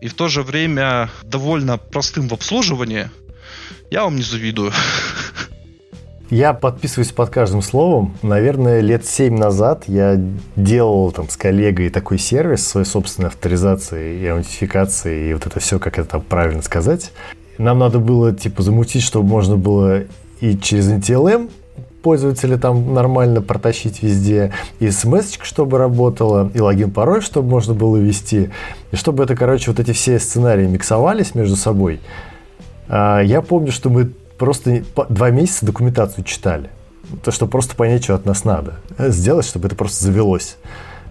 и 0.00 0.06
в 0.06 0.14
то 0.14 0.28
же 0.28 0.42
время 0.42 1.10
довольно 1.24 1.76
простым 1.76 2.28
в 2.28 2.34
обслуживании, 2.34 3.10
я 3.90 4.04
вам 4.04 4.14
не 4.14 4.22
завидую. 4.22 4.72
Я 6.30 6.54
подписываюсь 6.54 7.12
под 7.12 7.30
каждым 7.30 7.62
словом. 7.62 8.14
Наверное, 8.22 8.80
лет 8.80 9.06
семь 9.06 9.38
назад 9.38 9.84
я 9.86 10.20
делал 10.56 11.12
там 11.12 11.28
с 11.28 11.36
коллегой 11.36 11.88
такой 11.88 12.18
сервис 12.18 12.66
своей 12.66 12.86
собственной 12.86 13.28
авторизации 13.28 14.18
и 14.18 14.26
аутентификации, 14.26 15.30
и 15.30 15.34
вот 15.34 15.46
это 15.46 15.60
все, 15.60 15.78
как 15.78 15.98
это 15.98 16.08
там 16.08 16.22
правильно 16.22 16.62
сказать. 16.62 17.12
Нам 17.58 17.78
надо 17.78 18.00
было, 18.00 18.32
типа, 18.32 18.62
замутить, 18.62 19.02
чтобы 19.02 19.28
можно 19.28 19.56
было 19.56 20.02
и 20.40 20.58
через 20.58 20.90
NTLM 20.90 21.48
пользователя 22.02 22.56
там 22.56 22.94
нормально 22.94 23.42
протащить 23.42 24.02
везде, 24.02 24.52
и 24.78 24.90
смс 24.90 25.38
чтобы 25.42 25.78
работала, 25.78 26.50
и 26.54 26.60
логин, 26.60 26.92
пароль, 26.92 27.20
чтобы 27.20 27.48
можно 27.48 27.74
было 27.74 27.96
ввести, 27.96 28.50
и 28.92 28.96
чтобы 28.96 29.24
это, 29.24 29.34
короче, 29.34 29.72
вот 29.72 29.80
эти 29.80 29.92
все 29.92 30.20
сценарии 30.20 30.66
миксовались 30.66 31.34
между 31.34 31.56
собой. 31.56 32.00
А, 32.88 33.20
я 33.20 33.42
помню, 33.42 33.72
что 33.72 33.90
мы 33.90 34.12
просто 34.38 34.82
два 35.08 35.30
месяца 35.30 35.66
документацию 35.66 36.24
читали. 36.24 36.70
То, 37.22 37.30
что 37.30 37.46
просто 37.46 37.76
понять, 37.76 38.04
что 38.04 38.14
от 38.14 38.26
нас 38.26 38.44
надо. 38.44 38.74
Сделать, 38.98 39.46
чтобы 39.46 39.66
это 39.68 39.76
просто 39.76 40.04
завелось. 40.04 40.56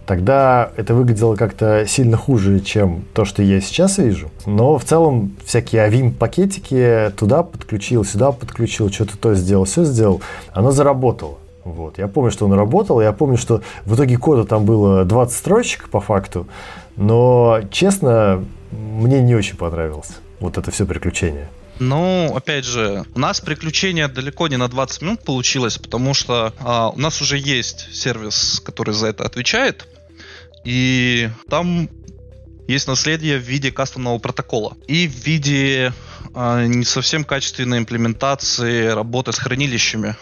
Тогда 0.06 0.70
это 0.76 0.94
выглядело 0.94 1.36
как-то 1.36 1.86
сильно 1.88 2.16
хуже, 2.16 2.60
чем 2.60 3.06
то, 3.14 3.26
что 3.26 3.42
я 3.42 3.60
сейчас 3.60 3.98
вижу. 3.98 4.30
Но 4.46 4.78
в 4.78 4.84
целом 4.84 5.36
всякие 5.46 5.82
авим-пакетики 5.82 7.12
туда 7.18 7.42
подключил, 7.42 8.06
сюда 8.06 8.32
подключил, 8.32 8.92
что-то 8.92 9.18
то 9.18 9.34
сделал, 9.34 9.66
все 9.66 9.84
сделал. 9.84 10.22
Оно 10.54 10.72
заработало. 10.72 11.38
Вот. 11.64 11.98
Я 11.98 12.08
помню, 12.08 12.30
что 12.30 12.46
он 12.46 12.54
работал, 12.54 13.02
я 13.02 13.12
помню, 13.12 13.38
что 13.38 13.62
в 13.86 13.96
итоге 13.96 14.18
кода 14.18 14.44
там 14.44 14.66
было 14.66 15.04
20 15.06 15.36
строчек 15.36 15.90
по 15.90 16.00
факту, 16.00 16.46
но, 16.96 17.62
честно, 17.72 18.46
мне 18.72 19.22
не 19.24 19.34
очень 19.34 19.58
понравилось 19.58 20.12
вот 20.40 20.58
это 20.58 20.70
все 20.70 20.86
приключение. 20.86 21.48
Ну, 21.80 22.34
опять 22.36 22.66
же, 22.66 23.06
у 23.14 23.20
нас 23.20 23.42
приключение 23.42 24.08
далеко 24.08 24.48
не 24.48 24.58
на 24.58 24.68
20 24.68 25.02
минут 25.02 25.24
получилось, 25.24 25.78
потому 25.78 26.14
что 26.14 26.54
а, 26.60 26.90
у 26.90 26.98
нас 26.98 27.22
уже 27.22 27.38
есть 27.38 27.94
сервис, 27.94 28.62
который 28.64 28.94
за 28.94 29.08
это 29.08 29.26
отвечает, 29.26 29.88
и 30.64 31.30
там 31.50 31.90
есть 32.68 32.88
наследие 32.88 33.38
в 33.38 33.44
виде 33.44 33.72
кастомного 33.72 34.18
протокола 34.18 34.76
и 34.88 35.08
в 35.08 35.26
виде 35.26 35.94
а, 36.34 36.66
не 36.66 36.86
совсем 36.86 37.24
качественной 37.24 37.80
имплементации 37.80 38.88
работы 38.88 39.32
с 39.32 39.38
хранилищами. 39.38 40.16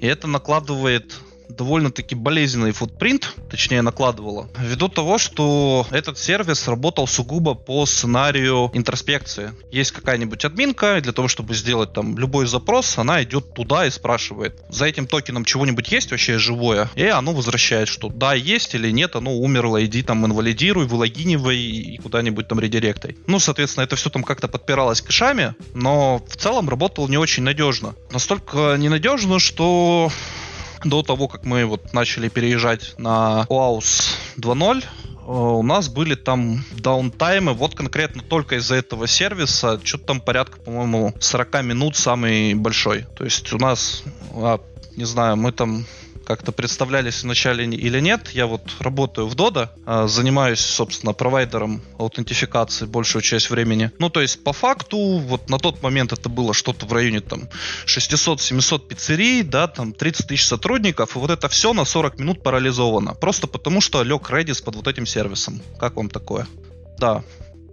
И 0.00 0.06
это 0.06 0.26
накладывает 0.26 1.14
довольно-таки 1.48 2.14
болезненный 2.14 2.72
футпринт, 2.72 3.34
точнее 3.50 3.82
накладывала, 3.82 4.48
ввиду 4.58 4.88
того, 4.88 5.18
что 5.18 5.86
этот 5.90 6.18
сервис 6.18 6.68
работал 6.68 7.06
сугубо 7.06 7.54
по 7.54 7.86
сценарию 7.86 8.70
интроспекции. 8.74 9.52
Есть 9.70 9.92
какая-нибудь 9.92 10.44
админка, 10.44 10.98
и 10.98 11.00
для 11.00 11.12
того, 11.12 11.28
чтобы 11.28 11.54
сделать 11.54 11.92
там 11.92 12.18
любой 12.18 12.46
запрос, 12.46 12.98
она 12.98 13.22
идет 13.22 13.54
туда 13.54 13.86
и 13.86 13.90
спрашивает, 13.90 14.60
за 14.68 14.86
этим 14.86 15.06
токеном 15.06 15.44
чего-нибудь 15.44 15.90
есть 15.90 16.10
вообще 16.10 16.38
живое? 16.38 16.90
И 16.94 17.04
оно 17.04 17.32
возвращает, 17.32 17.88
что 17.88 18.08
да, 18.08 18.34
есть 18.34 18.74
или 18.74 18.90
нет, 18.90 19.16
оно 19.16 19.34
умерло, 19.34 19.84
иди 19.84 20.02
там 20.02 20.24
инвалидируй, 20.26 20.86
вылогинивай 20.86 21.58
и 21.58 21.96
куда-нибудь 21.98 22.48
там 22.48 22.60
редиректай. 22.60 23.16
Ну, 23.26 23.38
соответственно, 23.38 23.84
это 23.84 23.96
все 23.96 24.10
там 24.10 24.24
как-то 24.24 24.48
подпиралось 24.48 25.00
кэшами, 25.00 25.54
но 25.74 26.22
в 26.28 26.36
целом 26.36 26.68
работало 26.68 27.08
не 27.08 27.18
очень 27.18 27.42
надежно. 27.42 27.94
Настолько 28.10 28.76
ненадежно, 28.78 29.38
что 29.38 30.10
до 30.84 31.02
того, 31.02 31.28
как 31.28 31.44
мы 31.44 31.64
вот 31.64 31.92
начали 31.92 32.28
переезжать 32.28 32.94
на 32.98 33.46
OAuth 33.48 34.16
2.0, 34.36 34.84
э, 34.84 35.30
у 35.30 35.62
нас 35.62 35.88
были 35.88 36.14
там 36.14 36.64
даунтаймы, 36.72 37.52
вот 37.52 37.74
конкретно 37.74 38.22
только 38.22 38.56
из-за 38.56 38.76
этого 38.76 39.06
сервиса, 39.06 39.80
что-то 39.82 40.04
там 40.06 40.20
порядка, 40.20 40.58
по-моему, 40.60 41.14
40 41.18 41.62
минут 41.62 41.96
самый 41.96 42.54
большой. 42.54 43.06
То 43.16 43.24
есть 43.24 43.52
у 43.52 43.58
нас, 43.58 44.02
а, 44.34 44.60
не 44.96 45.04
знаю, 45.04 45.36
мы 45.36 45.52
там 45.52 45.86
как-то 46.28 46.52
представлялись 46.52 47.22
вначале 47.22 47.64
или 47.64 48.00
нет. 48.00 48.28
Я 48.34 48.46
вот 48.46 48.60
работаю 48.80 49.26
в 49.28 49.34
Dodo, 49.34 49.70
а, 49.86 50.06
занимаюсь, 50.08 50.60
собственно, 50.60 51.14
провайдером 51.14 51.80
аутентификации 51.98 52.84
большую 52.84 53.22
часть 53.22 53.48
времени. 53.48 53.92
Ну, 53.98 54.10
то 54.10 54.20
есть, 54.20 54.44
по 54.44 54.52
факту, 54.52 54.98
вот 54.98 55.48
на 55.48 55.58
тот 55.58 55.82
момент 55.82 56.12
это 56.12 56.28
было 56.28 56.52
что-то 56.52 56.84
в 56.84 56.92
районе 56.92 57.20
там 57.20 57.48
600-700 57.86 58.88
пиццерий, 58.88 59.42
да, 59.42 59.68
там 59.68 59.94
30 59.94 60.26
тысяч 60.26 60.44
сотрудников, 60.44 61.16
и 61.16 61.18
вот 61.18 61.30
это 61.30 61.48
все 61.48 61.72
на 61.72 61.86
40 61.86 62.18
минут 62.18 62.42
парализовано. 62.42 63.14
Просто 63.14 63.46
потому, 63.46 63.80
что 63.80 64.02
лег 64.02 64.28
Redis 64.28 64.62
под 64.62 64.76
вот 64.76 64.86
этим 64.86 65.06
сервисом. 65.06 65.62
Как 65.80 65.96
вам 65.96 66.10
такое? 66.10 66.46
Да, 66.98 67.24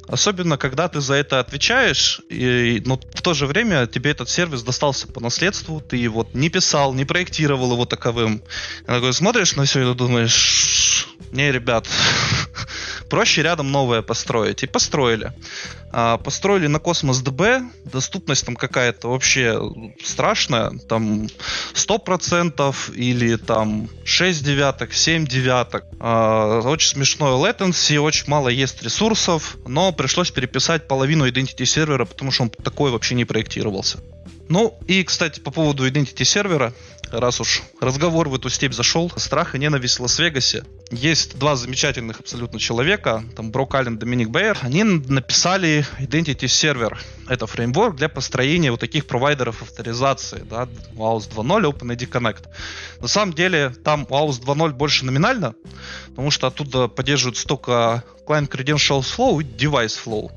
Особенно, 0.07 0.57
когда 0.57 0.87
ты 0.87 1.01
за 1.01 1.15
это 1.15 1.39
отвечаешь, 1.39 2.21
и, 2.29 2.81
но 2.85 2.97
в 2.97 3.21
то 3.21 3.33
же 3.33 3.47
время 3.47 3.87
тебе 3.87 4.11
этот 4.11 4.29
сервис 4.29 4.63
достался 4.63 5.07
по 5.07 5.19
наследству, 5.19 5.81
ты 5.81 5.97
его 5.97 6.27
не 6.33 6.49
писал, 6.49 6.93
не 6.93 7.05
проектировал 7.05 7.73
его 7.73 7.85
таковым. 7.85 8.43
И 8.83 8.85
такой 8.85 9.13
смотришь 9.13 9.55
на 9.55 9.65
все 9.65 9.91
и 9.91 9.95
думаешь, 9.95 11.07
не, 11.31 11.51
ребят, 11.51 11.87
проще 13.09 13.43
рядом 13.43 13.71
новое 13.71 14.01
построить. 14.01 14.63
И 14.63 14.67
построили. 14.67 15.33
А, 15.91 16.17
построили 16.17 16.67
на 16.67 16.79
Cosmos 16.79 17.21
DB, 17.21 17.61
доступность 17.85 18.45
там 18.45 18.57
какая-то 18.57 19.07
вообще 19.09 19.59
страшная, 20.03 20.71
там 20.89 21.27
100% 21.73 22.95
или 22.95 23.37
там 23.37 23.89
6 24.03 24.43
девяток, 24.43 24.93
7 24.93 25.25
девяток. 25.25 25.85
А, 25.99 26.59
очень 26.61 26.89
смешное 26.89 27.31
latency, 27.31 27.97
очень 27.97 28.25
мало 28.27 28.49
есть 28.49 28.83
ресурсов, 28.83 29.55
но 29.65 29.93
пришлось 29.93 30.31
переписать 30.31 30.87
половину 30.87 31.25
identity 31.25 31.65
сервера, 31.65 32.03
потому 32.03 32.31
что 32.31 32.43
он 32.43 32.49
такой 32.49 32.91
вообще 32.91 33.15
не 33.15 33.23
проектировался. 33.23 33.99
Ну 34.47 34.77
и, 34.87 35.03
кстати, 35.03 35.39
по 35.39 35.49
поводу 35.49 35.87
identity 35.87 36.23
сервера, 36.23 36.73
раз 37.11 37.41
уж 37.41 37.63
разговор 37.79 38.29
в 38.29 38.35
эту 38.35 38.49
степь 38.49 38.73
зашел, 38.73 39.11
страх 39.15 39.55
и 39.55 39.59
ненависть 39.59 39.99
в 39.99 40.01
Лас-Вегасе. 40.01 40.63
Есть 40.91 41.37
два 41.37 41.55
замечательных 41.55 42.19
абсолютно 42.19 42.59
человека, 42.59 43.23
там 43.35 43.51
Брок 43.51 43.75
Аллен, 43.75 43.97
Доминик 43.97 44.29
Бейер. 44.29 44.57
Они 44.61 44.83
написали 44.83 45.85
Identity 45.99 46.45
Server. 46.45 46.97
Это 47.27 47.47
фреймворк 47.47 47.95
для 47.95 48.09
построения 48.09 48.71
вот 48.71 48.79
таких 48.79 49.07
провайдеров 49.07 49.61
авторизации, 49.61 50.43
да, 50.49 50.67
WAUS 50.93 51.29
2.0, 51.29 51.63
OpenID 51.71 52.09
Connect. 52.09 52.45
На 53.01 53.07
самом 53.07 53.33
деле 53.33 53.69
там 53.83 54.03
WAUS 54.03 54.41
2.0 54.41 54.73
больше 54.73 55.05
номинально, 55.05 55.55
потому 56.09 56.31
что 56.31 56.47
оттуда 56.47 56.87
поддерживают 56.87 57.43
только 57.45 58.03
Client 58.27 58.49
Credentials 58.49 59.05
Flow 59.15 59.41
и 59.41 59.45
Device 59.45 59.97
Flow. 60.03 60.31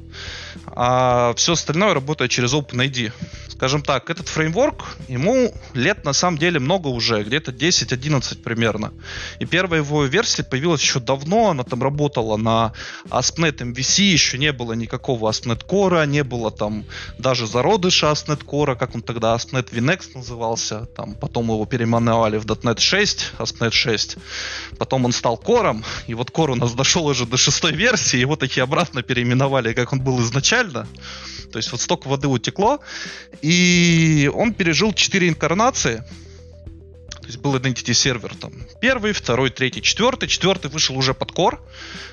А 0.66 1.34
все 1.36 1.52
остальное 1.52 1.94
работает 1.94 2.30
через 2.30 2.52
OpenID 2.54 3.12
скажем 3.58 3.82
так, 3.82 4.08
этот 4.08 4.28
фреймворк, 4.28 4.84
ему 5.08 5.52
лет 5.74 6.04
на 6.04 6.12
самом 6.12 6.38
деле 6.38 6.60
много 6.60 6.86
уже, 6.86 7.24
где-то 7.24 7.50
10-11 7.50 8.40
примерно. 8.44 8.92
И 9.40 9.46
первая 9.46 9.80
его 9.80 10.04
версия 10.04 10.44
появилась 10.44 10.80
еще 10.80 11.00
давно, 11.00 11.50
она 11.50 11.64
там 11.64 11.82
работала 11.82 12.36
на 12.36 12.72
ASP.NET 13.10 13.56
MVC, 13.56 14.02
еще 14.02 14.38
не 14.38 14.52
было 14.52 14.74
никакого 14.74 15.28
ASP.NET 15.28 15.66
Core, 15.66 16.06
не 16.06 16.22
было 16.22 16.52
там 16.52 16.84
даже 17.18 17.48
зародыша 17.48 18.06
ASP.NET 18.06 18.44
Core, 18.44 18.76
как 18.76 18.94
он 18.94 19.02
тогда 19.02 19.34
ASP.NET 19.34 19.72
VNext 19.72 20.10
назывался, 20.14 20.86
там 20.94 21.16
потом 21.16 21.46
его 21.46 21.66
переименовали 21.66 22.36
в 22.38 22.46
.NET 22.46 22.78
6, 22.78 23.32
ASP.NET 23.40 23.72
6, 23.72 24.18
потом 24.78 25.04
он 25.04 25.10
стал 25.10 25.36
Core, 25.36 25.84
и 26.06 26.14
вот 26.14 26.30
Core 26.30 26.52
у 26.52 26.54
нас 26.54 26.74
дошел 26.74 27.06
уже 27.06 27.26
до 27.26 27.36
шестой 27.36 27.72
версии, 27.72 28.18
его 28.18 28.36
таки 28.36 28.60
обратно 28.60 29.02
переименовали, 29.02 29.72
как 29.72 29.92
он 29.92 30.00
был 30.00 30.20
изначально. 30.20 30.47
То 31.52 31.56
есть 31.56 31.72
вот 31.72 31.80
столько 31.80 32.08
воды 32.08 32.28
утекло, 32.28 32.80
и 33.42 34.30
он 34.32 34.52
пережил 34.52 34.92
четыре 34.92 35.28
инкарнации. 35.28 36.04
То 37.20 37.26
есть 37.26 37.38
был 37.38 37.56
Identity 37.56 37.92
сервер 37.92 38.34
там 38.34 38.52
первый, 38.80 39.12
второй, 39.12 39.50
третий, 39.50 39.82
четвертый. 39.82 40.28
Четвертый 40.28 40.70
вышел 40.70 40.96
уже 40.96 41.12
под 41.14 41.32
Core. 41.32 41.58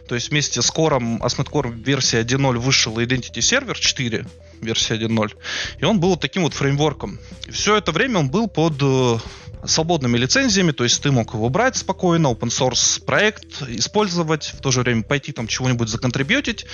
То 0.08 0.16
есть 0.16 0.30
вместе 0.30 0.62
с 0.62 0.70
Core, 0.70 1.00
ASP.NET 1.20 1.50
Core 1.50 1.74
версия 1.74 2.22
1.0 2.22 2.58
вышел 2.58 2.98
Identity 3.00 3.42
сервер 3.42 3.80
4, 3.80 4.26
версия 4.66 4.96
1.0. 4.96 5.34
И 5.80 5.86
он 5.86 6.00
был 6.00 6.10
вот 6.10 6.22
таким 6.22 6.44
вот 6.44 6.54
фреймворком. 6.54 7.20
Все 7.50 7.78
это 7.78 7.92
время 7.92 8.20
он 8.20 8.30
был 8.30 8.48
под 8.48 8.74
э, 8.82 9.18
свободными 9.68 10.18
лицензиями, 10.18 10.72
то 10.72 10.84
есть 10.84 11.02
ты 11.02 11.12
мог 11.12 11.34
его 11.34 11.50
брать 11.50 11.76
спокойно, 11.76 12.28
open 12.28 12.50
source 12.50 13.04
проект 13.04 13.62
использовать, 13.68 14.54
в 14.54 14.62
то 14.62 14.72
же 14.72 14.82
время 14.82 15.04
пойти 15.04 15.32
там 15.32 15.48
чего-нибудь 15.48 15.90
законтрибьютить, 15.90 16.66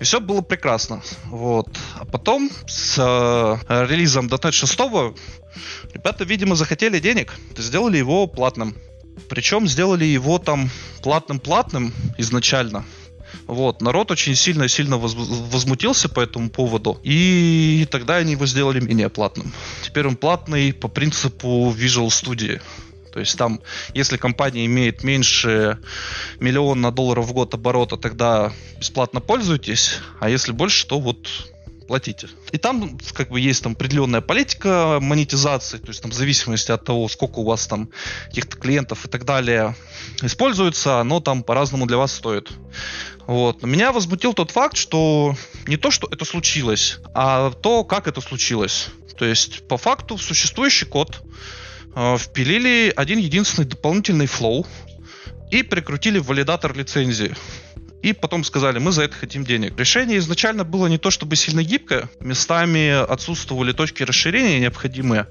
и 0.00 0.04
все 0.04 0.20
было 0.20 0.40
прекрасно. 0.40 1.02
Вот. 1.26 1.68
А 1.98 2.04
потом 2.04 2.50
с 2.66 2.96
э, 2.98 3.86
релизом 3.86 4.26
.NET 4.26 4.52
6 4.52 4.78
ребята, 5.92 6.24
видимо, 6.24 6.54
захотели 6.54 6.98
денег, 6.98 7.34
сделали 7.56 7.98
его 7.98 8.26
платным. 8.26 8.76
Причем 9.28 9.68
сделали 9.68 10.04
его 10.04 10.38
там 10.38 10.70
платным-платным 11.02 11.92
изначально. 12.18 12.84
Вот, 13.46 13.82
народ 13.82 14.10
очень 14.10 14.34
сильно-сильно 14.34 14.96
воз 14.96 15.14
возмутился 15.14 16.08
по 16.08 16.20
этому 16.20 16.48
поводу, 16.48 16.98
и 17.02 17.86
тогда 17.90 18.16
они 18.16 18.32
его 18.32 18.46
сделали 18.46 18.80
менее 18.80 19.10
платным. 19.10 19.52
Теперь 19.82 20.06
он 20.06 20.16
платный 20.16 20.72
по 20.72 20.88
принципу 20.88 21.74
Visual 21.76 22.08
Studio. 22.08 22.60
То 23.12 23.20
есть 23.20 23.38
там, 23.38 23.60
если 23.92 24.16
компания 24.16 24.66
имеет 24.66 25.04
меньше 25.04 25.78
миллиона 26.40 26.90
долларов 26.90 27.26
в 27.26 27.32
год 27.32 27.54
оборота, 27.54 27.96
тогда 27.96 28.52
бесплатно 28.80 29.20
пользуйтесь, 29.20 30.00
а 30.18 30.28
если 30.28 30.50
больше, 30.50 30.86
то 30.88 30.98
вот 30.98 31.28
платите. 31.86 32.28
И 32.50 32.58
там 32.58 32.98
как 33.12 33.30
бы 33.30 33.40
есть 33.40 33.62
там 33.62 33.72
определенная 33.72 34.20
политика 34.20 34.98
монетизации, 35.00 35.78
то 35.78 35.88
есть 35.88 36.02
там 36.02 36.10
в 36.10 36.14
зависимости 36.14 36.72
от 36.72 36.84
того, 36.84 37.08
сколько 37.08 37.38
у 37.38 37.44
вас 37.44 37.66
там 37.66 37.88
каких-то 38.28 38.56
клиентов 38.56 39.04
и 39.04 39.08
так 39.08 39.24
далее 39.24 39.76
используется, 40.22 40.98
оно 41.00 41.20
там 41.20 41.42
по-разному 41.42 41.86
для 41.86 41.98
вас 41.98 42.12
стоит. 42.12 42.50
Вот. 43.26 43.62
Меня 43.62 43.92
возмутил 43.92 44.34
тот 44.34 44.50
факт, 44.50 44.76
что 44.76 45.34
не 45.66 45.76
то, 45.76 45.90
что 45.90 46.08
это 46.10 46.24
случилось, 46.24 46.98
а 47.14 47.50
то, 47.50 47.84
как 47.84 48.06
это 48.06 48.20
случилось. 48.20 48.88
То 49.16 49.24
есть, 49.24 49.66
по 49.68 49.76
факту, 49.76 50.16
в 50.16 50.22
существующий 50.22 50.86
код 50.86 51.22
э, 51.94 52.16
впилили 52.18 52.92
один 52.94 53.18
единственный 53.18 53.66
дополнительный 53.66 54.26
флоу 54.26 54.66
и 55.50 55.62
прикрутили 55.62 56.18
валидатор 56.18 56.76
лицензии 56.76 57.34
и 58.04 58.12
потом 58.12 58.44
сказали, 58.44 58.78
мы 58.78 58.92
за 58.92 59.04
это 59.04 59.16
хотим 59.16 59.44
денег. 59.44 59.78
Решение 59.78 60.18
изначально 60.18 60.62
было 60.62 60.88
не 60.88 60.98
то 60.98 61.10
чтобы 61.10 61.36
сильно 61.36 61.62
гибкое, 61.62 62.10
местами 62.20 62.90
отсутствовали 62.90 63.72
точки 63.72 64.02
расширения 64.02 64.60
необходимые, 64.60 65.26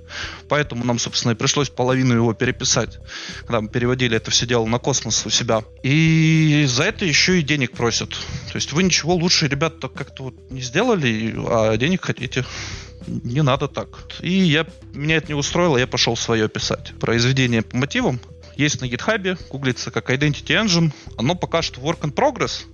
поэтому 0.50 0.84
нам, 0.84 0.98
собственно, 0.98 1.34
и 1.34 1.36
пришлось 1.36 1.70
половину 1.70 2.16
его 2.16 2.34
переписать, 2.34 2.98
когда 3.42 3.62
мы 3.62 3.70
переводили 3.70 4.18
это 4.18 4.32
все 4.32 4.48
дело 4.48 4.66
на 4.66 4.80
космос 4.80 5.24
у 5.28 5.30
себя. 5.30 5.64
И 5.84 6.66
за 6.68 6.86
это 6.86 7.06
еще 7.06 7.40
и 7.40 7.44
денег 7.44 7.74
просят. 7.74 8.10
То 8.10 8.56
есть 8.56 8.74
вы 8.74 8.82
ничего 8.82 9.14
лучше, 9.14 9.48
ребята, 9.48 9.88
как-то 9.88 10.24
вот 10.24 10.36
не 10.50 10.62
сделали, 10.62 11.36
а 11.48 11.78
денег 11.78 12.04
хотите 12.04 12.44
не 13.08 13.44
надо 13.44 13.68
так. 13.68 13.90
И 14.22 14.32
я, 14.32 14.66
меня 14.94 15.18
это 15.18 15.28
не 15.28 15.34
устроило, 15.36 15.78
я 15.78 15.86
пошел 15.86 16.16
свое 16.16 16.50
писать. 16.50 16.94
Произведение 17.00 17.62
по 17.62 17.78
мотивам, 17.78 18.20
есть 18.56 18.82
на 18.82 18.86
GitHub, 18.86 19.38
гуглится 19.49 19.91
как 19.91 20.10
Identity 20.10 20.64
Engine. 20.64 20.91
Оно 21.18 21.36
пока 21.36 21.62
что 21.62 21.82
work 21.82 22.01
in 22.01 22.14
progress 22.14 22.66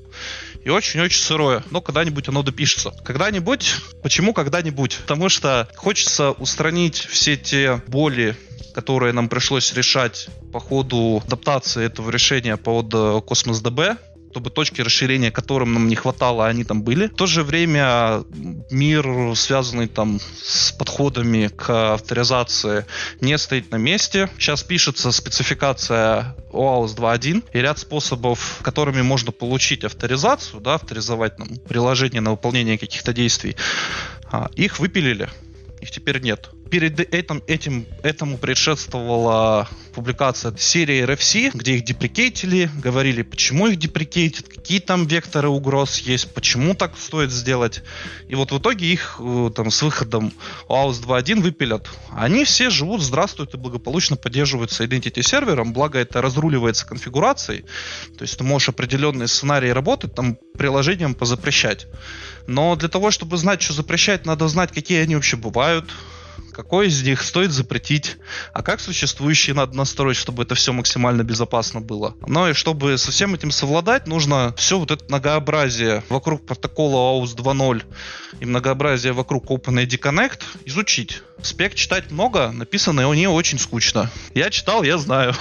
и 0.63 0.69
очень-очень 0.69 1.21
сырое. 1.21 1.63
Но 1.71 1.82
когда-нибудь 1.82 2.27
оно 2.27 2.43
допишется. 2.43 2.91
Когда-нибудь. 3.03 3.75
Почему 4.03 4.34
когда-нибудь? 4.34 4.97
Потому 5.01 5.30
что 5.30 5.67
хочется 5.75 6.32
устранить 6.32 6.97
все 6.97 7.38
те 7.38 7.82
боли, 7.88 8.36
которые 8.73 9.13
нам 9.13 9.30
пришлось 9.30 9.73
решать 9.73 10.27
по 10.51 10.59
ходу 10.59 11.21
адаптации 11.25 11.86
этого 11.86 12.09
решения 12.09 12.57
под 12.57 12.93
Cosmos 12.93 13.63
DB 13.63 13.97
чтобы 14.32 14.49
точки 14.49 14.82
расширения, 14.82 15.32
которым 15.32 15.73
нам 15.73 15.88
не 15.88 15.95
хватало, 15.95 16.47
они 16.47 16.63
там 16.63 16.84
были. 16.84 17.07
В 17.07 17.15
то 17.15 17.25
же 17.25 17.43
время 17.43 18.23
мир, 18.69 19.36
связанный 19.36 19.88
там 19.88 20.19
с 20.19 20.71
подходами 20.71 21.47
к 21.47 21.93
авторизации, 21.93 22.86
не 23.21 23.38
стоит 23.38 23.71
на 23.71 23.77
месте. 23.77 24.30
Сейчас 24.38 24.63
пишется 24.63 25.11
спецификация 25.11 26.36
OAuth 26.51 26.95
2.1 26.95 27.43
и 27.53 27.59
ряд 27.59 27.80
способов, 27.80 28.59
которыми 28.61 29.01
можно 29.01 29.32
получить 29.32 29.84
авторизацию, 29.84 30.61
да, 30.61 30.75
авторизовать 30.75 31.39
нам 31.39 31.49
приложение 31.67 32.21
на 32.21 32.32
выполнение 32.32 32.77
каких-то 32.77 33.13
действий. 33.13 33.55
А, 34.32 34.49
их 34.55 34.80
выпилили 34.80 35.30
их 35.82 35.91
теперь 35.91 36.21
нет. 36.21 36.49
Перед 36.70 36.99
этим, 36.99 37.41
этим, 37.47 37.86
этому 38.03 38.38
предшествовала 38.38 39.67
публикация 39.93 40.55
серии 40.57 41.03
RFC, 41.03 41.51
где 41.53 41.76
их 41.76 41.84
деприкейтили, 41.84 42.70
говорили, 42.76 43.24
почему 43.24 43.67
их 43.67 43.78
деприкейтят, 43.78 44.47
какие 44.47 44.80
там 44.80 45.07
векторы 45.07 45.49
угроз 45.49 45.99
есть, 45.99 46.34
почему 46.34 46.76
так 46.76 46.97
стоит 46.97 47.32
сделать. 47.32 47.82
И 48.28 48.36
вот 48.36 48.51
в 48.51 48.59
итоге 48.59 48.86
их 48.86 49.20
э, 49.20 49.51
там 49.55 49.72
с 49.72 49.82
выходом 49.82 50.32
OAuth 50.67 51.03
2.1 51.03 51.41
выпилят. 51.41 51.89
Они 52.11 52.45
все 52.45 52.70
живут, 52.70 53.01
здравствуют 53.01 53.53
и 53.55 53.57
благополучно 53.57 54.15
поддерживаются 54.15 54.84
identity 54.84 55.22
сервером, 55.22 55.74
благо 55.74 55.99
это 55.99 56.22
разруливается 56.22 56.86
конфигурацией. 56.86 57.65
То 58.17 58.22
есть 58.22 58.38
ты 58.38 58.43
можешь 58.43 58.70
определенные 58.70 59.28
сценарии 59.28 59.70
работать, 59.70 60.13
там 60.13 60.38
приложением 60.57 61.15
позапрещать. 61.15 61.88
Но 62.47 62.76
для 62.76 62.89
того, 62.89 63.11
чтобы 63.11 63.38
знать, 63.38 63.61
что 63.61 63.74
запрещать, 63.74 64.26
надо 64.26 64.47
знать, 64.47 64.72
какие 64.72 65.01
они 65.01 65.15
вообще 65.15 65.36
бывают, 65.36 65.89
какой 66.52 66.88
из 66.88 67.02
них 67.04 67.22
стоит 67.24 67.52
запретить, 67.52 68.18
а 68.54 68.62
как 68.62 68.80
существующие 68.80 69.56
надо 69.56 69.76
настроить, 69.76 70.18
чтобы 70.18 70.43
это 70.43 70.56
все 70.56 70.74
максимально 70.74 71.24
безопасно 71.24 71.82
было. 71.82 72.16
Но 72.28 72.50
и 72.50 72.54
чтобы 72.54 72.97
со 72.97 73.12
всем 73.12 73.36
этим 73.36 73.52
совладать, 73.52 74.08
нужно 74.08 74.54
все 74.58 74.80
вот 74.80 74.91
это 74.91 75.04
многообразие 75.08 76.04
вокруг 76.10 76.45
протокола 76.45 77.20
AUS 77.20 77.36
2.0 77.36 77.84
и 78.39 78.45
многообразие 78.45 79.14
вокруг 79.14 79.50
OpenID 79.50 80.00
Connect 80.00 80.41
изучить. 80.66 81.22
Спек 81.41 81.74
читать 81.76 82.12
много, 82.12 82.52
написано 82.52 83.02
его 83.02 83.16
не 83.16 83.28
очень 83.28 83.60
скучно. 83.60 84.12
Я 84.34 84.50
читал, 84.50 84.84
я 84.84 84.97
знаю. 84.97 85.34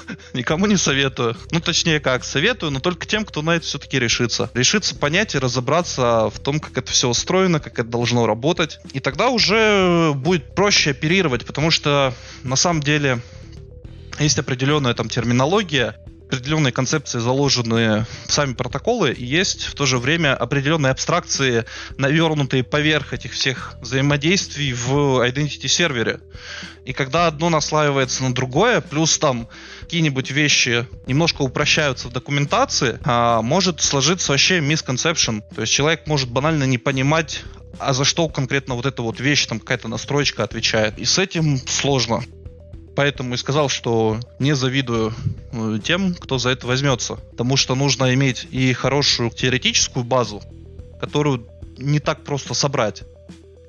Никому 0.32 0.66
не 0.66 0.76
советую. 0.76 1.36
Ну, 1.50 1.60
точнее 1.60 2.00
как, 2.00 2.24
советую, 2.24 2.72
но 2.72 2.80
только 2.80 3.06
тем, 3.06 3.24
кто 3.24 3.42
на 3.42 3.56
это 3.56 3.66
все-таки 3.66 3.98
решится. 3.98 4.50
Решится 4.54 4.94
понять 4.94 5.34
и 5.34 5.38
разобраться 5.38 6.30
в 6.30 6.38
том, 6.40 6.60
как 6.60 6.78
это 6.78 6.90
все 6.90 7.08
устроено, 7.08 7.60
как 7.60 7.78
это 7.78 7.88
должно 7.88 8.26
работать. 8.26 8.78
И 8.92 9.00
тогда 9.00 9.28
уже 9.28 10.12
будет 10.14 10.51
проще 10.54 10.90
оперировать, 10.90 11.44
потому 11.44 11.70
что 11.70 12.14
на 12.42 12.56
самом 12.56 12.82
деле 12.82 13.20
есть 14.18 14.38
определенная 14.38 14.94
там 14.94 15.08
терминология, 15.08 15.96
определенные 16.32 16.72
концепции 16.72 17.18
заложены 17.18 18.06
в 18.26 18.32
сами 18.32 18.54
протоколы, 18.54 19.12
и 19.12 19.24
есть 19.24 19.64
в 19.64 19.74
то 19.74 19.84
же 19.84 19.98
время 19.98 20.34
определенные 20.34 20.90
абстракции, 20.90 21.66
навернутые 21.98 22.64
поверх 22.64 23.12
этих 23.12 23.32
всех 23.32 23.74
взаимодействий 23.82 24.72
в 24.72 25.22
identity 25.28 25.68
сервере. 25.68 26.20
И 26.86 26.94
когда 26.94 27.26
одно 27.26 27.50
наслаивается 27.50 28.24
на 28.24 28.34
другое, 28.34 28.80
плюс 28.80 29.18
там 29.18 29.46
какие-нибудь 29.80 30.30
вещи 30.30 30.86
немножко 31.06 31.42
упрощаются 31.42 32.08
в 32.08 32.12
документации, 32.12 32.98
а, 33.04 33.42
может 33.42 33.82
сложиться 33.82 34.32
вообще 34.32 34.60
misconception. 34.60 35.42
То 35.54 35.60
есть 35.60 35.72
человек 35.72 36.06
может 36.06 36.30
банально 36.30 36.64
не 36.64 36.78
понимать, 36.78 37.44
а 37.78 37.92
за 37.92 38.04
что 38.04 38.28
конкретно 38.28 38.74
вот 38.74 38.86
эта 38.86 39.02
вот 39.02 39.20
вещь, 39.20 39.46
там 39.46 39.60
какая-то 39.60 39.88
настройка 39.88 40.44
отвечает. 40.44 40.98
И 40.98 41.04
с 41.04 41.18
этим 41.18 41.58
сложно. 41.66 42.22
Поэтому 42.94 43.34
и 43.34 43.38
сказал, 43.38 43.68
что 43.68 44.20
не 44.38 44.54
завидую 44.54 45.14
э, 45.52 45.78
тем, 45.82 46.14
кто 46.14 46.38
за 46.38 46.50
это 46.50 46.66
возьмется. 46.66 47.16
Потому 47.16 47.56
что 47.56 47.74
нужно 47.74 48.12
иметь 48.14 48.46
и 48.50 48.72
хорошую 48.74 49.30
теоретическую 49.30 50.04
базу, 50.04 50.42
которую 51.00 51.48
не 51.78 52.00
так 52.00 52.22
просто 52.24 52.54
собрать. 52.54 53.02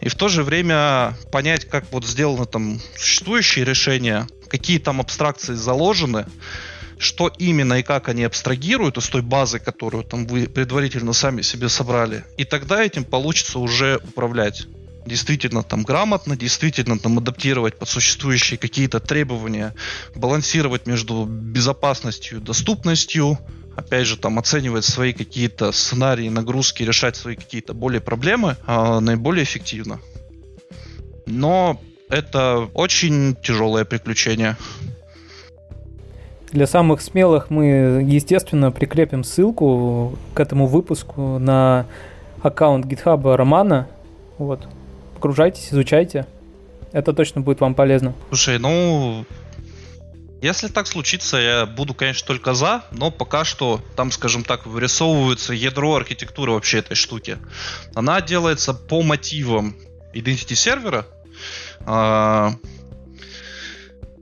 И 0.02 0.10
в 0.10 0.16
то 0.16 0.28
же 0.28 0.44
время 0.44 1.16
понять, 1.32 1.66
как 1.66 1.86
вот 1.92 2.06
сделаны 2.06 2.46
там 2.46 2.82
существующие 2.98 3.64
решения, 3.64 4.28
какие 4.50 4.78
там 4.78 5.00
абстракции 5.00 5.54
заложены, 5.54 6.26
что 6.98 7.32
именно 7.38 7.80
и 7.80 7.84
как 7.84 8.10
они 8.10 8.24
абстрагируют 8.24 8.98
из 8.98 9.08
той 9.08 9.22
базы, 9.22 9.60
которую 9.60 10.04
там 10.04 10.26
вы 10.28 10.48
предварительно 10.48 11.14
сами 11.14 11.42
себе 11.42 11.70
собрали. 11.70 12.24
И 12.38 12.46
тогда 12.46 12.84
этим 12.84 13.04
получится 13.04 13.60
уже 13.60 14.00
управлять 14.04 14.68
действительно 15.06 15.64
там 15.64 15.84
грамотно, 15.84 16.36
действительно 16.36 16.98
там 16.98 17.18
адаптировать 17.18 17.78
под 17.78 17.90
существующие 17.90 18.58
какие-то 18.58 19.00
требования, 19.00 19.76
балансировать 20.16 20.88
между 20.88 21.26
безопасностью 21.26 22.40
и 22.40 22.42
доступностью, 22.42 23.38
опять 23.76 24.08
же, 24.08 24.18
там 24.18 24.40
оценивать 24.40 24.86
свои 24.86 25.14
какие-то 25.14 25.72
сценарии, 25.72 26.30
нагрузки, 26.30 26.84
решать 26.84 27.16
свои 27.16 27.36
какие-то 27.36 27.74
более 27.74 28.02
проблемы 28.02 28.58
а, 28.66 29.00
наиболее 29.00 29.44
эффективно. 29.44 30.00
Но 31.26 31.82
это 32.10 32.70
очень 32.74 33.36
тяжелое 33.36 33.86
приключение. 33.86 34.58
Для 36.54 36.68
самых 36.68 37.02
смелых 37.02 37.50
мы, 37.50 38.06
естественно, 38.08 38.72
прикрепим 38.72 39.24
ссылку 39.24 40.20
к 40.36 40.40
этому 40.40 40.68
выпуску 40.68 41.40
на 41.40 41.88
аккаунт 42.44 42.86
GitHub 42.86 43.36
Романа. 43.36 43.88
Вот, 44.38 44.68
погружайтесь, 45.16 45.70
изучайте. 45.72 46.28
Это 46.92 47.12
точно 47.12 47.42
будет 47.42 47.60
вам 47.60 47.74
полезно. 47.74 48.14
Слушай, 48.30 48.60
ну, 48.60 49.26
если 50.44 50.68
так 50.68 50.86
случится, 50.86 51.38
я 51.38 51.66
буду, 51.66 51.96
конечно, 51.96 52.28
только 52.28 52.54
за, 52.54 52.84
но 52.92 53.10
пока 53.10 53.46
что 53.46 53.82
там, 53.96 54.12
скажем 54.12 54.44
так, 54.44 54.68
вырисовывается 54.68 55.54
ядро 55.54 55.96
архитектуры 55.96 56.52
вообще 56.52 56.78
этой 56.78 56.94
штуки. 56.94 57.40
Она 57.96 58.22
делается 58.22 58.76
по 58.76 59.02
мотивам 59.02 59.76
Identity 60.14 60.54
сервера, 60.54 61.08
а, 61.80 62.54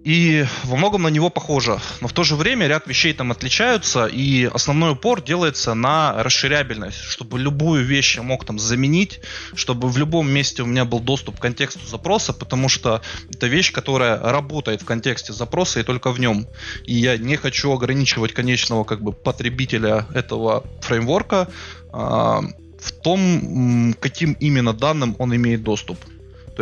и 0.03 0.45
во 0.63 0.77
многом 0.77 1.03
на 1.03 1.09
него 1.09 1.29
похоже. 1.29 1.79
Но 2.01 2.07
в 2.07 2.13
то 2.13 2.23
же 2.23 2.35
время 2.35 2.67
ряд 2.67 2.87
вещей 2.87 3.13
там 3.13 3.31
отличаются, 3.31 4.07
и 4.07 4.45
основной 4.45 4.93
упор 4.93 5.21
делается 5.21 5.73
на 5.73 6.23
расширябельность, 6.23 6.97
чтобы 6.97 7.39
любую 7.39 7.85
вещь 7.85 8.15
я 8.15 8.23
мог 8.23 8.45
там 8.45 8.57
заменить, 8.57 9.19
чтобы 9.53 9.89
в 9.89 9.97
любом 9.97 10.29
месте 10.29 10.63
у 10.63 10.65
меня 10.65 10.85
был 10.85 10.99
доступ 10.99 11.37
к 11.37 11.41
контексту 11.41 11.85
запроса, 11.85 12.33
потому 12.33 12.67
что 12.67 13.01
это 13.29 13.47
вещь, 13.47 13.71
которая 13.71 14.17
работает 14.19 14.81
в 14.81 14.85
контексте 14.85 15.33
запроса 15.33 15.79
и 15.79 15.83
только 15.83 16.11
в 16.11 16.19
нем. 16.19 16.47
И 16.85 16.95
я 16.95 17.17
не 17.17 17.35
хочу 17.35 17.71
ограничивать 17.71 18.33
конечного 18.33 18.83
как 18.83 19.01
бы 19.01 19.13
потребителя 19.13 20.07
этого 20.13 20.63
фреймворка 20.81 21.47
а, 21.93 22.41
в 22.79 22.91
том, 22.91 23.95
каким 23.99 24.33
именно 24.33 24.73
данным 24.73 25.15
он 25.19 25.35
имеет 25.35 25.63
доступ. 25.63 25.97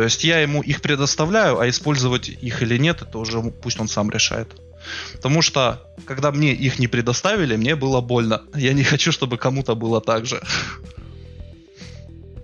То 0.00 0.04
есть 0.04 0.24
я 0.24 0.40
ему 0.40 0.62
их 0.62 0.80
предоставляю, 0.80 1.60
а 1.60 1.68
использовать 1.68 2.30
их 2.30 2.62
или 2.62 2.78
нет, 2.78 3.02
это 3.02 3.18
уже 3.18 3.42
пусть 3.42 3.78
он 3.78 3.86
сам 3.86 4.08
решает. 4.10 4.48
Потому 5.12 5.42
что, 5.42 5.86
когда 6.06 6.32
мне 6.32 6.54
их 6.54 6.78
не 6.78 6.88
предоставили, 6.88 7.54
мне 7.54 7.76
было 7.76 8.00
больно. 8.00 8.40
Я 8.54 8.72
не 8.72 8.82
хочу, 8.82 9.12
чтобы 9.12 9.36
кому-то 9.36 9.74
было 9.74 10.00
так 10.00 10.24
же. 10.24 10.40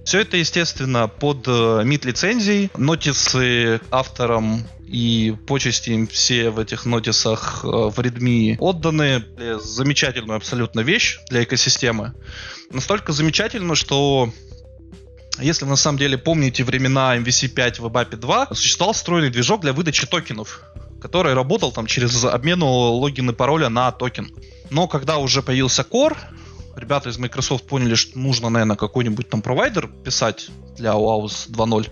Все 0.05 0.21
это, 0.21 0.37
естественно, 0.37 1.09
под 1.09 1.49
э, 1.49 1.81
мид 1.83 2.05
лицензией. 2.05 2.71
Нотисы 2.77 3.81
авторам 3.91 4.63
и 4.87 5.35
почести 5.47 5.91
им 5.93 6.09
все 6.09 6.51
в 6.51 6.59
этих 6.59 6.85
нотисах 6.85 7.61
э, 7.65 7.69
в 7.69 7.99
Redmi 7.99 8.57
отданы. 8.59 9.25
Замечательную 9.63 10.37
абсолютно 10.37 10.81
вещь 10.81 11.21
для 11.31 11.43
экосистемы. 11.43 12.13
Настолько 12.71 13.13
замечательно, 13.13 13.75
что 13.75 14.31
если 15.39 15.65
на 15.65 15.77
самом 15.77 15.99
деле 15.99 16.19
помните 16.19 16.65
времена 16.65 17.17
MVC5 17.17 17.81
в 17.81 17.87
ABAP 17.87 18.17
2, 18.17 18.49
существовал 18.55 18.93
встроенный 18.93 19.31
движок 19.31 19.61
для 19.61 19.73
выдачи 19.73 20.07
токенов, 20.07 20.63
который 21.01 21.35
работал 21.35 21.73
там 21.73 21.87
через 21.87 22.25
обмену 22.25 22.67
логина 22.67 23.31
и 23.31 23.35
пароля 23.35 23.69
на 23.69 23.91
токен. 23.93 24.31
Но 24.71 24.89
когда 24.89 25.19
уже 25.19 25.43
появился 25.43 25.83
Core, 25.83 26.17
ребята 26.77 27.11
из 27.11 27.19
Microsoft 27.19 27.67
поняли, 27.67 27.95
что 27.95 28.19
нужно, 28.19 28.49
наверное, 28.51 28.77
какой-нибудь 28.77 29.29
там 29.29 29.43
провайдер 29.43 29.89
писать 29.89 30.49
для 30.77 30.93
OAuth 30.93 31.51
2.0. 31.51 31.91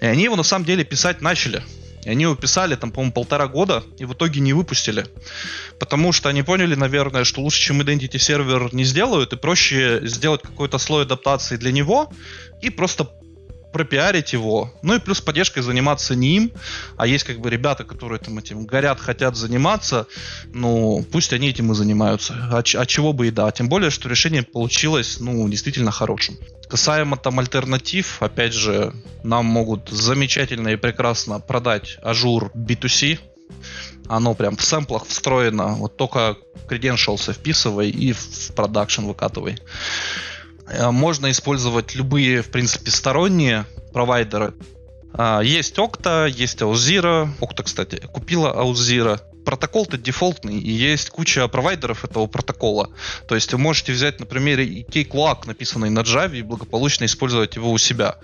И 0.00 0.06
они 0.06 0.24
его 0.24 0.36
на 0.36 0.42
самом 0.42 0.64
деле 0.64 0.84
писать 0.84 1.20
начали. 1.20 1.62
И 2.04 2.10
они 2.10 2.24
его 2.24 2.34
писали 2.34 2.74
там, 2.74 2.90
по-моему, 2.90 3.12
полтора 3.12 3.46
года 3.46 3.84
и 3.98 4.04
в 4.04 4.12
итоге 4.14 4.40
не 4.40 4.52
выпустили. 4.52 5.06
Потому 5.78 6.12
что 6.12 6.28
они 6.28 6.42
поняли, 6.42 6.74
наверное, 6.74 7.24
что 7.24 7.40
лучше, 7.40 7.60
чем 7.60 7.80
Identity 7.80 8.18
сервер 8.18 8.74
не 8.74 8.84
сделают, 8.84 9.32
и 9.32 9.36
проще 9.36 10.00
сделать 10.02 10.42
какой-то 10.42 10.78
слой 10.78 11.02
адаптации 11.02 11.56
для 11.56 11.70
него, 11.70 12.12
и 12.60 12.70
просто 12.70 13.08
пропиарить 13.72 14.32
его. 14.32 14.72
Ну 14.82 14.94
и 14.94 14.98
плюс 14.98 15.20
поддержкой 15.20 15.62
заниматься 15.62 16.14
не 16.14 16.36
им, 16.36 16.52
а 16.96 17.06
есть 17.06 17.24
как 17.24 17.40
бы 17.40 17.50
ребята, 17.50 17.84
которые 17.84 18.18
там 18.18 18.38
этим 18.38 18.66
горят, 18.66 19.00
хотят 19.00 19.36
заниматься, 19.36 20.06
ну 20.52 21.04
пусть 21.10 21.32
они 21.32 21.48
этим 21.48 21.72
и 21.72 21.74
занимаются. 21.74 22.34
А, 22.50 22.58
а 22.58 22.86
чего 22.86 23.12
бы 23.12 23.28
и 23.28 23.30
да. 23.30 23.50
Тем 23.50 23.68
более, 23.68 23.90
что 23.90 24.08
решение 24.08 24.42
получилось, 24.42 25.18
ну, 25.20 25.48
действительно 25.48 25.90
хорошим. 25.90 26.38
Касаемо 26.68 27.16
там 27.16 27.38
альтернатив, 27.38 28.22
опять 28.22 28.54
же, 28.54 28.94
нам 29.22 29.46
могут 29.46 29.88
замечательно 29.88 30.68
и 30.68 30.76
прекрасно 30.76 31.40
продать 31.40 31.98
Azure 32.02 32.50
B2C, 32.54 33.18
Оно 34.08 34.34
прям 34.34 34.56
в 34.56 34.62
сэмплах 34.62 35.06
встроено. 35.06 35.74
Вот 35.74 35.96
только 35.96 36.36
credentials 36.68 37.32
вписывай 37.32 37.90
и 37.90 38.12
в 38.12 38.52
продакшн 38.54 39.02
выкатывай. 39.02 39.58
Э, 40.68 40.90
можно 40.90 41.30
использовать 41.30 41.94
любые, 41.94 42.42
в 42.42 42.50
принципе, 42.50 42.90
сторонние 42.90 43.66
провайдеры. 43.92 44.54
А, 45.14 45.40
есть 45.40 45.76
Okta, 45.78 46.28
есть 46.30 46.60
Auth0. 46.60 47.38
Okta, 47.40 47.62
кстати, 47.62 47.96
купила 47.96 48.52
Auth0 48.54 49.20
протокол-то 49.44 49.98
дефолтный, 49.98 50.58
и 50.58 50.70
есть 50.70 51.10
куча 51.10 51.46
провайдеров 51.48 52.04
этого 52.04 52.26
протокола. 52.26 52.90
То 53.26 53.34
есть 53.34 53.52
вы 53.52 53.58
можете 53.58 53.92
взять, 53.92 54.20
например, 54.20 54.60
key 54.60 55.46
написанный 55.46 55.90
на 55.90 56.00
Java, 56.00 56.36
и 56.36 56.42
благополучно 56.42 57.04
использовать 57.04 57.56
его 57.56 57.70
у 57.72 57.78
себя. 57.78 58.16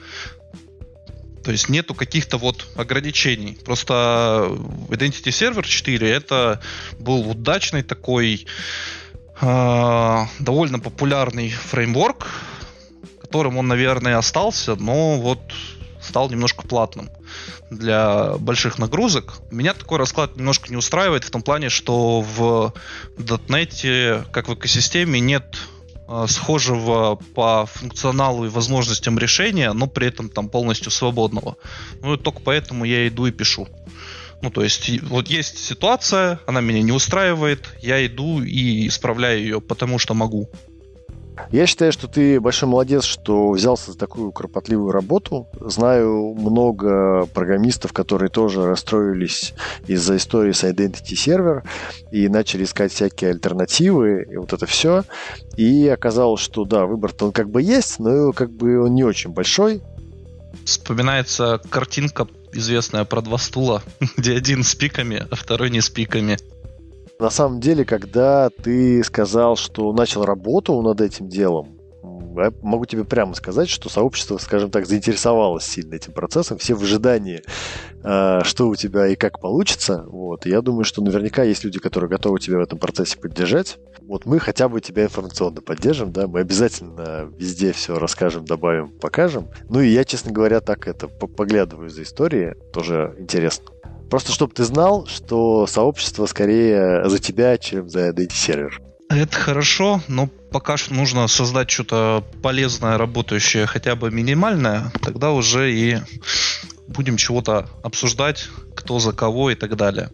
То 1.44 1.52
есть 1.52 1.68
нету 1.68 1.94
каких-то 1.94 2.36
вот 2.36 2.66
ограничений. 2.76 3.58
Просто 3.64 4.48
Identity 4.90 5.30
Server 5.30 5.66
4 5.66 6.08
это 6.08 6.60
был 6.98 7.28
удачный 7.28 7.82
такой 7.82 8.46
э, 9.40 10.26
довольно 10.38 10.78
популярный 10.78 11.50
фреймворк, 11.50 12.26
которым 13.20 13.58
он, 13.58 13.68
наверное, 13.68 14.18
остался, 14.18 14.74
но 14.76 15.18
вот 15.20 15.40
стал 16.00 16.30
немножко 16.30 16.66
платным 16.66 17.10
для 17.70 18.36
больших 18.38 18.78
нагрузок. 18.78 19.34
Меня 19.50 19.74
такой 19.74 19.98
расклад 19.98 20.36
немножко 20.36 20.70
не 20.70 20.76
устраивает 20.76 21.24
в 21.24 21.30
том 21.30 21.42
плане, 21.42 21.68
что 21.68 22.20
в 22.20 22.72
.NET, 23.18 24.26
как 24.30 24.48
в 24.48 24.54
экосистеме, 24.54 25.20
нет 25.20 25.58
э, 26.08 26.26
схожего 26.28 27.16
по 27.34 27.66
функционалу 27.66 28.46
и 28.46 28.48
возможностям 28.48 29.18
решения, 29.18 29.72
но 29.72 29.86
при 29.86 30.08
этом 30.08 30.28
там 30.30 30.48
полностью 30.48 30.90
свободного. 30.90 31.56
Ну 32.00 32.14
и 32.14 32.18
только 32.18 32.40
поэтому 32.40 32.84
я 32.84 33.06
иду 33.06 33.26
и 33.26 33.32
пишу. 33.32 33.68
Ну, 34.40 34.50
то 34.50 34.62
есть, 34.62 35.02
вот 35.02 35.28
есть 35.28 35.58
ситуация, 35.58 36.40
она 36.46 36.60
меня 36.60 36.82
не 36.82 36.92
устраивает, 36.92 37.74
я 37.80 38.04
иду 38.06 38.42
и 38.42 38.86
исправляю 38.86 39.40
ее, 39.40 39.60
потому 39.60 39.98
что 39.98 40.14
могу. 40.14 40.48
Я 41.50 41.66
считаю, 41.66 41.92
что 41.92 42.08
ты 42.08 42.40
большой 42.40 42.68
молодец, 42.68 43.04
что 43.04 43.50
взялся 43.50 43.92
за 43.92 43.98
такую 43.98 44.32
кропотливую 44.32 44.92
работу. 44.92 45.46
Знаю 45.60 46.34
много 46.34 47.26
программистов, 47.26 47.92
которые 47.92 48.28
тоже 48.28 48.64
расстроились 48.66 49.54
из-за 49.86 50.16
истории 50.16 50.52
с 50.52 50.64
Identity 50.64 51.14
Server 51.14 51.62
и 52.10 52.28
начали 52.28 52.64
искать 52.64 52.92
всякие 52.92 53.30
альтернативы 53.30 54.26
и 54.30 54.36
вот 54.36 54.52
это 54.52 54.66
все. 54.66 55.04
И 55.56 55.88
оказалось, 55.88 56.40
что 56.40 56.64
да, 56.64 56.86
выбор-то 56.86 57.26
он 57.26 57.32
как 57.32 57.50
бы 57.50 57.62
есть, 57.62 57.98
но 57.98 58.32
как 58.32 58.50
бы 58.50 58.82
он 58.82 58.94
не 58.94 59.04
очень 59.04 59.30
большой. 59.30 59.80
Вспоминается 60.64 61.60
картинка 61.70 62.26
известная 62.52 63.04
про 63.04 63.20
два 63.20 63.38
стула, 63.38 63.82
где 64.16 64.36
один 64.36 64.62
с 64.62 64.74
пиками, 64.74 65.26
а 65.30 65.34
второй 65.34 65.70
не 65.70 65.80
с 65.80 65.90
пиками. 65.90 66.38
На 67.20 67.30
самом 67.30 67.60
деле, 67.60 67.84
когда 67.84 68.48
ты 68.50 69.02
сказал, 69.02 69.56
что 69.56 69.92
начал 69.92 70.24
работу 70.24 70.80
над 70.82 71.00
этим 71.00 71.28
делом, 71.28 71.77
я 72.02 72.52
могу 72.62 72.86
тебе 72.86 73.04
прямо 73.04 73.34
сказать, 73.34 73.68
что 73.68 73.88
сообщество, 73.88 74.38
скажем 74.38 74.70
так, 74.70 74.86
заинтересовалось 74.86 75.64
сильно 75.64 75.94
этим 75.94 76.12
процессом. 76.12 76.58
Все 76.58 76.74
в 76.74 76.82
ожидании, 76.82 77.42
а, 78.02 78.42
что 78.44 78.68
у 78.68 78.76
тебя 78.76 79.08
и 79.08 79.16
как 79.16 79.40
получится. 79.40 80.04
Вот. 80.06 80.46
И 80.46 80.50
я 80.50 80.62
думаю, 80.62 80.84
что 80.84 81.02
наверняка 81.02 81.42
есть 81.42 81.64
люди, 81.64 81.78
которые 81.78 82.08
готовы 82.08 82.38
тебя 82.38 82.58
в 82.58 82.62
этом 82.62 82.78
процессе 82.78 83.18
поддержать. 83.18 83.78
Вот 84.02 84.24
мы 84.24 84.38
хотя 84.38 84.68
бы 84.68 84.80
тебя 84.80 85.04
информационно 85.04 85.60
поддержим, 85.60 86.12
да, 86.12 86.26
мы 86.26 86.40
обязательно 86.40 87.30
везде 87.36 87.72
все 87.72 87.98
расскажем, 87.98 88.44
добавим, 88.44 88.88
покажем. 88.88 89.48
Ну 89.68 89.80
и 89.80 89.88
я, 89.88 90.04
честно 90.04 90.32
говоря, 90.32 90.60
так 90.60 90.88
это 90.88 91.08
поглядываю 91.08 91.90
за 91.90 92.04
историей, 92.04 92.54
тоже 92.72 93.14
интересно. 93.18 93.66
Просто 94.08 94.32
чтобы 94.32 94.54
ты 94.54 94.64
знал, 94.64 95.04
что 95.06 95.66
сообщество 95.66 96.24
скорее 96.24 97.06
за 97.08 97.18
тебя, 97.18 97.58
чем 97.58 97.90
за 97.90 98.08
Identity 98.08 98.32
сервер. 98.32 98.80
Это 99.10 99.36
хорошо, 99.36 100.00
но 100.08 100.30
пока 100.50 100.76
что 100.76 100.94
нужно 100.94 101.28
создать 101.28 101.70
что-то 101.70 102.24
полезное, 102.42 102.98
работающее, 102.98 103.66
хотя 103.66 103.96
бы 103.96 104.10
минимальное, 104.10 104.92
тогда 105.02 105.30
уже 105.32 105.72
и 105.72 105.98
будем 106.86 107.16
чего-то 107.18 107.68
обсуждать, 107.82 108.48
кто 108.74 108.98
за 108.98 109.12
кого 109.12 109.50
и 109.50 109.54
так 109.54 109.76
далее. 109.76 110.10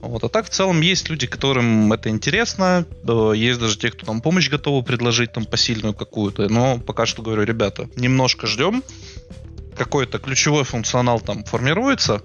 Вот. 0.00 0.22
А 0.22 0.28
так 0.28 0.46
в 0.46 0.50
целом 0.50 0.80
есть 0.80 1.08
люди, 1.10 1.26
которым 1.26 1.92
это 1.92 2.10
интересно, 2.10 2.86
есть 3.34 3.58
даже 3.58 3.76
те, 3.76 3.90
кто 3.90 4.06
там 4.06 4.20
помощь 4.20 4.48
готовы 4.48 4.84
предложить, 4.84 5.32
там 5.32 5.44
посильную 5.44 5.94
какую-то, 5.94 6.48
но 6.48 6.78
пока 6.78 7.06
что 7.06 7.22
говорю, 7.22 7.42
ребята, 7.42 7.88
немножко 7.96 8.46
ждем, 8.46 8.84
какой-то 9.76 10.18
ключевой 10.18 10.64
функционал 10.64 11.18
там 11.18 11.44
формируется, 11.44 12.22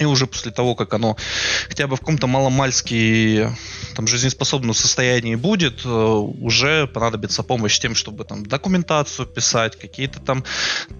и 0.00 0.04
уже 0.06 0.26
после 0.26 0.50
того, 0.50 0.74
как 0.74 0.94
оно 0.94 1.16
хотя 1.68 1.86
бы 1.86 1.96
в 1.96 2.00
каком-то 2.00 2.26
маломальски 2.26 3.48
там, 3.94 4.06
жизнеспособном 4.06 4.74
состоянии 4.74 5.34
будет, 5.34 5.84
э, 5.84 5.88
уже 5.88 6.86
понадобится 6.86 7.42
помощь 7.42 7.78
тем, 7.78 7.94
чтобы 7.94 8.24
там 8.24 8.44
документацию 8.46 9.26
писать, 9.26 9.76
какие-то 9.78 10.18
там 10.20 10.42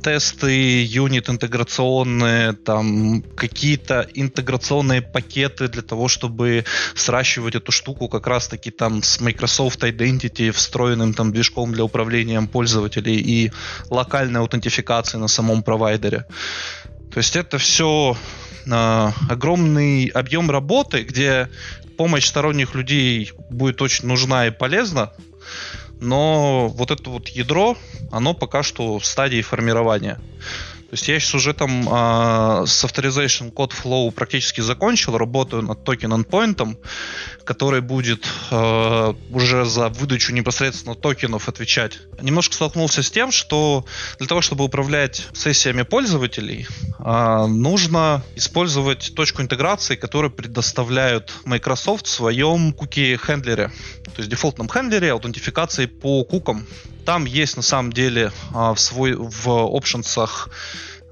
тесты, 0.02 0.84
юнит 0.84 1.30
интеграционные, 1.30 2.52
там 2.52 3.22
какие-то 3.22 4.06
интеграционные 4.14 5.00
пакеты 5.00 5.68
для 5.68 5.82
того, 5.82 6.08
чтобы 6.08 6.66
сращивать 6.94 7.54
эту 7.54 7.72
штуку 7.72 8.08
как 8.08 8.26
раз-таки 8.26 8.70
там 8.70 9.02
с 9.02 9.18
Microsoft 9.20 9.82
Identity, 9.82 10.50
встроенным 10.50 11.14
там 11.14 11.32
движком 11.32 11.72
для 11.72 11.84
управления 11.84 12.42
пользователей 12.42 13.16
и 13.16 13.50
локальной 13.88 14.40
аутентификации 14.40 15.16
на 15.16 15.28
самом 15.28 15.62
провайдере. 15.62 16.26
То 17.10 17.18
есть 17.18 17.36
это 17.36 17.58
все 17.58 18.16
э, 18.66 19.10
огромный 19.28 20.06
объем 20.06 20.50
работы, 20.50 21.02
где 21.02 21.48
помощь 21.96 22.26
сторонних 22.26 22.74
людей 22.74 23.32
будет 23.50 23.82
очень 23.82 24.06
нужна 24.06 24.46
и 24.46 24.50
полезна, 24.50 25.12
но 26.00 26.68
вот 26.68 26.90
это 26.90 27.10
вот 27.10 27.28
ядро, 27.28 27.76
оно 28.10 28.32
пока 28.32 28.62
что 28.62 28.98
в 28.98 29.04
стадии 29.04 29.42
формирования. 29.42 30.18
То 30.90 30.94
есть 30.94 31.06
я 31.06 31.20
сейчас 31.20 31.34
уже 31.36 31.54
там 31.54 31.82
э, 31.82 32.66
с 32.66 32.84
Authorization 32.84 33.52
Code 33.52 33.70
Flow 33.80 34.10
практически 34.10 34.60
закончил, 34.60 35.16
работаю 35.16 35.62
над 35.62 35.84
token 35.84 36.12
endpoint, 36.12 36.76
который 37.44 37.80
будет 37.80 38.26
э, 38.50 39.14
уже 39.30 39.64
за 39.66 39.88
выдачу 39.88 40.32
непосредственно 40.32 40.96
токенов 40.96 41.48
отвечать. 41.48 42.00
Немножко 42.20 42.56
столкнулся 42.56 43.04
с 43.04 43.10
тем, 43.10 43.30
что 43.30 43.84
для 44.18 44.26
того, 44.26 44.40
чтобы 44.40 44.64
управлять 44.64 45.28
сессиями 45.32 45.82
пользователей, 45.82 46.66
э, 46.98 47.46
нужно 47.46 48.24
использовать 48.34 49.14
точку 49.14 49.42
интеграции, 49.42 49.94
которую 49.94 50.32
предоставляют 50.32 51.32
Microsoft 51.44 52.06
в 52.06 52.10
своем 52.10 52.72
cookie 52.72 53.11
handler 53.11 53.57
е. 53.57 53.70
То 54.14 54.20
есть 54.20 54.30
дефолтном 54.30 54.68
хендлере 54.68 55.12
аутентификации 55.12 55.86
по 55.86 56.24
кукам. 56.24 56.66
Там 57.04 57.24
есть 57.24 57.56
на 57.56 57.62
самом 57.62 57.92
деле 57.92 58.32
в 58.52 58.76
свой 58.76 59.14
в 59.14 59.48
опшенсах 59.48 60.48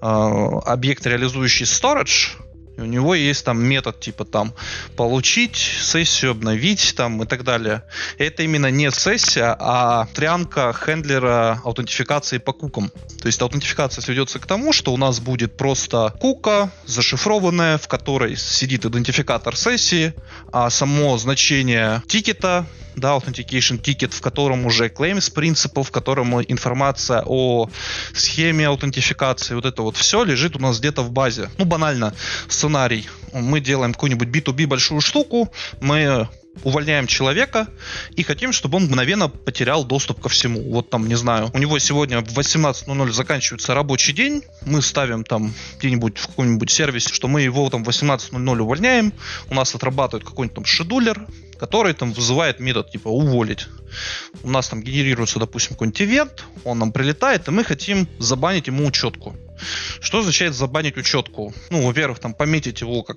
объект, 0.00 1.06
реализующий 1.06 1.64
storage, 1.64 2.36
у 2.78 2.84
него 2.84 3.14
есть 3.16 3.44
там 3.44 3.60
метод 3.60 3.98
типа 3.98 4.24
там 4.24 4.54
получить 4.96 5.56
сессию, 5.56 6.30
обновить 6.30 6.94
там 6.96 7.20
и 7.22 7.26
так 7.26 7.42
далее. 7.42 7.82
Это 8.18 8.44
именно 8.44 8.70
не 8.70 8.90
сессия, 8.92 9.56
а 9.58 10.06
трянка 10.14 10.72
хендлера 10.72 11.60
аутентификации 11.64 12.38
по 12.38 12.52
кукам. 12.52 12.92
То 13.20 13.26
есть 13.26 13.42
аутентификация 13.42 14.00
сведется 14.00 14.38
к 14.38 14.46
тому, 14.46 14.72
что 14.72 14.92
у 14.92 14.96
нас 14.96 15.18
будет 15.18 15.56
просто 15.56 16.14
кука 16.20 16.70
зашифрованная, 16.86 17.78
в 17.78 17.88
которой 17.88 18.36
сидит 18.36 18.86
идентификатор 18.86 19.56
сессии, 19.56 20.14
а 20.52 20.70
само 20.70 21.18
значение 21.18 22.02
тикета 22.06 22.64
да, 23.00 23.16
authentication 23.16 23.80
ticket, 23.80 24.14
в 24.14 24.20
котором 24.20 24.66
уже 24.66 24.88
claims 24.88 25.32
principle, 25.32 25.82
в 25.82 25.90
котором 25.90 26.40
информация 26.42 27.22
о 27.26 27.68
схеме 28.14 28.66
аутентификации, 28.66 29.54
вот 29.54 29.64
это 29.64 29.82
вот 29.82 29.96
все 29.96 30.24
лежит 30.24 30.56
у 30.56 30.58
нас 30.58 30.78
где-то 30.78 31.02
в 31.02 31.10
базе. 31.10 31.50
Ну, 31.58 31.64
банально, 31.64 32.14
сценарий. 32.48 33.08
Мы 33.32 33.60
делаем 33.60 33.92
какую-нибудь 33.92 34.28
B2B 34.28 34.66
большую 34.66 35.00
штуку, 35.00 35.52
мы 35.80 36.28
увольняем 36.64 37.06
человека 37.06 37.68
и 38.16 38.22
хотим, 38.22 38.52
чтобы 38.52 38.76
он 38.76 38.84
мгновенно 38.84 39.28
потерял 39.28 39.84
доступ 39.84 40.20
ко 40.20 40.28
всему. 40.28 40.72
Вот 40.72 40.90
там, 40.90 41.06
не 41.08 41.14
знаю, 41.14 41.50
у 41.52 41.58
него 41.58 41.78
сегодня 41.78 42.20
в 42.20 42.38
18.00 42.38 43.12
заканчивается 43.12 43.74
рабочий 43.74 44.12
день, 44.12 44.42
мы 44.64 44.82
ставим 44.82 45.24
там 45.24 45.54
где-нибудь 45.78 46.18
в 46.18 46.26
каком-нибудь 46.28 46.70
сервисе, 46.70 47.12
что 47.12 47.28
мы 47.28 47.42
его 47.42 47.68
там 47.70 47.84
в 47.84 47.88
18.00 47.88 48.58
увольняем, 48.58 49.12
у 49.50 49.54
нас 49.54 49.74
отрабатывает 49.74 50.26
какой-нибудь 50.26 50.54
там 50.54 50.64
шедулер, 50.64 51.26
который 51.58 51.92
там 51.94 52.12
вызывает 52.12 52.60
метод 52.60 52.90
типа 52.90 53.08
уволить. 53.08 53.66
У 54.42 54.50
нас 54.50 54.68
там 54.68 54.82
генерируется, 54.82 55.38
допустим, 55.38 55.74
какой-нибудь 55.74 56.02
ивент, 56.02 56.44
он 56.64 56.78
нам 56.78 56.92
прилетает, 56.92 57.48
и 57.48 57.50
мы 57.50 57.64
хотим 57.64 58.08
забанить 58.18 58.66
ему 58.66 58.86
учетку. 58.86 59.34
Что 60.00 60.20
означает 60.20 60.54
забанить 60.54 60.96
учетку? 60.96 61.54
Ну, 61.70 61.86
во-первых, 61.86 62.18
там 62.18 62.34
пометить 62.34 62.80
его 62.80 63.02
как 63.02 63.16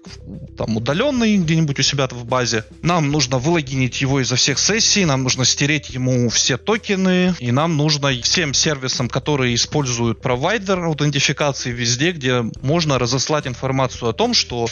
там 0.58 0.78
удаленный 0.78 1.38
где-нибудь 1.38 1.80
у 1.80 1.84
себя 1.84 2.08
в 2.08 2.26
базе. 2.26 2.66
Нам 2.82 3.12
нужно 3.12 3.38
вылогинить 3.38 4.02
его 4.02 4.20
изо 4.22 4.36
всех 4.36 4.60
сессий, 4.60 5.06
нам 5.06 5.24
нужно 5.24 5.46
стереть 5.46 5.90
ему 5.90 6.30
все 6.30 6.58
токены, 6.58 7.34
и 7.40 7.52
нам 7.52 7.78
нужно 7.78 8.12
всем 8.22 8.54
сервисам, 8.54 9.10
которые 9.10 9.56
используют 9.56 10.22
провайдер 10.22 10.80
аутентификации 10.84 11.72
везде, 11.72 12.12
где 12.12 12.44
можно 12.62 13.00
разослать 13.00 13.48
информацию 13.48 14.10
о 14.10 14.14
том, 14.14 14.34
что 14.34 14.68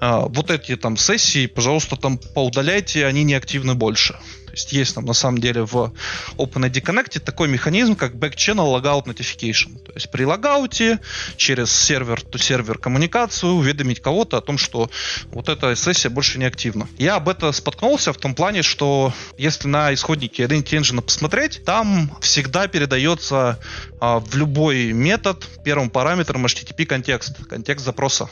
э, 0.00 0.20
вот 0.28 0.50
эти 0.50 0.76
там 0.76 0.96
сессии, 0.96 1.46
пожалуйста, 1.46 1.96
там 1.96 2.18
поудаляйте, 2.18 3.06
они 3.06 3.24
не 3.24 3.34
активны 3.34 3.74
больше 3.74 4.16
есть 4.54 4.72
есть 4.72 4.94
там 4.94 5.04
на 5.04 5.12
самом 5.12 5.38
деле 5.38 5.64
в 5.64 5.92
OpenID 6.36 6.82
Connect 6.82 7.20
такой 7.20 7.48
механизм, 7.48 7.96
как 7.96 8.14
Back-Channel 8.14 8.80
Logout 8.80 9.04
Notification. 9.04 9.78
То 9.84 9.92
есть 9.94 10.10
при 10.10 10.24
логауте 10.24 11.00
через 11.36 11.72
сервер-то-сервер 11.72 12.78
коммуникацию 12.78 13.52
уведомить 13.52 14.00
кого-то 14.00 14.36
о 14.36 14.40
том, 14.40 14.58
что 14.58 14.90
вот 15.26 15.48
эта 15.48 15.74
сессия 15.76 16.08
больше 16.08 16.38
не 16.38 16.44
активна. 16.44 16.88
Я 16.98 17.16
об 17.16 17.28
этом 17.28 17.52
споткнулся 17.52 18.12
в 18.12 18.18
том 18.18 18.34
плане, 18.34 18.62
что 18.62 19.12
если 19.36 19.68
на 19.68 19.92
исходнике 19.92 20.44
Identity 20.44 20.80
Engine 20.80 21.00
посмотреть, 21.00 21.64
там 21.64 22.16
всегда 22.20 22.68
передается 22.68 23.58
а, 24.00 24.20
в 24.20 24.36
любой 24.36 24.92
метод 24.92 25.46
первым 25.64 25.90
параметром 25.90 26.46
HTTP 26.46 26.86
контекст, 26.86 27.46
контекст 27.46 27.84
запроса. 27.84 28.28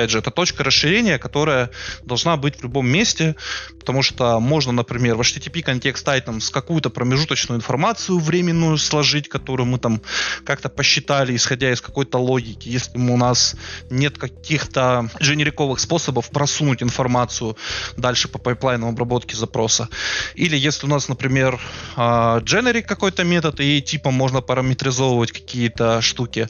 Опять 0.00 0.12
же, 0.12 0.20
это 0.20 0.30
точка 0.30 0.64
расширения, 0.64 1.18
которая 1.18 1.68
должна 2.04 2.38
быть 2.38 2.56
в 2.56 2.62
любом 2.62 2.88
месте, 2.88 3.36
потому 3.78 4.00
что 4.00 4.40
можно, 4.40 4.72
например, 4.72 5.14
в 5.16 5.20
HTTP 5.20 5.60
контекст 5.60 6.08
items 6.08 6.50
какую-то 6.50 6.88
промежуточную 6.88 7.58
информацию 7.58 8.18
временную 8.18 8.78
сложить, 8.78 9.28
которую 9.28 9.66
мы 9.66 9.78
там 9.78 10.00
как-то 10.46 10.70
посчитали, 10.70 11.36
исходя 11.36 11.70
из 11.70 11.82
какой-то 11.82 12.16
логики. 12.16 12.70
Если 12.70 12.96
у 12.96 13.16
нас 13.18 13.56
нет 13.90 14.16
каких-то 14.16 15.10
дженериковых 15.20 15.78
способов 15.78 16.30
просунуть 16.30 16.82
информацию 16.82 17.58
дальше 17.98 18.28
по 18.28 18.38
пайплайну 18.38 18.88
обработки 18.88 19.34
запроса. 19.34 19.90
Или 20.34 20.56
если 20.56 20.86
у 20.86 20.88
нас, 20.88 21.08
например, 21.08 21.60
generic 21.96 22.84
а, 22.84 22.88
какой-то 22.88 23.24
метод, 23.24 23.60
и 23.60 23.82
типа 23.82 24.10
можно 24.10 24.40
параметризовывать 24.40 25.32
какие-то 25.32 26.00
штуки, 26.00 26.48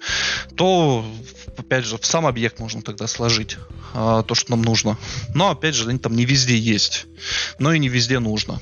то 0.55 1.05
опять 1.61 1.85
же, 1.85 1.97
в 1.99 2.05
сам 2.05 2.27
объект 2.27 2.59
можно 2.59 2.83
тогда 2.83 3.07
сложить 3.07 3.57
а, 3.95 4.23
то, 4.23 4.35
что 4.35 4.51
нам 4.51 4.63
нужно. 4.63 4.99
Но, 5.35 5.51
опять 5.51 5.75
же, 5.75 5.89
они 5.89 5.99
там 5.99 6.17
не 6.17 6.25
везде 6.25 6.57
есть. 6.57 7.07
Но 7.59 7.73
и 7.73 7.79
не 7.79 7.89
везде 7.89 8.19
нужно. 8.19 8.61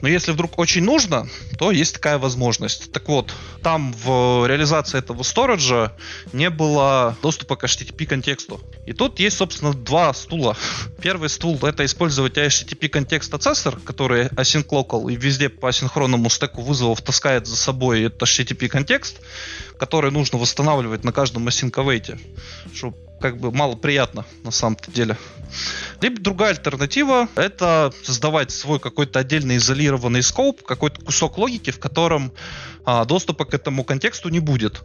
Но 0.00 0.08
если 0.08 0.32
вдруг 0.32 0.58
очень 0.58 0.82
нужно, 0.82 1.28
то 1.58 1.70
есть 1.70 1.94
такая 1.94 2.18
возможность. 2.18 2.90
Так 2.92 3.08
вот, 3.08 3.32
там 3.62 3.92
в 3.92 4.46
реализации 4.46 4.98
этого 4.98 5.22
сториджа 5.22 5.92
не 6.32 6.50
было 6.50 7.16
доступа 7.22 7.56
к 7.56 7.64
HTTP 7.64 8.06
контексту. 8.06 8.60
И 8.86 8.92
тут 8.92 9.20
есть, 9.20 9.36
собственно, 9.36 9.72
два 9.72 10.12
стула. 10.14 10.56
Первый 11.00 11.28
стул— 11.28 11.58
это 11.62 11.84
использовать 11.84 12.36
HTTP 12.36 12.88
контекст 12.88 13.30
процессор, 13.30 13.78
который 13.84 14.26
async 14.28 14.66
local 14.68 15.12
и 15.12 15.16
везде 15.16 15.48
по 15.48 15.68
асинхронному 15.68 16.30
стеку 16.30 16.62
вызовов 16.62 17.02
таскает 17.02 17.46
за 17.46 17.56
собой 17.56 18.04
этот 18.04 18.22
HTTP 18.22 18.68
контекст, 18.68 19.20
который 19.78 20.10
нужно 20.10 20.38
восстанавливать 20.38 21.04
на 21.04 21.12
каждом 21.12 21.48
async 21.48 22.18
чтобы 22.74 22.96
как 23.22 23.38
бы 23.38 23.52
мало 23.52 23.76
приятно 23.76 24.26
на 24.42 24.50
самом-то 24.50 24.90
деле. 24.90 25.16
Либо 26.00 26.20
другая 26.20 26.50
альтернатива— 26.50 27.28
это 27.36 27.92
создавать 28.02 28.50
свой 28.50 28.80
какой-то 28.80 29.20
отдельный 29.20 29.56
изолированный 29.56 30.22
скоп, 30.22 30.62
какой-то 30.62 31.00
кусок 31.00 31.38
логики, 31.38 31.70
в 31.70 31.78
котором 31.78 32.32
а, 32.84 33.04
доступа 33.04 33.44
к 33.44 33.54
этому 33.54 33.84
контексту 33.84 34.28
не 34.28 34.40
будет. 34.40 34.82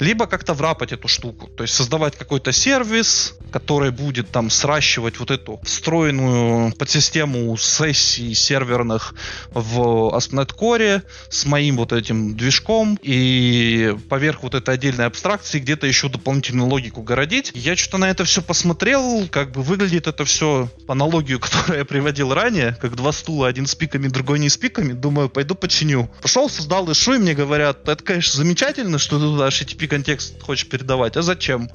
Либо 0.00 0.26
как-то 0.26 0.54
врапать 0.54 0.92
эту 0.92 1.08
штуку, 1.08 1.48
то 1.48 1.62
есть 1.62 1.74
создавать 1.74 2.16
какой-то 2.16 2.52
сервис, 2.52 3.34
который 3.52 3.90
будет 3.90 4.30
там 4.30 4.50
сращивать 4.50 5.18
вот 5.18 5.30
эту 5.30 5.60
встроенную 5.62 6.72
подсистему 6.72 7.56
сессий 7.56 8.34
серверных 8.34 9.14
в 9.50 10.14
ASP.NET 10.16 10.56
Core 10.56 11.02
с 11.28 11.46
моим 11.46 11.76
вот 11.76 11.92
этим 11.92 12.36
движком 12.36 12.98
и 13.02 13.96
поверх 14.08 14.42
вот 14.42 14.54
этой 14.54 14.74
отдельной 14.74 15.06
абстракции 15.06 15.58
где-то 15.58 15.86
еще 15.86 16.08
дополнительную 16.08 16.68
логику 16.68 17.02
городить. 17.02 17.52
Я 17.54 17.75
что-то 17.76 17.98
на 17.98 18.10
это 18.10 18.24
все 18.24 18.42
посмотрел, 18.42 19.28
как 19.28 19.52
бы 19.52 19.62
выглядит 19.62 20.06
это 20.06 20.24
все 20.24 20.68
по 20.86 20.92
аналогию, 20.92 21.40
которую 21.40 21.78
я 21.78 21.84
приводил 21.84 22.32
ранее, 22.32 22.76
как 22.80 22.96
два 22.96 23.12
стула, 23.12 23.48
один 23.48 23.66
с 23.66 23.74
пиками, 23.74 24.08
другой 24.08 24.38
не 24.38 24.48
с 24.48 24.56
пиками. 24.56 24.92
Думаю, 24.92 25.28
пойду 25.28 25.54
починю. 25.54 26.10
Пошел, 26.22 26.48
создал 26.48 26.90
ишу, 26.90 27.14
и 27.14 27.18
мне 27.18 27.34
говорят, 27.34 27.88
это, 27.88 28.02
конечно, 28.02 28.36
замечательно, 28.36 28.98
что 28.98 29.18
ты 29.18 29.24
туда 29.24 29.48
HTTP 29.48 29.86
контекст 29.88 30.40
хочешь 30.42 30.68
передавать, 30.68 31.16
а 31.16 31.22
зачем? 31.22 31.70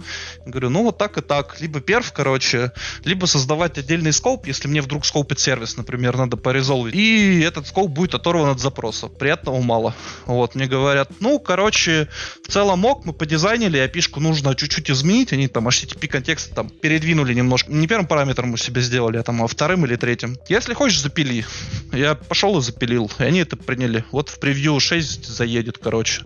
Говорю, 0.45 0.69
ну 0.69 0.83
вот 0.83 0.97
так 0.97 1.17
и 1.17 1.21
так. 1.21 1.59
Либо 1.59 1.81
перф, 1.81 2.11
короче, 2.13 2.71
либо 3.03 3.25
создавать 3.25 3.77
отдельный 3.77 4.13
скоп, 4.13 4.47
если 4.47 4.67
мне 4.67 4.81
вдруг 4.81 5.05
скопить 5.05 5.39
сервис, 5.39 5.77
например, 5.77 6.17
надо 6.17 6.37
порезолвить. 6.37 6.95
И 6.95 7.41
этот 7.41 7.67
скоп 7.67 7.89
будет 7.89 8.15
оторван 8.15 8.49
от 8.49 8.59
запроса. 8.59 9.07
Приятного 9.07 9.61
мало. 9.61 9.95
Вот, 10.25 10.55
мне 10.55 10.67
говорят, 10.67 11.11
ну, 11.19 11.39
короче, 11.39 12.07
в 12.47 12.51
целом 12.51 12.79
мог, 12.79 13.05
мы 13.05 13.13
подизайнили, 13.13 13.79
api 13.83 14.01
нужно 14.19 14.55
чуть-чуть 14.55 14.89
изменить, 14.89 15.33
они 15.33 15.47
там 15.47 15.67
HTTP 15.67 15.90
контекст 15.95 16.53
там 16.53 16.69
передвинули 16.69 17.33
немножко. 17.33 17.71
Не 17.71 17.87
первым 17.87 18.07
параметром 18.07 18.49
мы 18.49 18.57
себе 18.57 18.81
сделали, 18.81 19.17
а 19.17 19.23
там 19.23 19.43
а 19.43 19.47
вторым 19.47 19.85
или 19.85 19.95
третьим. 19.95 20.37
Если 20.49 20.73
хочешь, 20.73 21.01
запили. 21.01 21.45
Я 21.91 22.15
пошел 22.15 22.57
и 22.57 22.61
запилил. 22.61 23.11
И 23.19 23.23
они 23.23 23.39
это 23.39 23.57
приняли. 23.57 24.03
Вот 24.11 24.29
в 24.29 24.39
превью 24.39 24.79
6 24.79 25.25
заедет, 25.25 25.77
короче. 25.77 26.23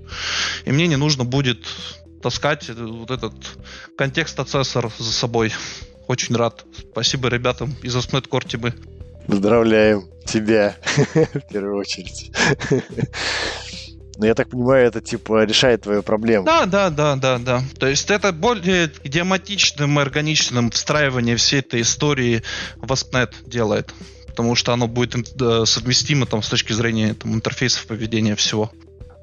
И 0.65 0.71
мне 0.71 0.87
не 0.87 0.95
нужно 0.95 1.23
будет 1.23 1.65
таскать 2.21 2.69
вот 2.69 3.11
этот 3.11 3.33
контекст 3.97 4.35
процессор 4.35 4.91
за 4.97 5.11
собой. 5.11 5.53
Очень 6.07 6.35
рад. 6.35 6.65
Спасибо 6.91 7.29
ребятам 7.29 7.75
из 7.81 7.95
Osnet 7.95 8.27
Core. 8.27 8.73
Поздравляем 9.27 10.05
тебя 10.25 10.75
в 11.13 11.51
первую 11.51 11.77
очередь. 11.77 12.31
Но 14.17 14.25
я 14.25 14.33
так 14.33 14.49
понимаю, 14.49 14.87
это 14.87 15.01
типа 15.01 15.43
решает 15.43 15.83
твою 15.83 16.03
проблему. 16.03 16.45
Да, 16.45 16.65
да, 16.65 16.89
да, 16.89 17.15
да, 17.15 17.37
да. 17.37 17.61
То 17.79 17.87
есть 17.87 18.09
это 18.11 18.31
более 18.31 18.91
идиоматичным 19.03 19.99
и 19.99 20.01
органичным 20.01 20.71
встраивание 20.71 21.35
всей 21.35 21.59
этой 21.59 21.81
истории 21.81 22.43
в 22.77 22.91
ASP.NET 22.91 23.47
делает. 23.47 23.93
Потому 24.27 24.55
что 24.55 24.73
оно 24.73 24.87
будет 24.87 25.15
совместимо 25.65 26.25
там, 26.25 26.41
с 26.41 26.49
точки 26.49 26.73
зрения 26.73 27.13
там, 27.13 27.33
интерфейсов 27.33 27.87
поведения 27.87 28.35
всего. 28.35 28.71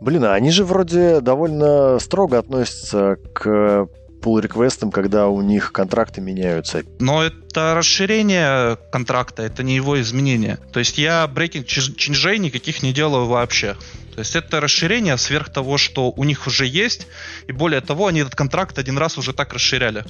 Блин, 0.00 0.24
а 0.24 0.34
они 0.34 0.50
же 0.50 0.64
вроде 0.64 1.20
довольно 1.20 1.98
строго 1.98 2.38
относятся 2.38 3.16
к 3.32 3.88
pull 4.22 4.40
реквестам 4.40 4.90
когда 4.90 5.28
у 5.28 5.42
них 5.42 5.72
контракты 5.72 6.20
меняются. 6.20 6.82
Но 6.98 7.22
это 7.22 7.74
расширение 7.74 8.78
контракта, 8.90 9.42
это 9.42 9.62
не 9.62 9.74
его 9.74 10.00
изменение. 10.00 10.58
То 10.72 10.78
есть 10.78 10.96
я 10.96 11.26
брейкинг 11.26 11.66
чинжей 11.66 12.38
никаких 12.38 12.82
не 12.82 12.92
делаю 12.92 13.26
вообще. 13.26 13.76
То 14.14 14.18
есть 14.18 14.36
это 14.36 14.60
расширение 14.60 15.16
сверх 15.16 15.50
того, 15.50 15.78
что 15.78 16.10
у 16.10 16.24
них 16.24 16.46
уже 16.46 16.66
есть, 16.66 17.06
и 17.46 17.52
более 17.52 17.80
того, 17.80 18.08
они 18.08 18.20
этот 18.20 18.34
контракт 18.34 18.78
один 18.78 18.98
раз 18.98 19.16
уже 19.16 19.32
так 19.32 19.54
расширяли. 19.54 20.04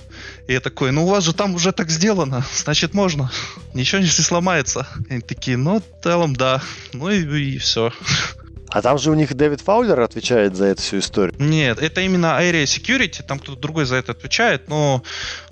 И 0.49 0.53
я 0.53 0.61
такой, 0.61 0.91
ну 0.91 1.05
у 1.05 1.09
вас 1.09 1.25
же 1.25 1.33
там 1.33 1.55
уже 1.55 1.73
так 1.73 1.89
сделано, 1.89 2.45
значит 2.55 2.95
можно, 2.95 3.31
ничего 3.75 4.01
не 4.01 4.09
сломается. 4.09 4.89
И 5.09 5.13
они 5.13 5.21
такие, 5.21 5.57
ну 5.57 5.81
в 5.81 6.03
целом 6.03 6.35
да, 6.35 6.61
ну 6.93 7.11
и, 7.11 7.55
и 7.55 7.59
все. 7.59 7.93
А 8.73 8.81
там 8.81 8.99
же 8.99 9.11
у 9.11 9.15
них 9.15 9.35
Дэвид 9.35 9.61
Фаулер 9.61 10.01
отвечает 10.01 10.57
за 10.57 10.67
эту 10.67 10.81
всю 10.81 10.99
историю. 10.99 11.35
Нет, 11.39 11.81
это 11.81 12.01
именно 12.01 12.39
Area 12.41 12.65
Security, 12.65 13.23
там 13.23 13.39
кто-то 13.39 13.61
другой 13.61 13.85
за 13.85 13.97
это 13.97 14.13
отвечает, 14.13 14.69
но 14.69 15.03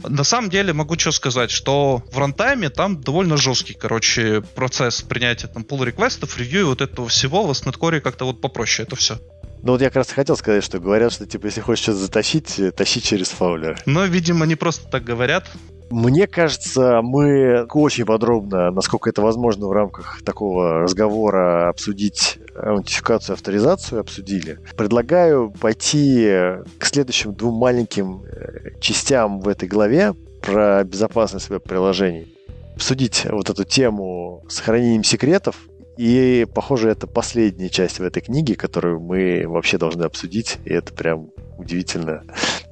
на 0.02 0.24
самом 0.24 0.48
деле 0.48 0.72
могу 0.72 0.98
что 0.98 1.12
сказать, 1.12 1.50
что 1.50 2.02
в 2.10 2.18
рантайме 2.18 2.70
там 2.70 3.00
довольно 3.00 3.36
жесткий, 3.36 3.74
короче, 3.74 4.42
процесс 4.54 5.02
принятия 5.02 5.48
там 5.48 5.64
pull 5.64 5.84
реквестов 5.84 6.38
ревью 6.38 6.60
и 6.60 6.64
вот 6.64 6.80
этого 6.80 7.08
всего, 7.08 7.46
в 7.46 7.54
Снеткоре 7.54 8.00
как-то 8.00 8.24
вот 8.24 8.40
попроще 8.40 8.86
это 8.86 8.96
все. 8.96 9.18
Ну 9.62 9.72
вот 9.72 9.82
я 9.82 9.88
как 9.88 9.96
раз 9.96 10.10
хотел 10.10 10.38
сказать, 10.38 10.64
что 10.64 10.78
говорят, 10.78 11.12
что 11.12 11.26
типа 11.26 11.46
если 11.46 11.60
хочешь 11.60 11.82
что-то 11.82 11.98
затащить, 11.98 12.58
тащи 12.74 13.02
через 13.02 13.28
фаулер. 13.28 13.78
Но, 13.84 14.06
видимо, 14.06 14.46
не 14.46 14.54
просто 14.54 14.88
так 14.88 15.04
говорят. 15.04 15.46
Мне 15.90 16.28
кажется, 16.28 17.00
мы 17.02 17.66
очень 17.74 18.04
подробно, 18.04 18.70
насколько 18.70 19.10
это 19.10 19.22
возможно 19.22 19.66
в 19.66 19.72
рамках 19.72 20.22
такого 20.24 20.80
разговора, 20.80 21.68
обсудить 21.68 22.38
аутентификацию 22.54 23.34
и 23.34 23.36
авторизацию, 23.36 24.00
обсудили. 24.00 24.60
Предлагаю 24.76 25.50
пойти 25.50 26.30
к 26.78 26.84
следующим 26.84 27.34
двум 27.34 27.56
маленьким 27.56 28.22
э, 28.22 28.78
частям 28.80 29.40
в 29.40 29.48
этой 29.48 29.68
главе 29.68 30.14
про 30.40 30.84
безопасность 30.84 31.50
веб-приложений. 31.50 32.36
Обсудить 32.76 33.26
вот 33.28 33.50
эту 33.50 33.64
тему 33.64 34.44
сохранением 34.48 35.02
секретов 35.02 35.56
и, 35.98 36.46
похоже, 36.54 36.88
это 36.90 37.08
последняя 37.08 37.68
часть 37.68 37.98
в 37.98 38.02
этой 38.02 38.22
книге, 38.22 38.54
которую 38.54 39.00
мы 39.00 39.44
вообще 39.46 39.76
должны 39.76 40.04
обсудить. 40.04 40.58
И 40.64 40.70
это 40.70 40.94
прям 40.94 41.30
удивительно 41.58 42.22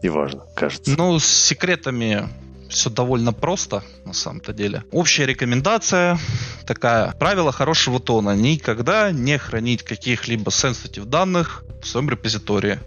и 0.02 0.08
важно, 0.08 0.44
кажется. 0.54 0.94
Ну, 0.96 1.18
с 1.18 1.26
секретами 1.26 2.28
все 2.68 2.90
довольно 2.90 3.32
просто, 3.32 3.82
на 4.04 4.12
самом-то 4.12 4.52
деле. 4.52 4.84
Общая 4.90 5.26
рекомендация 5.26 6.18
такая. 6.66 7.12
Правило 7.12 7.52
хорошего 7.52 8.00
тона. 8.00 8.36
Никогда 8.36 9.10
не 9.10 9.38
хранить 9.38 9.82
каких-либо 9.82 10.50
sensitive 10.50 11.04
данных 11.04 11.64
в 11.82 11.86
своем 11.86 12.10
репозитории. 12.10 12.78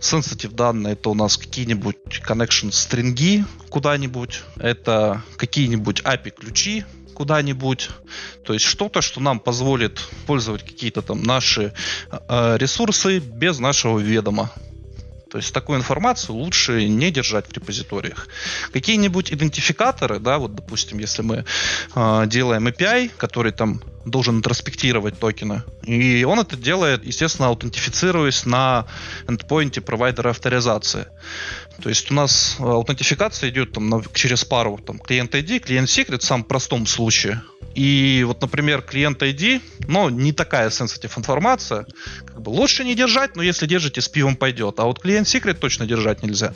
sensitive 0.00 0.54
данные, 0.54 0.92
это 0.92 1.10
у 1.10 1.14
нас 1.14 1.36
какие-нибудь 1.36 1.96
connection 2.26 2.70
стринги 2.70 3.44
куда-нибудь, 3.68 4.42
это 4.56 5.22
какие-нибудь 5.36 6.02
API 6.02 6.30
ключи, 6.30 6.84
куда-нибудь. 7.14 7.90
То 8.44 8.52
есть 8.52 8.64
что-то, 8.64 9.02
что 9.02 9.20
нам 9.20 9.40
позволит 9.40 9.98
пользовать 10.26 10.62
какие-то 10.62 11.02
там 11.02 11.24
наши 11.24 11.74
э, 12.10 12.56
ресурсы 12.58 13.18
без 13.18 13.58
нашего 13.58 13.98
ведома. 13.98 14.52
То 15.30 15.38
есть 15.38 15.52
такую 15.52 15.78
информацию 15.78 16.36
лучше 16.36 16.88
не 16.88 17.10
держать 17.10 17.46
в 17.46 17.52
репозиториях. 17.52 18.28
Какие-нибудь 18.72 19.32
идентификаторы, 19.32 20.18
да, 20.20 20.38
вот, 20.38 20.54
допустим, 20.54 20.98
если 20.98 21.22
мы 21.22 21.44
э, 21.94 22.26
делаем 22.26 22.66
API, 22.66 23.10
который 23.16 23.52
там 23.52 23.82
должен 24.06 24.38
интроспектировать 24.38 25.18
токены, 25.18 25.62
и 25.82 26.24
он 26.24 26.40
это 26.40 26.56
делает, 26.56 27.04
естественно, 27.04 27.48
аутентифицируясь 27.48 28.46
на 28.46 28.86
эндпоинте 29.26 29.82
провайдера 29.82 30.30
авторизации. 30.30 31.08
То 31.82 31.90
есть 31.90 32.10
у 32.10 32.14
нас 32.14 32.56
аутентификация 32.58 33.50
идет 33.50 33.72
там, 33.72 33.88
на, 33.88 34.02
через 34.14 34.44
пару 34.44 34.78
там, 34.78 34.98
клиент 34.98 35.34
ID, 35.34 35.60
клиент 35.60 35.88
secret 35.88 36.20
в 36.20 36.24
самом 36.24 36.44
простом 36.44 36.86
случае. 36.86 37.42
И 37.74 38.24
вот, 38.26 38.40
например, 38.40 38.82
клиент 38.82 39.22
ID, 39.22 39.60
но 39.86 40.10
не 40.10 40.32
такая 40.32 40.70
sensitive 40.70 41.16
информация, 41.16 41.86
как 42.26 42.42
бы 42.42 42.50
лучше 42.50 42.84
не 42.84 42.94
держать, 42.94 43.36
но 43.36 43.42
если 43.42 43.66
держите, 43.66 44.00
с 44.00 44.08
пивом 44.08 44.36
пойдет. 44.36 44.80
А 44.80 44.84
вот 44.84 45.00
клиент 45.00 45.26
secret 45.26 45.54
точно 45.54 45.86
держать 45.86 46.22
нельзя. 46.22 46.52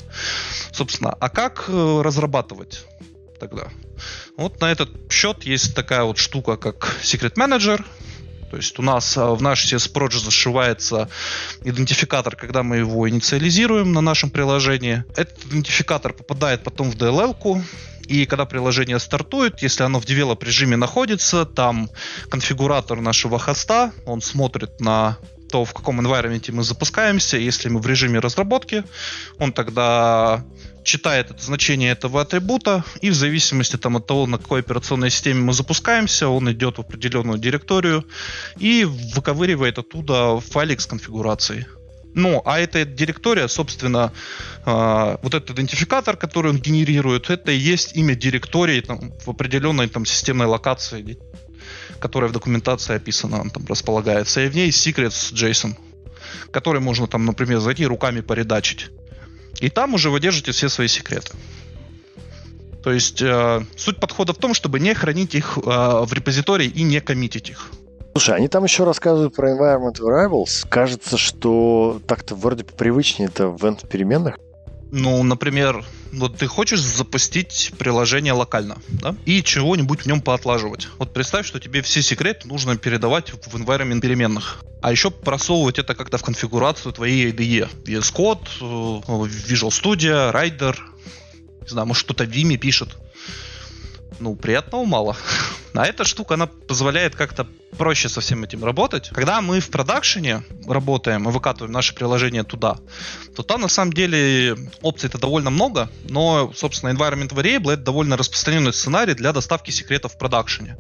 Собственно, 0.73 1.13
а 1.13 1.29
как 1.29 1.67
э, 1.69 2.01
разрабатывать 2.03 2.87
тогда? 3.39 3.69
Вот 4.37 4.61
на 4.61 4.73
этот 4.73 4.91
счет 5.11 5.45
есть 5.45 5.75
такая 5.75 6.05
вот 6.05 6.19
штука, 6.19 6.57
как 6.57 6.97
Secret 7.03 7.35
Manager. 7.35 7.85
То 8.53 8.59
есть 8.59 8.79
у 8.79 8.83
нас 8.83 9.17
э, 9.17 9.25
в 9.25 9.41
наш 9.41 9.65
CS 9.65 9.91
Project 9.91 10.25
зашивается 10.25 11.09
идентификатор, 11.65 12.37
когда 12.37 12.63
мы 12.63 12.77
его 12.77 13.09
инициализируем 13.09 13.95
на 13.95 14.03
нашем 14.03 14.29
приложении. 14.29 15.05
Этот 15.17 15.47
идентификатор 15.47 16.13
попадает 16.13 16.63
потом 16.63 16.91
в 16.91 16.95
DLL-ку, 16.95 17.63
и 18.09 18.27
когда 18.27 18.45
приложение 18.45 18.99
стартует, 18.99 19.63
если 19.63 19.85
оно 19.85 20.01
в 20.01 20.05
девелоп 20.05 20.45
режиме 20.45 20.77
находится, 20.77 21.47
там 21.47 21.89
конфигуратор 22.29 23.01
нашего 23.01 23.39
хоста, 23.39 23.93
он 24.05 24.21
смотрит 24.21 24.81
на 24.81 25.17
то, 25.51 25.65
в 25.65 25.73
каком 25.73 26.03
environment 26.03 26.53
мы 26.53 26.63
запускаемся. 26.63 27.39
Если 27.39 27.71
мы 27.71 27.81
в 27.81 27.87
режиме 27.87 28.19
разработки, 28.19 28.85
он 29.39 29.55
тогда 29.55 30.45
читает 30.85 31.31
это 31.31 31.43
значение 31.43 31.93
этого 31.93 32.21
атрибута, 32.21 32.85
и 33.01 33.11
в 33.11 33.15
зависимости 33.15 33.77
там, 33.77 33.97
от 33.97 34.07
того, 34.07 34.27
на 34.27 34.39
какой 34.39 34.61
операционной 34.61 35.11
системе 35.11 35.41
мы 35.41 35.53
запускаемся, 35.53 36.29
он 36.29 36.51
идет 36.53 36.79
в 36.79 36.81
определенную 36.81 37.39
директорию 37.39 38.05
и 38.59 38.85
выковыривает 38.85 39.79
оттуда 39.79 40.41
файлик 40.41 40.81
с 40.81 40.87
конфигурацией. 40.87 41.67
Ну, 42.15 42.43
а 42.45 42.59
эта 42.59 42.85
директория, 42.85 43.49
собственно, 43.49 44.13
э, 44.67 45.17
вот 45.23 45.35
этот 45.35 45.51
идентификатор, 45.51 46.17
который 46.17 46.51
он 46.51 46.59
генерирует, 46.59 47.31
это 47.31 47.53
и 47.53 47.57
есть 47.57 47.97
имя 47.97 48.15
директории 48.15 48.81
там, 48.81 49.13
в 49.25 49.31
определенной 49.31 49.89
там, 49.89 50.05
системной 50.05 50.47
локации, 50.47 51.19
которая 52.01 52.29
в 52.29 52.35
документации 52.35 52.97
описана, 52.97 53.41
он 53.41 53.51
там 53.51 53.65
располагается. 53.67 54.43
И 54.43 54.49
в 54.49 54.55
ней 54.55 54.69
secrets 54.71 55.33
JSON, 55.33 55.75
который 56.51 56.83
можно 56.83 57.07
там, 57.07 57.25
например, 57.25 57.61
зайти 57.61 57.87
руками 57.87 58.21
поредачить. 58.21 58.91
И 59.63 59.71
там 59.71 59.95
уже 59.95 60.11
вы 60.11 60.19
держите 60.19 60.51
все 60.51 60.69
свои 60.69 60.89
секреты. 60.89 61.35
То 62.83 62.91
есть 62.91 63.23
э, 63.23 63.65
суть 63.77 64.01
подхода 64.01 64.33
в 64.33 64.37
том, 64.37 64.55
чтобы 64.55 64.81
не 64.81 64.93
хранить 64.93 65.37
их 65.37 65.57
э, 65.57 65.61
в 65.61 66.13
репозитории 66.13 66.67
и 66.67 66.83
не 66.83 67.01
коммитить 67.01 67.51
их. 67.51 67.71
Слушай, 68.13 68.35
они 68.35 68.49
там 68.49 68.65
еще 68.65 68.83
рассказывают 68.83 69.37
про 69.37 69.53
environment 69.53 70.01
variables. 70.01 70.67
Кажется, 70.69 71.17
что 71.17 72.03
так-то 72.09 72.35
вроде 72.35 72.65
привычнее 72.65 73.29
это 73.29 73.47
в 73.47 73.65
end 73.65 73.87
переменных. 73.87 74.37
Ну, 74.93 75.23
например, 75.23 75.87
вот 76.13 76.37
ты 76.37 76.47
хочешь 76.47 76.81
запустить 76.83 77.73
приложение 77.79 78.35
локально, 78.35 78.77
да, 78.89 79.17
и 79.25 79.43
чего-нибудь 79.43 80.03
в 80.03 80.07
нем 80.07 80.21
поотлаживать. 80.21 80.89
Вот 80.99 81.15
представь, 81.15 81.47
что 81.47 81.59
тебе 81.59 81.81
все 81.81 82.03
секреты 82.03 82.47
нужно 82.47 82.77
передавать 82.77 83.31
в 83.31 83.57
environment 83.57 84.01
переменных. 84.01 84.63
А 84.83 84.93
еще 84.93 85.11
просовывать 85.11 85.79
это 85.79 85.95
как-то 85.95 86.19
в 86.19 86.23
конфигурацию 86.23 86.93
твоей 86.93 87.33
IDE. 87.33 87.71
VS 87.87 88.15
Code, 88.15 88.47
э, 88.61 89.51
Visual 89.51 89.71
Studio, 89.71 90.31
Rider, 90.31 90.77
не 91.63 91.69
знаю, 91.69 91.87
может 91.87 92.05
кто-то 92.05 92.25
в 92.25 92.29
Vime 92.29 92.59
пишет. 92.59 92.91
Ну, 94.21 94.35
приятного 94.37 94.85
мало. 94.85 95.17
А 95.75 95.87
эта 95.87 96.05
штука, 96.05 96.35
она 96.35 96.47
позволяет 96.47 97.15
как-то 97.17 97.47
проще 97.79 98.11
со 98.11 98.21
всем 98.21 98.45
этим 98.45 98.63
работать. 98.63 99.09
Когда 99.09 99.41
мы 99.41 99.59
в 99.61 99.71
продакшене 99.71 100.43
работаем 100.67 101.27
и 101.27 101.33
выкатываем 101.33 101.73
наше 101.73 101.95
приложение 101.95 102.45
туда, 102.45 102.77
то 103.35 103.43
там 103.43 103.63
на 103.63 103.69
самом 103.69 103.95
деле 103.95 104.55
опций-то 104.83 105.17
довольно 105.17 105.49
много, 105.49 105.89
но, 106.11 106.53
собственно, 106.55 106.91
environment 106.91 107.31
variable 107.31 107.73
это 107.73 107.85
довольно 107.85 108.19
распространенный 108.19 108.75
сценарий 108.75 109.15
для 109.15 109.33
доставки 109.33 109.71
секретов 109.71 110.13
в 110.13 110.19
продакшене. 110.19 110.77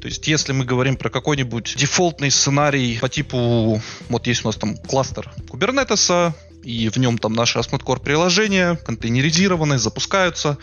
То 0.00 0.06
есть, 0.06 0.28
если 0.28 0.52
мы 0.52 0.64
говорим 0.64 0.96
про 0.96 1.10
какой-нибудь 1.10 1.74
дефолтный 1.76 2.30
сценарий 2.30 2.98
по 3.00 3.08
типу, 3.08 3.82
вот 4.08 4.26
есть 4.28 4.44
у 4.44 4.48
нас 4.48 4.56
там 4.56 4.76
кластер 4.76 5.32
Kubernetes, 5.48 6.32
и 6.62 6.88
в 6.88 6.96
нем 6.96 7.18
там 7.18 7.32
наши 7.32 7.58
ASP.NET 7.58 7.82
Core 7.82 8.00
приложения 8.00 8.76
контейнеризированы, 8.76 9.78
запускаются, 9.78 10.58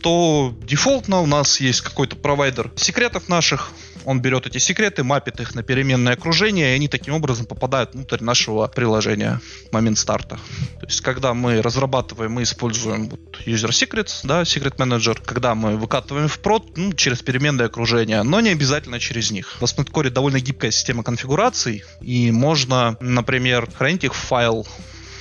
то 0.00 0.54
дефолтно 0.62 1.20
у 1.20 1.26
нас 1.26 1.60
есть 1.60 1.80
какой-то 1.80 2.16
провайдер 2.16 2.70
секретов 2.76 3.28
наших, 3.28 3.72
он 4.06 4.20
берет 4.20 4.46
эти 4.46 4.58
секреты, 4.58 5.02
мапит 5.02 5.40
их 5.40 5.56
на 5.56 5.64
переменное 5.64 6.12
окружение, 6.12 6.72
и 6.72 6.76
они 6.76 6.86
таким 6.86 7.14
образом 7.14 7.44
попадают 7.44 7.92
внутрь 7.94 8.22
нашего 8.22 8.68
приложения 8.68 9.40
в 9.68 9.72
момент 9.72 9.98
старта. 9.98 10.38
То 10.78 10.86
есть, 10.86 11.00
когда 11.00 11.34
мы 11.34 11.60
разрабатываем, 11.60 12.32
мы 12.32 12.44
используем 12.44 13.08
вот 13.08 13.40
user 13.46 13.70
secrets, 13.70 14.20
да, 14.22 14.42
secret 14.42 14.76
manager, 14.76 15.20
когда 15.24 15.56
мы 15.56 15.76
выкатываем 15.76 16.28
в 16.28 16.38
прод, 16.38 16.76
ну, 16.76 16.92
через 16.92 17.20
переменное 17.22 17.66
окружение, 17.66 18.22
но 18.22 18.40
не 18.40 18.50
обязательно 18.50 19.00
через 19.00 19.32
них. 19.32 19.56
В 19.60 19.64
ASP.NET 19.64 19.90
Core 19.90 20.10
довольно 20.10 20.38
гибкая 20.38 20.70
система 20.70 21.02
конфигураций, 21.02 21.82
и 22.00 22.30
можно, 22.30 22.96
например, 23.00 23.68
хранить 23.76 24.04
их 24.04 24.14
в 24.14 24.18
файл 24.18 24.68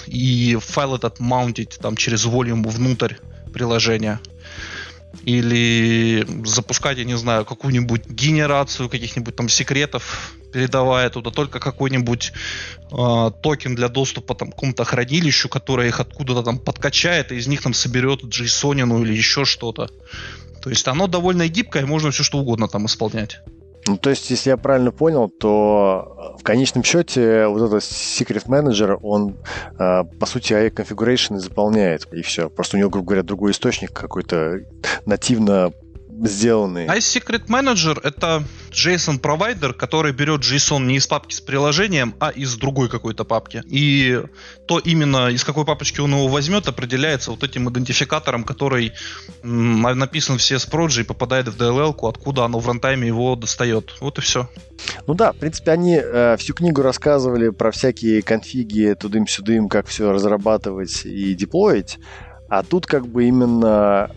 и 0.08 0.58
файл 0.60 0.96
этот 0.96 1.20
маунтить 1.20 1.78
там 1.82 1.96
через 1.96 2.26
volume 2.26 2.68
внутрь 2.68 3.16
приложения. 3.54 4.20
Или 5.24 6.26
запускать, 6.46 6.98
я 6.98 7.06
не 7.06 7.18
знаю, 7.18 7.46
какую-нибудь 7.46 8.06
генерацию 8.08 8.90
каких-нибудь 8.90 9.36
там 9.36 9.50
секретов, 9.50 10.34
передавая 10.52 11.10
туда 11.10 11.32
только 11.32 11.60
какой-нибудь 11.60 12.34
э, 12.92 13.32
токен 13.42 13.76
для 13.76 13.88
доступа 13.88 14.36
там, 14.36 14.52
к 14.52 14.56
какому-то 14.56 14.84
хранилищу, 14.84 15.50
которое 15.50 15.88
их 15.88 16.00
откуда-то 16.00 16.44
там 16.44 16.60
подкачает, 16.60 17.32
и 17.32 17.36
из 17.36 17.48
них 17.48 17.62
там 17.62 17.74
соберет 17.74 18.24
JSON 18.24 19.02
или 19.04 19.14
еще 19.14 19.46
что-то. 19.46 19.90
То 20.62 20.70
есть 20.70 20.88
оно 20.88 21.08
довольно 21.08 21.48
гибкое, 21.48 21.86
можно 21.86 22.12
все 22.12 22.24
что 22.24 22.38
угодно 22.40 22.68
там 22.68 22.86
исполнять. 22.86 23.40
Ну, 23.88 23.98
то 23.98 24.10
есть, 24.10 24.32
если 24.32 24.50
я 24.50 24.58
правильно 24.58 24.92
понял, 24.92 25.30
то 25.30 26.36
в 26.40 26.44
конечном 26.44 26.84
счете 26.84 27.46
вот 27.46 27.62
этот 27.62 27.84
Secret 27.84 28.48
Manager, 28.48 28.98
он, 29.04 29.38
э, 29.78 30.04
по 30.20 30.26
сути, 30.26 30.54
AI 30.54 30.72
Configuration 30.72 31.38
заполняет, 31.38 32.08
и 32.12 32.24
все. 32.24 32.50
Просто 32.50 32.78
у 32.78 32.80
него, 32.80 32.90
грубо 32.90 33.08
говоря, 33.10 33.24
другой 33.24 33.52
источник 33.52 33.94
какой-то 33.94 34.62
нативно 35.06 35.72
сделанные. 36.24 36.88
iSecret 36.88 37.48
Manager— 37.48 38.00
это 38.04 38.44
JSON-провайдер, 38.72 39.74
который 39.74 40.12
берет 40.12 40.42
JSON 40.42 40.86
не 40.86 40.98
из 40.98 41.08
папки 41.08 41.34
с 41.34 41.42
приложением, 41.42 42.16
а 42.20 42.30
из 42.30 42.56
другой 42.56 42.90
какой-то 42.90 43.24
папки. 43.24 43.64
И 43.68 44.22
то 44.68 44.80
именно 44.80 45.30
из 45.30 45.44
какой 45.44 45.66
папочки 45.66 46.00
он 46.00 46.12
его 46.12 46.28
возьмет, 46.28 46.68
определяется 46.68 47.32
вот 47.32 47.44
этим 47.44 47.70
идентификатором, 47.70 48.44
который 48.44 48.94
написан 49.44 50.38
в 50.38 50.42
CS 50.42 50.70
Project 50.70 51.02
и 51.02 51.04
попадает 51.04 51.48
в 51.48 51.58
DLL, 51.58 51.96
откуда 52.08 52.46
оно 52.46 52.60
в 52.60 52.68
рантайме 52.68 53.08
его 53.08 53.36
достает. 53.36 53.96
Вот 54.00 54.18
и 54.18 54.22
все. 54.22 54.50
Ну 55.08 55.14
да, 55.14 55.32
в 55.32 55.38
принципе, 55.38 55.72
они 55.72 56.00
э, 56.02 56.36
всю 56.38 56.54
книгу 56.54 56.82
рассказывали 56.82 57.50
про 57.50 57.72
всякие 57.72 58.22
конфиги 58.22 58.96
тудым-сюдым, 59.00 59.70
как 59.70 59.88
все 59.88 60.12
разрабатывать 60.12 61.06
и 61.06 61.34
деплоить. 61.34 61.98
А 62.50 62.64
тут 62.64 62.86
как 62.86 63.08
бы 63.08 63.26
именно 63.26 64.12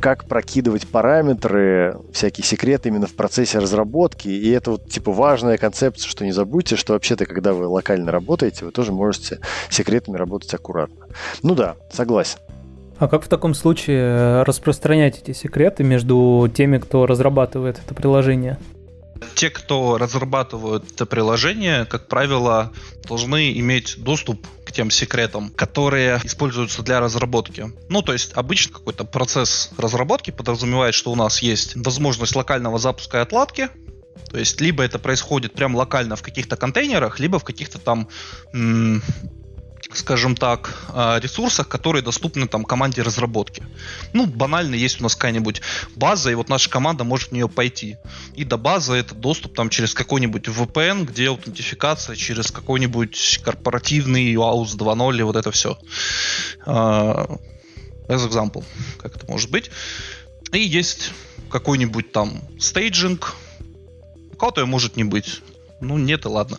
как 0.00 0.24
прокидывать 0.24 0.88
параметры, 0.88 1.98
всякие 2.12 2.44
секреты 2.44 2.88
именно 2.88 3.06
в 3.06 3.14
процессе 3.14 3.58
разработки. 3.58 4.28
И 4.28 4.50
это 4.50 4.72
вот 4.72 4.88
типа 4.88 5.12
важная 5.12 5.58
концепция, 5.58 6.08
что 6.08 6.24
не 6.24 6.32
забудьте, 6.32 6.76
что 6.76 6.94
вообще-то, 6.94 7.26
когда 7.26 7.52
вы 7.52 7.66
локально 7.66 8.10
работаете, 8.10 8.64
вы 8.64 8.72
тоже 8.72 8.92
можете 8.92 9.40
секретами 9.68 10.16
работать 10.16 10.52
аккуратно. 10.54 11.06
Ну 11.42 11.54
да, 11.54 11.76
согласен. 11.92 12.38
А 12.98 13.08
как 13.08 13.24
в 13.24 13.28
таком 13.28 13.54
случае 13.54 14.42
распространять 14.42 15.18
эти 15.18 15.32
секреты 15.32 15.84
между 15.84 16.50
теми, 16.54 16.78
кто 16.78 17.06
разрабатывает 17.06 17.80
это 17.82 17.94
приложение? 17.94 18.58
Те, 19.34 19.50
кто 19.50 19.96
разрабатывают 19.98 20.84
это 20.92 21.06
приложение, 21.06 21.84
как 21.84 22.08
правило, 22.08 22.72
должны 23.06 23.52
иметь 23.58 23.96
доступ 23.98 24.46
тем 24.72 24.90
секретам, 24.90 25.50
которые 25.50 26.20
используются 26.24 26.82
для 26.82 27.00
разработки. 27.00 27.72
Ну, 27.88 28.02
то 28.02 28.12
есть 28.12 28.32
обычно 28.34 28.74
какой-то 28.74 29.04
процесс 29.04 29.70
разработки 29.76 30.30
подразумевает, 30.30 30.94
что 30.94 31.12
у 31.12 31.16
нас 31.16 31.42
есть 31.42 31.76
возможность 31.76 32.36
локального 32.36 32.78
запуска 32.78 33.18
и 33.18 33.20
отладки, 33.20 33.68
то 34.30 34.38
есть 34.38 34.60
либо 34.60 34.84
это 34.84 34.98
происходит 34.98 35.54
прям 35.54 35.74
локально 35.74 36.16
в 36.16 36.22
каких-то 36.22 36.56
контейнерах, 36.56 37.18
либо 37.18 37.38
в 37.38 37.44
каких-то 37.44 37.78
там 37.78 38.08
скажем 39.92 40.36
так, 40.36 40.84
а, 40.88 41.18
ресурсах, 41.18 41.68
которые 41.68 42.02
доступны 42.02 42.46
там 42.46 42.64
команде 42.64 43.02
разработки. 43.02 43.62
Ну, 44.12 44.26
банально, 44.26 44.74
есть 44.74 45.00
у 45.00 45.02
нас 45.02 45.14
какая-нибудь 45.14 45.62
база, 45.96 46.30
и 46.30 46.34
вот 46.34 46.48
наша 46.48 46.70
команда 46.70 47.04
может 47.04 47.30
в 47.30 47.32
нее 47.32 47.48
пойти. 47.48 47.96
И 48.34 48.44
до 48.44 48.56
базы 48.56 48.94
это 48.94 49.14
доступ 49.14 49.54
там 49.54 49.68
через 49.68 49.94
какой-нибудь 49.94 50.48
VPN, 50.48 51.04
где 51.04 51.28
аутентификация 51.28 52.16
через 52.16 52.50
какой-нибудь 52.50 53.40
корпоративный 53.44 54.34
AUS 54.34 54.76
2.0 54.76 55.18
и 55.18 55.22
вот 55.22 55.36
это 55.36 55.50
все. 55.50 55.78
Uh, 56.66 57.40
as 58.08 58.28
example, 58.28 58.64
как 58.98 59.16
это 59.16 59.26
может 59.26 59.50
быть. 59.50 59.70
И 60.52 60.58
есть 60.58 61.12
какой-нибудь 61.50 62.12
там 62.12 62.42
стейджинг, 62.58 63.34
у 64.32 64.36
кого-то 64.36 64.64
может 64.66 64.96
не 64.96 65.04
быть. 65.04 65.42
Ну, 65.80 65.98
нет 65.98 66.24
и 66.24 66.28
ладно. 66.28 66.58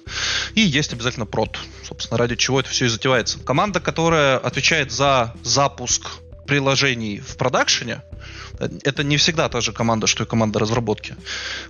И 0.56 0.62
есть 0.62 0.94
обязательно 0.94 1.26
прод. 1.26 1.60
Собственно, 1.84 2.18
ради 2.18 2.36
чего 2.36 2.60
это 2.60 2.70
все 2.70 2.86
и 2.86 2.90
затевается. 2.90 3.40
Команда, 3.40 3.80
которая 3.80 4.38
отвечает 4.38 4.92
за 4.92 5.34
запуск 5.44 6.08
приложений 6.48 7.22
в 7.26 7.38
продакшене, 7.38 8.02
это 8.84 9.04
не 9.04 9.18
всегда 9.18 9.50
та 9.50 9.62
же 9.62 9.74
команда, 9.74 10.08
что 10.08 10.24
и 10.24 10.28
команда 10.28 10.60
разработки. 10.60 11.16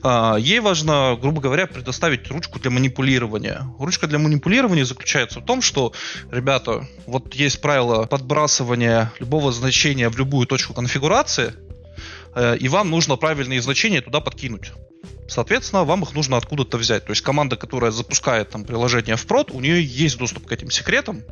А, 0.04 0.36
ей 0.36 0.60
важно, 0.60 1.18
грубо 1.20 1.42
говоря, 1.42 1.68
предоставить 1.68 2.30
ручку 2.30 2.60
для 2.60 2.72
манипулирования. 2.72 3.68
Ручка 3.80 4.08
для 4.08 4.20
манипулирования 4.20 4.86
заключается 4.86 5.40
в 5.40 5.46
том, 5.46 5.62
что, 5.62 5.94
ребята, 6.32 6.88
вот 7.06 7.34
есть 7.36 7.62
правило 7.62 8.06
подбрасывания 8.06 9.14
любого 9.20 9.52
значения 9.52 10.10
в 10.10 10.18
любую 10.18 10.48
точку 10.48 10.74
конфигурации, 10.74 11.54
э, 12.36 12.58
и 12.58 12.68
вам 12.68 12.90
нужно 12.90 13.16
правильные 13.16 13.62
значения 13.62 14.02
туда 14.02 14.20
подкинуть. 14.20 14.72
Соответственно, 15.28 15.86
вам 15.86 16.04
их 16.04 16.14
нужно 16.14 16.36
откуда-то 16.36 16.78
взять. 16.78 17.06
То 17.06 17.12
есть 17.12 17.22
команда, 17.22 17.56
которая 17.56 17.92
запускает 17.92 18.50
там 18.50 18.66
приложение 18.66 19.16
в 19.16 19.26
прод, 19.26 19.52
у 19.52 19.62
нее 19.62 19.82
есть 19.82 20.18
доступ 20.18 20.46
к 20.46 20.52
этим 20.52 20.70
секретам, 20.70 21.24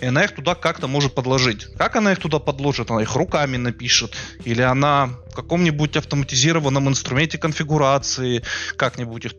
и 0.00 0.06
она 0.06 0.24
их 0.24 0.34
туда 0.34 0.54
как-то 0.54 0.88
может 0.88 1.14
подложить. 1.14 1.66
Как 1.78 1.96
она 1.96 2.12
их 2.12 2.18
туда 2.18 2.38
подложит? 2.38 2.90
Она 2.90 3.00
их 3.00 3.16
руками 3.16 3.56
напишет, 3.56 4.14
или 4.44 4.60
она 4.60 5.18
в 5.30 5.34
каком-нибудь 5.34 5.96
автоматизированном 5.96 6.88
инструменте 6.88 7.38
конфигурации 7.38 8.42
как-нибудь 8.76 9.24
их 9.24 9.32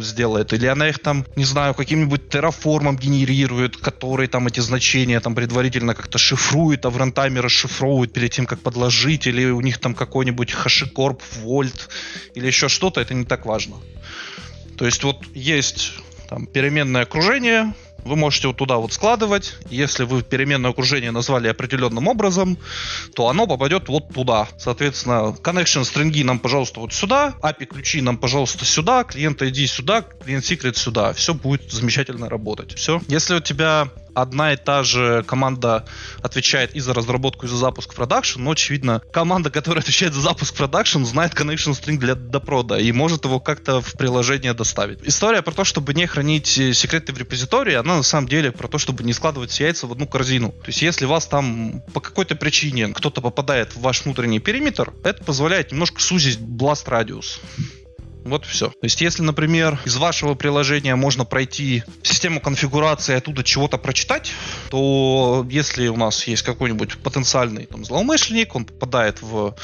сделает, 0.00 0.52
или 0.52 0.66
она 0.66 0.88
их 0.88 0.98
там, 0.98 1.24
не 1.36 1.44
знаю, 1.44 1.74
каким-нибудь 1.74 2.28
терраформом 2.28 2.96
генерирует, 2.96 3.76
который 3.76 4.26
там 4.26 4.46
эти 4.46 4.60
значения 4.60 5.20
там 5.20 5.34
предварительно 5.34 5.94
как-то 5.94 6.18
шифрует, 6.18 6.84
а 6.84 6.90
в 6.90 6.96
рантайме 6.96 7.40
расшифровывает 7.40 8.12
перед 8.12 8.30
тем, 8.30 8.46
как 8.46 8.60
подложить, 8.60 9.26
или 9.26 9.46
у 9.46 9.60
них 9.60 9.78
там 9.78 9.94
какой-нибудь 9.94 10.52
хашикорп, 10.52 11.22
вольт, 11.40 11.88
или 12.34 12.46
еще 12.46 12.68
что-то, 12.68 13.00
это 13.00 13.14
не 13.14 13.24
так 13.24 13.46
важно. 13.46 13.76
То 14.76 14.86
есть 14.86 15.02
вот 15.04 15.24
есть 15.34 15.92
там 16.28 16.46
переменное 16.46 17.02
окружение, 17.02 17.74
вы 18.04 18.16
можете 18.16 18.48
вот 18.48 18.56
туда 18.56 18.76
вот 18.76 18.92
складывать. 18.92 19.54
Если 19.70 20.04
вы 20.04 20.22
переменное 20.22 20.70
окружение 20.70 21.10
назвали 21.10 21.48
определенным 21.48 22.08
образом, 22.08 22.58
то 23.14 23.28
оно 23.28 23.46
попадет 23.46 23.88
вот 23.88 24.12
туда. 24.12 24.48
Соответственно, 24.58 25.34
connection 25.42 25.82
string 25.82 26.24
нам, 26.24 26.38
пожалуйста, 26.38 26.80
вот 26.80 26.92
сюда, 26.92 27.34
API 27.42 27.66
ключи 27.66 28.00
нам, 28.00 28.18
пожалуйста, 28.18 28.64
сюда, 28.64 29.04
клиент 29.04 29.42
ID 29.42 29.66
сюда, 29.66 30.02
клиент 30.02 30.44
secret 30.44 30.74
сюда. 30.74 31.12
Все 31.12 31.34
будет 31.34 31.70
замечательно 31.70 32.28
работать. 32.28 32.74
Все. 32.74 33.00
Если 33.08 33.34
у 33.34 33.40
тебя 33.40 33.88
одна 34.14 34.52
и 34.52 34.56
та 34.56 34.82
же 34.82 35.22
команда 35.26 35.84
отвечает 36.22 36.74
и 36.74 36.80
за 36.80 36.94
разработку, 36.94 37.46
и 37.46 37.48
за 37.48 37.56
запуск 37.56 37.92
в 37.92 37.96
продакшн, 37.96 38.42
но, 38.42 38.52
очевидно, 38.52 39.02
команда, 39.12 39.50
которая 39.50 39.82
отвечает 39.82 40.14
за 40.14 40.20
запуск 40.20 40.54
в 40.54 40.56
продакшн, 40.56 41.04
знает 41.04 41.34
connection 41.34 41.72
string 41.72 41.98
для 41.98 42.14
допрода 42.14 42.78
и 42.78 42.90
может 42.92 43.24
его 43.24 43.40
как-то 43.40 43.80
в 43.80 43.92
приложение 43.92 44.54
доставить. 44.54 45.00
История 45.02 45.42
про 45.42 45.52
то, 45.52 45.64
чтобы 45.64 45.94
не 45.94 46.06
хранить 46.06 46.58
э, 46.58 46.72
секреты 46.72 47.12
в 47.12 47.18
репозитории, 47.18 47.74
она 47.74 47.96
на 47.96 48.02
самом 48.02 48.28
деле 48.28 48.52
про 48.52 48.68
то, 48.68 48.78
чтобы 48.78 49.04
не 49.04 49.12
складывать 49.12 49.58
яйца 49.60 49.86
в 49.86 49.92
одну 49.92 50.06
корзину. 50.06 50.50
То 50.50 50.68
есть, 50.68 50.82
если 50.82 51.04
вас 51.04 51.26
там 51.26 51.82
по 51.92 52.00
какой-то 52.00 52.36
причине 52.36 52.88
кто-то 52.88 53.20
попадает 53.20 53.74
в 53.74 53.80
ваш 53.80 54.04
внутренний 54.04 54.40
периметр, 54.40 54.92
это 55.04 55.22
позволяет 55.24 55.72
немножко 55.72 56.00
сузить 56.00 56.38
blast 56.38 56.88
радиус. 56.88 57.40
Вот 58.24 58.46
все. 58.46 58.68
То 58.68 58.78
есть, 58.82 59.02
если, 59.02 59.22
например, 59.22 59.78
из 59.84 59.96
вашего 59.96 60.34
приложения 60.34 60.96
можно 60.96 61.26
пройти 61.26 61.82
систему 62.02 62.40
конфигурации 62.40 63.12
и 63.12 63.16
оттуда 63.16 63.44
чего-то 63.44 63.76
прочитать, 63.76 64.32
то 64.70 65.46
если 65.50 65.88
у 65.88 65.96
нас 65.96 66.26
есть 66.26 66.42
какой-нибудь 66.42 66.98
потенциальный 66.98 67.66
там, 67.66 67.84
злоумышленник, 67.84 68.54
он 68.54 68.64
попадает 68.64 69.20
в 69.20 69.54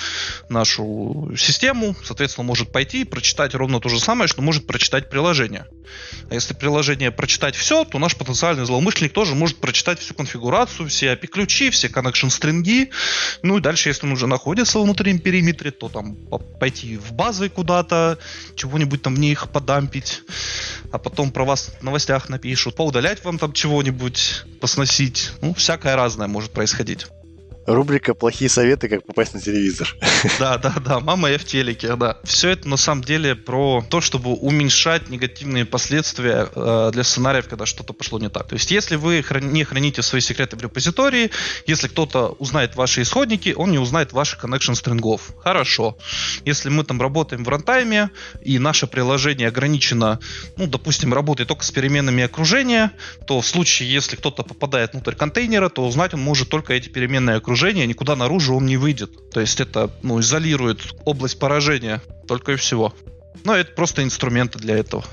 нашу 0.50 1.32
систему, 1.38 1.96
соответственно, 2.04 2.46
может 2.46 2.70
пойти 2.70 3.00
и 3.00 3.04
прочитать 3.04 3.54
ровно 3.54 3.80
то 3.80 3.88
же 3.88 3.98
самое, 3.98 4.28
что 4.28 4.42
может 4.42 4.66
прочитать 4.66 5.08
приложение. 5.08 5.66
А 6.28 6.34
если 6.34 6.54
приложение 6.54 7.10
прочитать 7.10 7.56
все, 7.56 7.84
то 7.84 7.98
наш 7.98 8.16
потенциальный 8.16 8.64
злоумышленник 8.64 9.12
тоже 9.12 9.34
может 9.34 9.56
прочитать 9.58 9.98
всю 9.98 10.14
конфигурацию, 10.14 10.88
все 10.88 11.14
API-ключи, 11.14 11.70
все 11.70 11.88
connection 11.88 12.30
стринги. 12.30 12.90
Ну 13.42 13.58
и 13.58 13.60
дальше, 13.60 13.88
если 13.88 14.06
он 14.06 14.12
уже 14.12 14.26
находится 14.26 14.78
в 14.78 14.82
внутреннем 14.82 15.18
периметре, 15.18 15.70
то 15.70 15.88
там 15.88 16.16
пойти 16.60 16.96
в 16.96 17.12
базы 17.12 17.48
куда-то, 17.48 18.18
чего-нибудь 18.54 19.02
там 19.02 19.14
в 19.14 19.18
них 19.18 19.48
подампить, 19.50 20.22
а 20.92 20.98
потом 20.98 21.30
про 21.30 21.44
вас 21.44 21.72
в 21.80 21.82
новостях 21.82 22.28
напишут, 22.28 22.76
поудалять 22.76 23.24
вам 23.24 23.38
там 23.38 23.52
чего-нибудь, 23.52 24.44
посносить. 24.60 25.32
Ну, 25.40 25.54
всякое 25.54 25.96
разное 25.96 26.28
может 26.28 26.52
происходить. 26.52 27.06
Рубрика 27.66 28.14
«Плохие 28.14 28.48
советы, 28.48 28.88
как 28.88 29.04
попасть 29.04 29.34
на 29.34 29.40
телевизор». 29.40 29.94
Да, 30.38 30.58
да, 30.58 30.74
да, 30.84 31.00
мама 31.00 31.30
я 31.30 31.38
в 31.38 31.44
телеке, 31.44 31.96
да. 31.96 32.18
Все 32.24 32.50
это 32.50 32.68
на 32.68 32.76
самом 32.76 33.04
деле 33.04 33.34
про 33.34 33.84
то, 33.88 34.00
чтобы 34.00 34.32
уменьшать 34.34 35.08
негативные 35.08 35.64
последствия 35.64 36.48
э, 36.54 36.90
для 36.92 37.04
сценариев, 37.04 37.48
когда 37.48 37.66
что-то 37.66 37.92
пошло 37.92 38.18
не 38.18 38.28
так. 38.28 38.48
То 38.48 38.54
есть, 38.54 38.70
если 38.70 38.96
вы 38.96 39.22
храни, 39.22 39.48
не 39.48 39.64
храните 39.64 40.02
свои 40.02 40.20
секреты 40.20 40.56
в 40.56 40.62
репозитории, 40.62 41.30
если 41.66 41.88
кто-то 41.88 42.36
узнает 42.38 42.76
ваши 42.76 43.02
исходники, 43.02 43.54
он 43.56 43.70
не 43.70 43.78
узнает 43.78 44.12
ваших 44.12 44.44
connection 44.44 44.74
стрингов. 44.74 45.32
Хорошо. 45.42 45.96
Если 46.44 46.68
мы 46.68 46.84
там 46.84 47.00
работаем 47.00 47.44
в 47.44 47.48
рантайме, 47.48 48.10
и 48.42 48.58
наше 48.58 48.86
приложение 48.86 49.48
ограничено, 49.48 50.20
ну, 50.56 50.66
допустим, 50.66 51.12
работает 51.12 51.48
только 51.48 51.64
с 51.64 51.70
переменными 51.70 52.24
окружения, 52.24 52.92
то 53.26 53.40
в 53.40 53.46
случае, 53.46 53.92
если 53.92 54.16
кто-то 54.16 54.42
попадает 54.42 54.92
внутрь 54.92 55.14
контейнера, 55.14 55.68
то 55.68 55.86
узнать 55.86 56.14
он 56.14 56.20
может 56.20 56.48
только 56.48 56.74
эти 56.74 56.88
переменные 56.88 57.36
окружения 57.36 57.49
окружения, 57.50 57.84
никуда 57.84 58.14
наружу 58.14 58.54
он 58.54 58.66
не 58.66 58.76
выйдет. 58.76 59.30
То 59.30 59.40
есть 59.40 59.58
это 59.58 59.90
ну, 60.02 60.20
изолирует 60.20 60.94
область 61.04 61.36
поражения 61.36 62.00
только 62.28 62.52
и 62.52 62.56
всего. 62.56 62.94
Но 63.42 63.56
это 63.56 63.72
просто 63.72 64.04
инструменты 64.04 64.60
для 64.60 64.76
этого. 64.76 65.04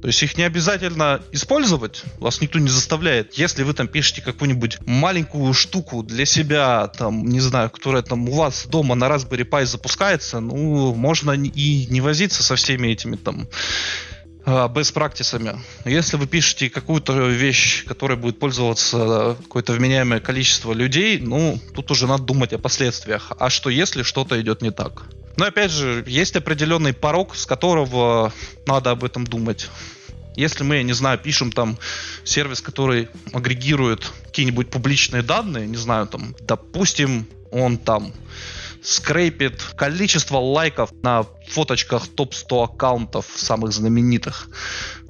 То 0.00 0.06
есть 0.06 0.22
их 0.22 0.36
не 0.36 0.44
обязательно 0.44 1.20
использовать, 1.32 2.04
вас 2.18 2.40
никто 2.40 2.60
не 2.60 2.68
заставляет. 2.68 3.34
Если 3.34 3.64
вы 3.64 3.72
там 3.74 3.88
пишете 3.88 4.22
какую-нибудь 4.22 4.86
маленькую 4.86 5.52
штуку 5.52 6.04
для 6.04 6.26
себя, 6.26 6.86
там, 6.88 7.24
не 7.24 7.40
знаю, 7.40 7.70
которая 7.70 8.02
там 8.02 8.28
у 8.28 8.34
вас 8.34 8.66
дома 8.66 8.94
на 8.94 9.06
Raspberry 9.06 9.48
Pi 9.48 9.66
запускается, 9.66 10.38
ну, 10.38 10.94
можно 10.94 11.32
и 11.32 11.86
не 11.86 12.00
возиться 12.00 12.44
со 12.44 12.54
всеми 12.54 12.88
этими 12.88 13.16
там 13.16 13.48
без 14.46 14.92
практисами. 14.92 15.58
Если 15.84 16.16
вы 16.16 16.26
пишете 16.26 16.68
какую-то 16.68 17.28
вещь, 17.28 17.84
которая 17.86 18.18
будет 18.18 18.38
пользоваться 18.38 19.36
какое-то 19.42 19.72
вменяемое 19.72 20.20
количество 20.20 20.72
людей, 20.72 21.18
ну, 21.18 21.58
тут 21.74 21.90
уже 21.90 22.06
надо 22.06 22.24
думать 22.24 22.52
о 22.52 22.58
последствиях. 22.58 23.32
А 23.38 23.48
что 23.48 23.70
если 23.70 24.02
что-то 24.02 24.40
идет 24.40 24.60
не 24.60 24.70
так? 24.70 25.04
Но 25.36 25.46
опять 25.46 25.70
же, 25.70 26.04
есть 26.06 26.36
определенный 26.36 26.92
порог, 26.92 27.34
с 27.34 27.46
которого 27.46 28.32
надо 28.66 28.90
об 28.90 29.02
этом 29.02 29.26
думать. 29.26 29.68
Если 30.36 30.64
мы, 30.64 30.82
не 30.82 30.92
знаю, 30.92 31.18
пишем 31.18 31.50
там 31.52 31.78
сервис, 32.24 32.60
который 32.60 33.08
агрегирует 33.32 34.10
какие-нибудь 34.26 34.68
публичные 34.68 35.22
данные, 35.22 35.66
не 35.66 35.76
знаю, 35.76 36.06
там, 36.06 36.34
допустим, 36.40 37.26
он 37.50 37.78
там 37.78 38.12
скрейпит 38.84 39.62
количество 39.76 40.36
лайков 40.36 40.92
на 41.02 41.24
фоточках 41.48 42.06
топ-100 42.08 42.64
аккаунтов 42.64 43.26
самых 43.34 43.72
знаменитых. 43.72 44.48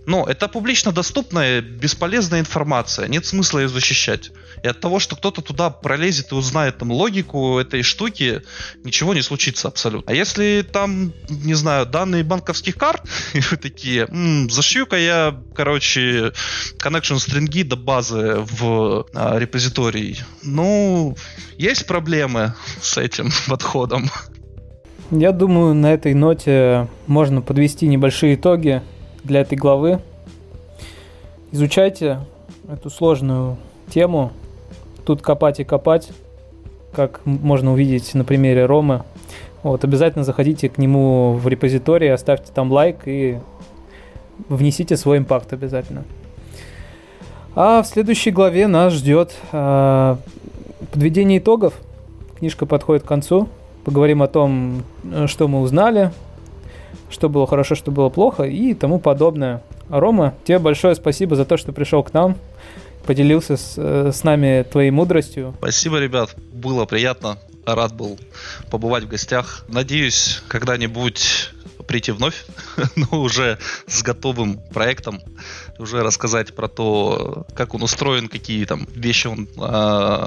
Но 0.07 0.27
это 0.27 0.49
публично 0.49 0.93
доступная, 0.93 1.61
бесполезная 1.61 2.41
информация. 2.41 3.09
Нет 3.09 3.25
смысла 3.25 3.61
ее 3.61 3.69
защищать. 3.69 4.33
И 4.63 4.69
от 4.69 4.81
того, 4.81 4.99
что 4.99 5.17
кто-то 5.17 5.41
туда 5.41 5.71
пролезет 5.71 6.33
и 6.33 6.35
узнает 6.35 6.79
там 6.79 6.91
логику 6.91 7.59
этой 7.59 7.83
штуки, 7.83 8.43
ничего 8.83 9.15
не 9.15 9.23
случится 9.23 9.69
абсолютно. 9.69 10.13
А 10.13 10.15
если 10.15 10.67
там, 10.71 11.13
не 11.29 11.55
знаю, 11.55 11.87
данные 11.87 12.23
банковских 12.23 12.77
карт, 12.77 13.03
и 13.35 13.41
вы 13.41 13.57
такие, 13.57 14.07
м-м, 14.07 14.51
зашью-ка 14.51 14.97
я, 14.97 15.41
короче, 15.55 16.33
connection 16.79 17.19
стринги 17.19 17.63
до 17.63 17.77
базы 17.77 18.37
в 18.39 19.07
а, 19.15 19.39
репозиторий. 19.39 20.21
Ну, 20.43 21.17
есть 21.57 21.87
проблемы 21.87 22.55
с 22.81 22.99
этим 22.99 23.31
подходом. 23.49 24.11
Я 25.11 25.33
думаю, 25.33 25.75
на 25.75 25.93
этой 25.93 26.15
ноте 26.15 26.89
можно 27.07 27.43
подвести 27.43 27.87
небольшие 27.87 28.35
итоги 28.35 28.83
для 29.25 29.41
этой 29.41 29.57
главы. 29.57 30.01
Изучайте 31.51 32.21
эту 32.71 32.91
сложную 32.91 33.57
тему. 33.89 34.33
Тут 35.05 35.23
копать 35.23 35.61
и 35.61 35.65
копать, 35.65 36.11
как 36.93 37.21
можно 37.25 37.73
увидеть 37.73 38.15
на 38.15 38.25
примере 38.25 38.67
Ромы. 38.67 39.03
Вот, 39.63 39.83
обязательно 39.83 40.25
заходите 40.25 40.69
к 40.69 40.79
нему 40.79 41.35
в 41.35 41.49
репозиторий, 41.49 42.13
оставьте 42.13 42.53
там 42.53 42.71
лайк 42.71 43.07
и 43.07 43.39
внесите 44.49 44.97
свой 44.97 45.19
импакт 45.19 45.53
обязательно. 45.53 46.05
А 47.55 47.83
в 47.83 47.87
следующей 47.87 48.31
главе 48.31 48.67
нас 48.67 48.93
ждет 48.93 49.35
э, 49.53 50.17
подведение 50.93 51.39
итогов. 51.39 51.75
Книжка 52.39 52.67
подходит 52.67 53.05
к 53.05 53.07
концу. 53.07 53.49
Поговорим 53.85 54.23
о 54.23 54.29
том, 54.29 54.83
что 55.27 55.47
мы 55.47 55.61
узнали, 55.61 56.11
что 57.15 57.29
было 57.29 57.47
хорошо, 57.47 57.75
что 57.75 57.91
было 57.91 58.11
плохо 58.11 58.43
и 58.43 58.75
тому 58.75 58.99
подобное. 58.99 59.63
Рома, 59.89 60.35
тебе 60.45 60.59
большое 60.59 60.95
спасибо 60.95 61.37
за 61.37 61.45
то, 61.45 61.57
что 61.57 61.73
пришел 61.73 62.03
к 62.03 62.13
нам, 62.13 62.37
поделился 63.07 63.57
с, 63.57 63.75
э, 63.77 64.11
с 64.13 64.25
нами 64.25 64.65
твоей 64.71 64.91
мудростью. 64.91 65.55
Спасибо, 65.59 65.99
ребят, 65.99 66.35
было 66.53 66.85
приятно. 66.85 67.39
Рад 67.65 67.95
был 67.95 68.19
побывать 68.71 69.05
в 69.05 69.09
гостях. 69.09 69.65
Надеюсь, 69.69 70.43
когда-нибудь 70.49 71.51
прийти 71.87 72.13
вновь, 72.13 72.45
но 72.97 73.23
уже 73.23 73.59
с 73.87 74.03
готовым 74.03 74.59
проектом, 74.73 75.21
уже 75.79 76.03
рассказать 76.03 76.55
про 76.55 76.69
то, 76.69 77.47
как 77.55 77.75
он 77.75 77.83
устроен, 77.83 78.29
какие 78.29 78.65
там 78.65 78.87
вещи 78.95 79.27
он 79.27 79.49
э, 79.57 80.27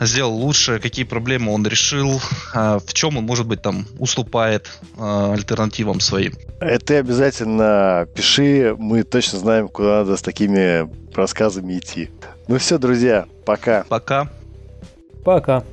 сделал 0.00 0.34
лучше, 0.34 0.78
какие 0.78 1.04
проблемы 1.04 1.52
он 1.52 1.66
решил, 1.66 2.20
э, 2.54 2.78
в 2.84 2.92
чем 2.92 3.16
он, 3.16 3.24
может 3.24 3.46
быть, 3.46 3.62
там 3.62 3.86
уступает 3.98 4.70
э, 4.96 5.32
альтернативам 5.32 6.00
своим. 6.00 6.34
Это 6.60 6.98
обязательно 6.98 8.06
пиши, 8.14 8.74
мы 8.78 9.02
точно 9.02 9.38
знаем, 9.38 9.68
куда 9.68 9.98
надо 9.98 10.16
с 10.16 10.22
такими 10.22 10.88
рассказами 11.14 11.78
идти. 11.78 12.10
Ну 12.48 12.58
все, 12.58 12.78
друзья, 12.78 13.26
пока. 13.44 13.84
Пока. 13.88 14.28
Пока. 15.24 15.64